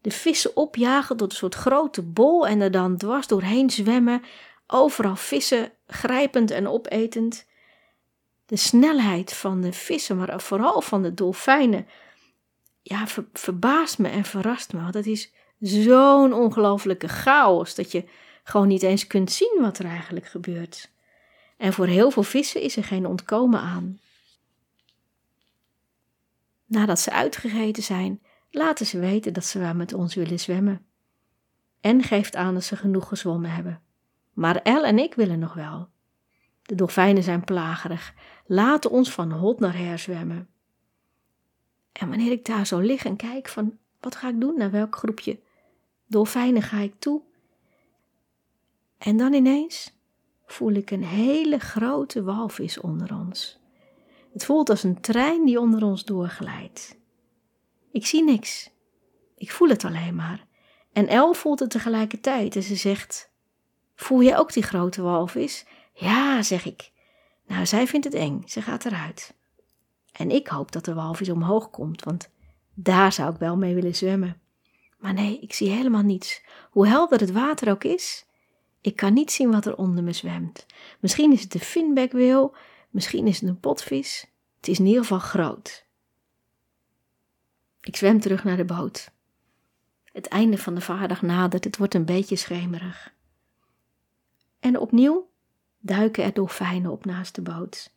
de 0.00 0.10
vissen 0.10 0.56
opjagen 0.56 1.16
tot 1.16 1.30
een 1.30 1.36
soort 1.36 1.54
grote 1.54 2.02
bol 2.02 2.46
en 2.46 2.60
er 2.60 2.70
dan 2.70 2.96
dwars 2.96 3.26
doorheen 3.26 3.70
zwemmen, 3.70 4.22
overal 4.70 5.16
vissen 5.16 5.72
grijpend 5.86 6.50
en 6.50 6.68
opetend. 6.68 7.46
De 8.46 8.56
snelheid 8.56 9.32
van 9.32 9.60
de 9.60 9.72
vissen, 9.72 10.16
maar 10.16 10.40
vooral 10.40 10.80
van 10.80 11.02
de 11.02 11.14
dolfijnen, 11.14 11.86
ja, 12.82 13.06
verbaast 13.32 13.98
me 13.98 14.08
en 14.08 14.24
verrast 14.24 14.72
me. 14.72 14.80
Want 14.80 14.94
het 14.94 15.06
is 15.06 15.32
zo'n 15.60 16.32
ongelofelijke 16.32 17.08
chaos 17.08 17.74
dat 17.74 17.92
je 17.92 18.04
gewoon 18.42 18.68
niet 18.68 18.82
eens 18.82 19.06
kunt 19.06 19.32
zien 19.32 19.58
wat 19.60 19.78
er 19.78 19.84
eigenlijk 19.84 20.26
gebeurt. 20.26 20.90
En 21.56 21.72
voor 21.72 21.86
heel 21.86 22.10
veel 22.10 22.22
vissen 22.22 22.60
is 22.60 22.76
er 22.76 22.84
geen 22.84 23.06
ontkomen 23.06 23.60
aan. 23.60 24.00
Nadat 26.66 27.00
ze 27.00 27.10
uitgegeten 27.10 27.82
zijn, 27.82 28.22
laten 28.50 28.86
ze 28.86 28.98
weten 28.98 29.32
dat 29.32 29.44
ze 29.44 29.58
wel 29.58 29.74
met 29.74 29.92
ons 29.92 30.14
willen 30.14 30.40
zwemmen. 30.40 30.86
En 31.80 32.02
geeft 32.02 32.36
aan 32.36 32.54
dat 32.54 32.64
ze 32.64 32.76
genoeg 32.76 33.08
gezwommen 33.08 33.50
hebben. 33.50 33.82
Maar 34.40 34.56
El 34.62 34.84
en 34.84 34.98
ik 34.98 35.14
willen 35.14 35.38
nog 35.38 35.54
wel. 35.54 35.88
De 36.62 36.74
dolfijnen 36.74 37.22
zijn 37.22 37.44
plagerig, 37.44 38.14
laten 38.46 38.90
ons 38.90 39.10
van 39.10 39.32
hot 39.32 39.60
naar 39.60 39.76
her 39.76 39.98
zwemmen. 39.98 40.48
En 41.92 42.08
wanneer 42.08 42.32
ik 42.32 42.44
daar 42.44 42.66
zo 42.66 42.78
lig 42.78 43.04
en 43.04 43.16
kijk 43.16 43.48
van 43.48 43.78
wat 44.00 44.16
ga 44.16 44.28
ik 44.28 44.40
doen, 44.40 44.58
naar 44.58 44.70
welk 44.70 44.96
groepje 44.96 45.38
dolfijnen 46.06 46.62
ga 46.62 46.78
ik 46.78 46.94
toe? 46.98 47.22
En 48.98 49.16
dan 49.16 49.32
ineens 49.32 49.92
voel 50.46 50.72
ik 50.72 50.90
een 50.90 51.04
hele 51.04 51.58
grote 51.58 52.22
walvis 52.22 52.80
onder 52.80 53.14
ons. 53.14 53.58
Het 54.32 54.44
voelt 54.44 54.70
als 54.70 54.82
een 54.82 55.00
trein 55.00 55.44
die 55.44 55.60
onder 55.60 55.84
ons 55.84 56.04
doorglijdt. 56.04 56.98
Ik 57.90 58.06
zie 58.06 58.24
niks. 58.24 58.70
Ik 59.36 59.50
voel 59.50 59.68
het 59.68 59.84
alleen 59.84 60.14
maar. 60.14 60.46
En 60.92 61.08
El 61.08 61.32
voelt 61.32 61.60
het 61.60 61.70
tegelijkertijd 61.70 62.56
en 62.56 62.62
ze 62.62 62.76
zegt: 62.76 63.29
Voel 64.00 64.22
jij 64.22 64.38
ook 64.38 64.52
die 64.52 64.62
grote 64.62 65.02
walvis? 65.02 65.66
Ja, 65.92 66.42
zeg 66.42 66.64
ik. 66.64 66.90
Nou, 67.46 67.66
zij 67.66 67.86
vindt 67.86 68.04
het 68.04 68.14
eng. 68.14 68.42
Ze 68.46 68.62
gaat 68.62 68.84
eruit. 68.84 69.34
En 70.12 70.30
ik 70.30 70.48
hoop 70.48 70.72
dat 70.72 70.84
de 70.84 70.94
walvis 70.94 71.28
omhoog 71.28 71.70
komt, 71.70 72.02
want 72.02 72.30
daar 72.74 73.12
zou 73.12 73.32
ik 73.32 73.38
wel 73.38 73.56
mee 73.56 73.74
willen 73.74 73.94
zwemmen. 73.94 74.40
Maar 74.98 75.14
nee, 75.14 75.40
ik 75.40 75.52
zie 75.52 75.70
helemaal 75.70 76.02
niets. 76.02 76.42
Hoe 76.70 76.86
helder 76.86 77.20
het 77.20 77.32
water 77.32 77.70
ook 77.70 77.84
is, 77.84 78.26
ik 78.80 78.96
kan 78.96 79.12
niet 79.12 79.32
zien 79.32 79.50
wat 79.50 79.66
er 79.66 79.76
onder 79.76 80.04
me 80.04 80.12
zwemt. 80.12 80.66
Misschien 81.00 81.32
is 81.32 81.42
het 81.42 81.54
een 81.54 81.60
finbeckweel, 81.60 82.54
misschien 82.90 83.26
is 83.26 83.40
het 83.40 83.48
een 83.48 83.60
potvis. 83.60 84.26
Het 84.56 84.68
is 84.68 84.78
in 84.78 84.86
ieder 84.86 85.02
geval 85.02 85.18
groot. 85.18 85.86
Ik 87.80 87.96
zwem 87.96 88.20
terug 88.20 88.44
naar 88.44 88.56
de 88.56 88.64
boot. 88.64 89.10
Het 90.04 90.26
einde 90.26 90.58
van 90.58 90.74
de 90.74 90.80
vaardag 90.80 91.22
nadert, 91.22 91.64
het 91.64 91.76
wordt 91.76 91.94
een 91.94 92.04
beetje 92.04 92.36
schemerig. 92.36 93.18
En 94.60 94.78
opnieuw 94.78 95.30
duiken 95.78 96.24
er 96.24 96.32
dolfijnen 96.32 96.90
op 96.90 97.04
naast 97.04 97.34
de 97.34 97.42
boot. 97.42 97.92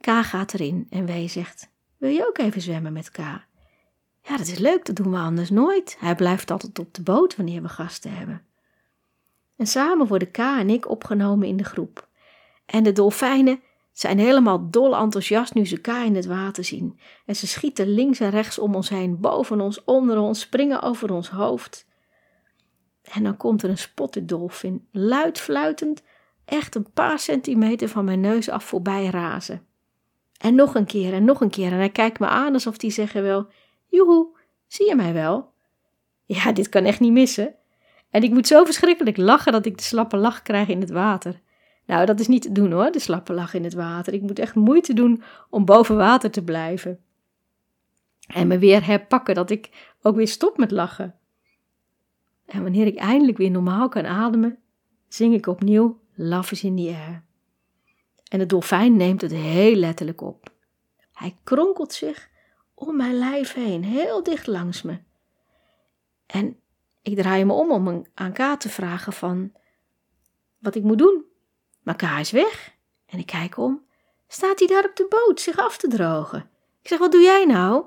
K 0.00 0.06
gaat 0.06 0.54
erin 0.54 0.86
en 0.90 1.06
W 1.06 1.28
zegt: 1.28 1.70
Wil 1.96 2.10
je 2.10 2.26
ook 2.28 2.38
even 2.38 2.60
zwemmen 2.60 2.92
met 2.92 3.10
K? 3.10 3.16
Ja, 4.24 4.36
dat 4.36 4.46
is 4.46 4.58
leuk, 4.58 4.84
dat 4.84 4.96
doen 4.96 5.10
we 5.10 5.16
anders 5.16 5.50
nooit. 5.50 5.96
Hij 5.98 6.14
blijft 6.14 6.50
altijd 6.50 6.78
op 6.78 6.94
de 6.94 7.02
boot 7.02 7.36
wanneer 7.36 7.62
we 7.62 7.68
gasten 7.68 8.16
hebben. 8.16 8.42
En 9.56 9.66
samen 9.66 10.06
worden 10.06 10.30
K 10.30 10.38
en 10.38 10.70
ik 10.70 10.88
opgenomen 10.88 11.48
in 11.48 11.56
de 11.56 11.64
groep. 11.64 12.08
En 12.66 12.82
de 12.82 12.92
dolfijnen 12.92 13.60
zijn 13.92 14.18
helemaal 14.18 14.70
dol 14.70 14.96
enthousiast 14.96 15.54
nu 15.54 15.66
ze 15.66 15.76
K 15.76 15.86
in 15.86 16.14
het 16.14 16.26
water 16.26 16.64
zien. 16.64 16.98
En 17.26 17.36
ze 17.36 17.46
schieten 17.46 17.88
links 17.88 18.20
en 18.20 18.30
rechts 18.30 18.58
om 18.58 18.74
ons 18.74 18.88
heen, 18.88 19.20
boven 19.20 19.60
ons, 19.60 19.84
onder 19.84 20.18
ons, 20.18 20.40
springen 20.40 20.82
over 20.82 21.12
ons 21.12 21.30
hoofd. 21.30 21.86
En 23.12 23.22
dan 23.22 23.36
komt 23.36 23.62
er 23.62 23.70
een 23.70 23.78
spotterdolfin, 23.78 24.86
luid 24.90 25.40
fluitend, 25.40 26.02
echt 26.44 26.74
een 26.74 26.92
paar 26.92 27.18
centimeter 27.18 27.88
van 27.88 28.04
mijn 28.04 28.20
neus 28.20 28.48
af 28.48 28.64
voorbij 28.64 29.06
razen. 29.06 29.66
En 30.38 30.54
nog 30.54 30.74
een 30.74 30.86
keer 30.86 31.12
en 31.12 31.24
nog 31.24 31.40
een 31.40 31.50
keer 31.50 31.72
en 31.72 31.78
hij 31.78 31.90
kijkt 31.90 32.18
me 32.18 32.26
aan 32.26 32.52
alsof 32.52 32.80
hij 32.80 32.90
zeggen 32.90 33.22
wil, 33.22 33.46
joehoe, 33.86 34.26
zie 34.66 34.88
je 34.88 34.96
mij 34.96 35.12
wel? 35.12 35.52
Ja, 36.24 36.52
dit 36.52 36.68
kan 36.68 36.84
echt 36.84 37.00
niet 37.00 37.12
missen. 37.12 37.54
En 38.10 38.22
ik 38.22 38.30
moet 38.30 38.46
zo 38.46 38.64
verschrikkelijk 38.64 39.16
lachen 39.16 39.52
dat 39.52 39.66
ik 39.66 39.76
de 39.76 39.82
slappe 39.82 40.16
lach 40.16 40.42
krijg 40.42 40.68
in 40.68 40.80
het 40.80 40.90
water. 40.90 41.40
Nou, 41.86 42.06
dat 42.06 42.20
is 42.20 42.28
niet 42.28 42.42
te 42.42 42.52
doen 42.52 42.72
hoor, 42.72 42.90
de 42.90 42.98
slappe 42.98 43.32
lach 43.32 43.54
in 43.54 43.64
het 43.64 43.74
water. 43.74 44.12
Ik 44.12 44.22
moet 44.22 44.38
echt 44.38 44.54
moeite 44.54 44.92
doen 44.94 45.22
om 45.50 45.64
boven 45.64 45.96
water 45.96 46.30
te 46.30 46.44
blijven. 46.44 47.00
En 48.26 48.46
me 48.46 48.58
weer 48.58 48.86
herpakken 48.86 49.34
dat 49.34 49.50
ik 49.50 49.94
ook 50.02 50.16
weer 50.16 50.28
stop 50.28 50.56
met 50.56 50.70
lachen. 50.70 51.14
En 52.46 52.62
wanneer 52.62 52.86
ik 52.86 52.96
eindelijk 52.96 53.38
weer 53.38 53.50
normaal 53.50 53.88
kan 53.88 54.06
ademen, 54.06 54.58
zing 55.08 55.34
ik 55.34 55.46
opnieuw 55.46 56.00
Love 56.14 56.52
is 56.52 56.62
in 56.62 56.76
the 56.76 56.82
air. 56.82 57.24
En 58.28 58.38
de 58.38 58.46
dolfijn 58.46 58.96
neemt 58.96 59.20
het 59.20 59.30
heel 59.30 59.74
letterlijk 59.74 60.20
op. 60.20 60.52
Hij 61.12 61.36
kronkelt 61.44 61.92
zich 61.92 62.30
om 62.74 62.96
mijn 62.96 63.14
lijf 63.14 63.52
heen, 63.52 63.84
heel 63.84 64.22
dicht 64.22 64.46
langs 64.46 64.82
me. 64.82 64.98
En 66.26 66.56
ik 67.02 67.16
draai 67.16 67.44
me 67.44 67.52
om 67.52 67.70
om 67.70 68.06
aan 68.14 68.32
K 68.32 68.60
te 68.60 68.68
vragen 68.68 69.12
van 69.12 69.52
wat 70.58 70.74
ik 70.74 70.82
moet 70.82 70.98
doen. 70.98 71.24
Maar 71.82 71.96
K 71.96 72.02
is 72.02 72.30
weg. 72.30 72.74
En 73.06 73.18
ik 73.18 73.26
kijk 73.26 73.56
om. 73.56 73.84
Staat 74.28 74.58
hij 74.58 74.68
daar 74.68 74.84
op 74.84 74.96
de 74.96 75.06
boot 75.08 75.40
zich 75.40 75.58
af 75.58 75.76
te 75.76 75.88
drogen? 75.88 76.50
Ik 76.82 76.88
zeg, 76.88 76.98
wat 76.98 77.12
doe 77.12 77.20
jij 77.20 77.44
nou? 77.44 77.84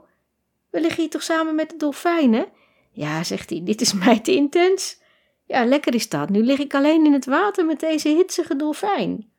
We 0.70 0.82
liggen 0.82 1.01
hier 1.01 1.12
toch 1.12 1.24
samen 1.24 1.56
met 1.56 1.70
de 1.70 1.78
dolfijnen? 1.78 2.47
Ja, 2.96 3.24
zegt 3.24 3.50
hij, 3.50 3.62
dit 3.64 3.82
is 3.82 3.93
mij 4.04 4.20
te 4.20 4.36
intens. 4.36 5.02
Ja, 5.46 5.66
lekker 5.66 5.93
is 5.93 6.10
dat. 6.10 6.30
Nu 6.30 6.43
lig 6.43 6.60
ik 6.60 6.74
alleen 6.74 7.06
in 7.06 7.14
het 7.14 7.26
water 7.26 7.66
met 7.66 7.80
deze 7.80 8.10
hitsige 8.10 8.56
dolfijn. 8.56 9.30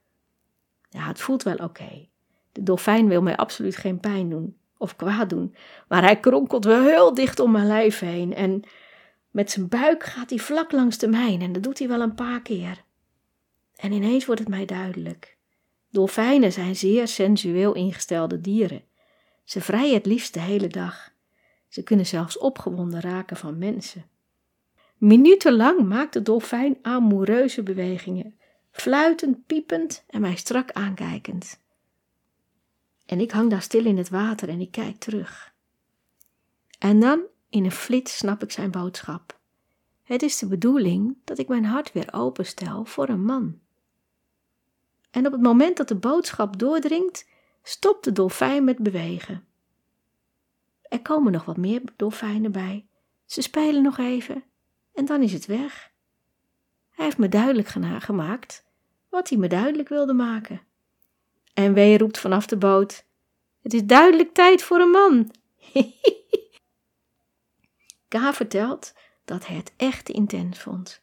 Ja, 0.90 1.07
het 1.07 1.20
voelt 1.20 1.42
wel 1.42 1.57
oké. 1.57 2.09
De 2.52 2.62
dolfijn 2.62 3.09
wil 3.09 3.22
mij 3.22 3.36
absoluut 3.36 3.76
geen 3.76 4.00
pijn 4.00 4.30
doen 4.30 4.57
of 4.78 4.96
kwaad 4.96 5.30
doen, 5.30 5.54
maar 5.88 6.02
hij 6.02 6.20
kronkelt 6.20 6.64
wel 6.64 6.82
heel 6.82 7.14
dicht 7.14 7.40
om 7.40 7.50
mijn 7.50 7.66
lijf 7.66 7.98
heen 7.98 8.34
en 8.34 8.62
met 9.30 9.50
zijn 9.50 9.68
buik 9.68 10.04
gaat 10.04 10.30
hij 10.30 10.38
vlak 10.38 10.72
langs 10.72 10.98
de 10.98 11.09
mijne 11.09 11.44
en 11.44 11.52
dat 11.52 11.62
doet 11.62 11.78
hij 11.78 11.88
wel 11.88 12.00
een 12.00 12.14
paar 12.14 12.42
keer. 12.42 12.84
En 13.76 13.92
ineens 13.92 14.26
wordt 14.26 14.40
het 14.40 14.50
mij 14.50 14.64
duidelijk. 14.64 15.36
Dolfijnen 15.90 16.52
zijn 16.52 16.76
zeer 16.76 17.09
sensueel 17.09 17.72
ingestelde 17.72 18.40
dieren. 18.40 18.84
Ze 19.44 19.61
vrijen 19.61 19.94
het 19.94 20.07
liefst 20.07 20.34
de 20.34 20.40
hele 20.40 20.68
dag. 20.68 21.14
Ze 21.76 21.82
kunnen 21.82 22.06
zelfs 22.06 22.38
opgewonden 22.38 23.00
raken 23.00 23.36
van 23.36 23.58
mensen. 23.58 24.04
Minutenlang 24.96 25.88
maakt 25.88 26.12
de 26.12 26.22
dolfijn 26.22 26.78
amoureuze 26.82 27.62
bewegingen, 27.62 28.38
fluitend, 28.70 29.46
piepend 29.46 30.04
en 30.06 30.20
mij 30.20 30.36
strak 30.36 30.72
aankijkend. 30.72 31.60
En 33.06 33.20
ik 33.20 33.30
hang 33.30 33.50
daar 33.50 33.62
stil 33.62 33.84
in 33.84 33.96
het 33.96 34.08
water 34.08 34.48
en 34.48 34.60
ik 34.60 34.70
kijk 34.70 34.98
terug. 34.98 35.54
En 36.78 37.00
dan 37.00 37.20
in 37.48 37.64
een 37.64 37.72
flits 37.72 38.16
snap 38.16 38.42
ik 38.42 38.52
zijn 38.52 38.70
boodschap. 38.70 39.38
Het 40.02 40.22
is 40.22 40.38
de 40.38 40.46
bedoeling 40.46 41.16
dat 41.24 41.38
ik 41.38 41.48
mijn 41.48 41.64
hart 41.64 41.92
weer 41.92 42.12
openstel 42.12 42.84
voor 42.84 43.08
een 43.08 43.24
man. 43.24 43.58
En 45.10 45.26
op 45.26 45.32
het 45.32 45.42
moment 45.42 45.76
dat 45.76 45.88
de 45.88 45.96
boodschap 45.96 46.58
doordringt, 46.58 47.28
stopt 47.62 48.04
de 48.04 48.12
dolfijn 48.12 48.64
met 48.64 48.78
bewegen. 48.78 49.46
Er 50.89 51.03
komen 51.03 51.32
nog 51.32 51.45
wat 51.45 51.57
meer 51.57 51.82
dolfijnen 51.97 52.53
bij. 52.53 52.87
Ze 53.24 53.43
spelen 53.43 53.82
nog 53.82 53.99
even 53.99 54.45
en 54.95 55.05
dan 55.05 55.22
is 55.22 55.32
het 55.32 55.47
weg. 55.47 55.93
Hij 56.91 57.05
heeft 57.05 57.18
me 57.18 57.28
duidelijk 57.28 57.68
gemaakt 57.99 58.64
wat 59.09 59.28
hij 59.28 59.39
me 59.39 59.49
duidelijk 59.49 59.89
wilde 59.89 60.12
maken. 60.12 60.61
En 61.55 61.74
W 61.74 61.97
roept 61.97 62.18
vanaf 62.18 62.47
de 62.47 62.57
boot: 62.57 63.05
Het 63.62 63.74
is 63.74 63.84
duidelijk 63.84 64.34
tijd 64.34 64.62
voor 64.62 64.80
een 64.80 64.91
man. 64.91 65.30
K 68.09 68.16
vertelt 68.32 68.95
dat 69.24 69.47
hij 69.47 69.57
het 69.57 69.72
echt 69.76 70.09
intens 70.09 70.59
vond. 70.59 71.03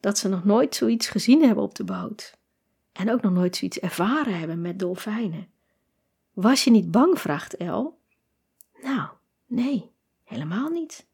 Dat 0.00 0.18
ze 0.18 0.28
nog 0.28 0.44
nooit 0.44 0.74
zoiets 0.74 1.08
gezien 1.08 1.42
hebben 1.42 1.64
op 1.64 1.74
de 1.74 1.84
boot. 1.84 2.38
En 2.92 3.12
ook 3.12 3.22
nog 3.22 3.32
nooit 3.32 3.56
zoiets 3.56 3.78
ervaren 3.78 4.38
hebben 4.38 4.60
met 4.60 4.78
dolfijnen. 4.78 5.48
Was 6.32 6.64
je 6.64 6.70
niet 6.70 6.90
bang? 6.90 7.20
vraagt 7.20 7.56
El. 7.56 7.98
Nou, 8.82 9.08
nee, 9.46 9.90
helemaal 10.24 10.68
niet. 10.68 11.06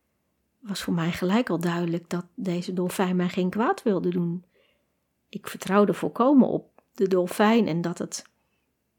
Was 0.58 0.82
voor 0.82 0.94
mij 0.94 1.12
gelijk 1.12 1.50
al 1.50 1.60
duidelijk 1.60 2.10
dat 2.10 2.26
deze 2.34 2.72
dolfijn 2.72 3.16
mij 3.16 3.28
geen 3.28 3.50
kwaad 3.50 3.82
wilde 3.82 4.10
doen. 4.10 4.44
Ik 5.28 5.48
vertrouwde 5.48 5.94
volkomen 5.94 6.48
op 6.48 6.82
de 6.92 7.08
dolfijn 7.08 7.66
en 7.66 7.80
dat 7.80 7.98
het 7.98 8.24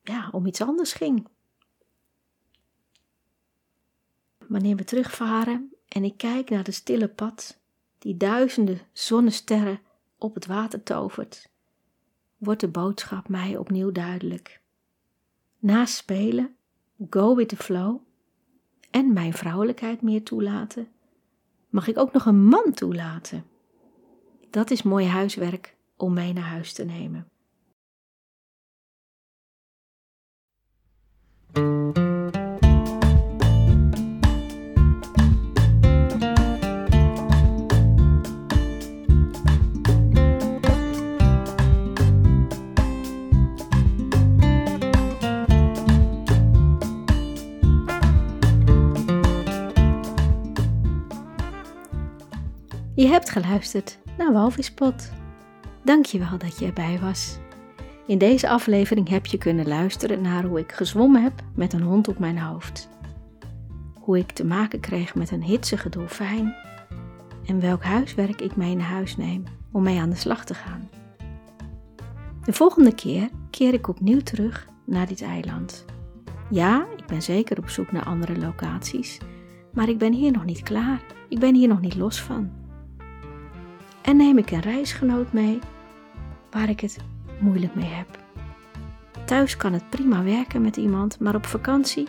ja, 0.01 0.29
om 0.31 0.45
iets 0.45 0.61
anders 0.61 0.93
ging. 0.93 1.27
wanneer 4.49 4.75
we 4.75 4.83
terugvaren 4.83 5.73
en 5.87 6.03
ik 6.03 6.17
kijk 6.17 6.49
naar 6.49 6.63
de 6.63 6.71
stille 6.71 7.07
pad 7.07 7.59
die 7.97 8.17
duizenden 8.17 8.79
zonnesterren 8.91 9.79
op 10.17 10.33
het 10.33 10.45
water 10.45 10.83
tovert, 10.83 11.49
wordt 12.37 12.61
de 12.61 12.67
boodschap 12.67 13.27
mij 13.27 13.57
opnieuw 13.57 13.91
duidelijk. 13.91 14.61
Naast 15.59 15.95
spelen, 15.95 16.55
go 17.09 17.35
with 17.35 17.49
the 17.49 17.57
flow 17.57 18.01
en 18.91 19.13
mijn 19.13 19.33
vrouwelijkheid 19.33 20.01
meer 20.01 20.23
toelaten, 20.23 20.87
mag 21.69 21.87
ik 21.87 21.97
ook 21.97 22.13
nog 22.13 22.25
een 22.25 22.45
man 22.45 22.71
toelaten. 22.73 23.45
Dat 24.49 24.71
is 24.71 24.83
mooi 24.83 25.05
huiswerk 25.05 25.75
om 25.97 26.13
mee 26.13 26.33
naar 26.33 26.43
huis 26.43 26.73
te 26.73 26.83
nemen. 26.83 27.27
Je 52.99 53.07
hebt 53.07 53.29
geluisterd 53.29 53.99
naar 54.17 54.33
Walvispot. 54.33 55.11
Dankjewel 55.83 56.37
dat 56.37 56.59
je 56.59 56.65
erbij 56.65 56.99
was. 57.01 57.37
In 58.07 58.17
deze 58.17 58.49
aflevering 58.49 59.09
heb 59.09 59.25
je 59.25 59.37
kunnen 59.37 59.67
luisteren 59.67 60.21
naar 60.21 60.43
hoe 60.43 60.59
ik 60.59 60.71
gezwommen 60.71 61.23
heb 61.23 61.33
met 61.55 61.73
een 61.73 61.81
hond 61.81 62.07
op 62.07 62.19
mijn 62.19 62.39
hoofd. 62.39 62.89
Hoe 63.99 64.17
ik 64.17 64.31
te 64.31 64.45
maken 64.45 64.79
kreeg 64.79 65.15
met 65.15 65.31
een 65.31 65.43
hitsige 65.43 65.89
dolfijn 65.89 66.55
en 67.45 67.59
welk 67.59 67.83
huiswerk 67.83 68.41
ik 68.41 68.55
mee 68.55 68.75
naar 68.75 68.87
huis 68.87 69.17
neem 69.17 69.43
om 69.71 69.83
mee 69.83 69.99
aan 69.99 70.09
de 70.09 70.15
slag 70.15 70.45
te 70.45 70.53
gaan. 70.53 70.89
De 72.43 72.53
volgende 72.53 72.95
keer 72.95 73.29
keer 73.49 73.73
ik 73.73 73.87
opnieuw 73.87 74.21
terug 74.21 74.67
naar 74.85 75.07
dit 75.07 75.21
eiland. 75.21 75.85
Ja, 76.49 76.87
ik 76.97 77.05
ben 77.05 77.21
zeker 77.21 77.57
op 77.57 77.69
zoek 77.69 77.91
naar 77.91 78.05
andere 78.05 78.37
locaties, 78.37 79.17
maar 79.73 79.89
ik 79.89 79.97
ben 79.97 80.13
hier 80.13 80.31
nog 80.31 80.45
niet 80.45 80.63
klaar. 80.63 81.01
Ik 81.29 81.39
ben 81.39 81.55
hier 81.55 81.67
nog 81.67 81.81
niet 81.81 81.95
los 81.95 82.21
van. 82.21 82.59
En 84.01 84.17
neem 84.17 84.37
ik 84.37 84.51
een 84.51 84.61
reisgenoot 84.61 85.33
mee 85.33 85.59
waar 86.51 86.69
ik 86.69 86.79
het 86.79 86.97
moeilijk 87.39 87.75
mee 87.75 87.89
heb. 87.89 88.19
Thuis 89.25 89.57
kan 89.57 89.73
het 89.73 89.89
prima 89.89 90.23
werken 90.23 90.61
met 90.61 90.77
iemand, 90.77 91.19
maar 91.19 91.35
op 91.35 91.45
vakantie 91.45 92.07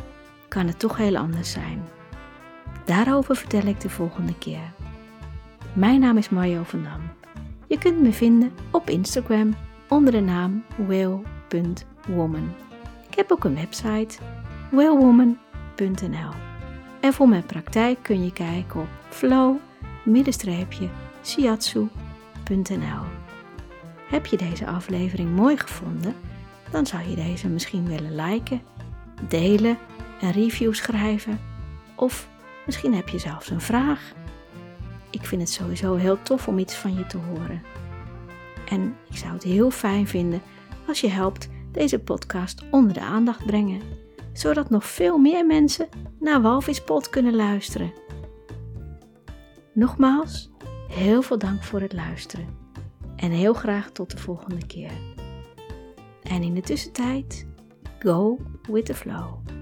kan 0.49 0.67
het 0.67 0.79
toch 0.79 0.97
heel 0.97 1.17
anders 1.17 1.51
zijn. 1.51 1.83
Daarover 2.85 3.37
vertel 3.37 3.67
ik 3.67 3.81
de 3.81 3.91
volgende 3.91 4.39
keer. 4.39 4.73
Mijn 5.73 6.01
naam 6.01 6.17
is 6.17 6.29
Mario 6.29 6.63
van 6.63 6.83
Dam. 6.83 7.01
Je 7.67 7.79
kunt 7.79 8.01
me 8.01 8.13
vinden 8.13 8.53
op 8.71 8.91
Instagram 8.91 9.55
onder 9.89 10.13
de 10.13 10.21
naam 10.21 10.65
whale.woman. 10.87 12.53
Ik 13.09 13.17
heb 13.17 13.33
ook 13.33 13.45
een 13.45 13.55
website 13.55 14.19
whalewoman.nl. 14.71 16.31
En 17.01 17.13
voor 17.13 17.29
mijn 17.29 17.47
praktijk 17.47 17.99
kun 18.03 18.25
je 18.25 18.33
kijken 18.33 18.81
op 18.81 18.89
flow-shiatsu.nl. 21.23 23.05
Heb 24.09 24.27
je 24.27 24.37
deze 24.37 24.67
aflevering 24.67 25.37
mooi 25.37 25.57
gevonden? 25.57 26.15
Dan 26.71 26.87
zou 26.87 27.09
je 27.09 27.17
deze 27.17 27.49
misschien 27.49 27.87
willen 27.87 28.15
liken, 28.15 28.63
delen, 29.29 29.79
een 30.21 30.33
review 30.33 30.75
schrijven 30.75 31.41
of 31.97 32.29
misschien 32.67 32.95
heb 32.95 33.09
je 33.09 33.19
zelfs 33.19 33.51
een 33.51 33.61
vraag. 33.61 34.13
Ik 35.11 35.25
vind 35.25 35.41
het 35.41 35.51
sowieso 35.51 35.95
heel 35.95 36.23
tof 36.23 36.49
om 36.49 36.59
iets 36.59 36.75
van 36.75 36.95
je 36.95 37.07
te 37.07 37.19
horen. 37.19 37.63
En 38.69 38.97
ik 39.11 39.17
zou 39.17 39.33
het 39.33 39.43
heel 39.43 39.71
fijn 39.71 40.07
vinden 40.07 40.43
als 40.87 41.01
je 41.01 41.09
helpt 41.09 41.49
deze 41.73 41.99
podcast 41.99 42.63
onder 42.71 42.93
de 42.93 43.01
aandacht 43.01 43.47
brengen, 43.47 43.81
zodat 44.33 44.71
nog 44.71 44.85
veel 44.85 45.19
meer 45.19 45.47
mensen 45.47 45.89
naar 46.21 46.43
Walvispot 46.43 47.09
kunnen 47.11 47.35
luisteren. 47.35 47.93
Nogmaals, 49.73 50.51
heel 50.91 51.23
veel 51.23 51.39
dank 51.39 51.63
voor 51.63 51.81
het 51.81 51.93
luisteren. 51.93 52.49
En 53.17 53.31
heel 53.31 53.53
graag 53.53 53.91
tot 53.91 54.11
de 54.11 54.19
volgende 54.19 54.67
keer. 54.67 54.93
En 56.23 56.43
in 56.43 56.55
de 56.55 56.61
tussentijd, 56.61 57.47
go 57.99 58.39
with 58.69 58.85
the 58.87 58.95
flow. 58.95 59.60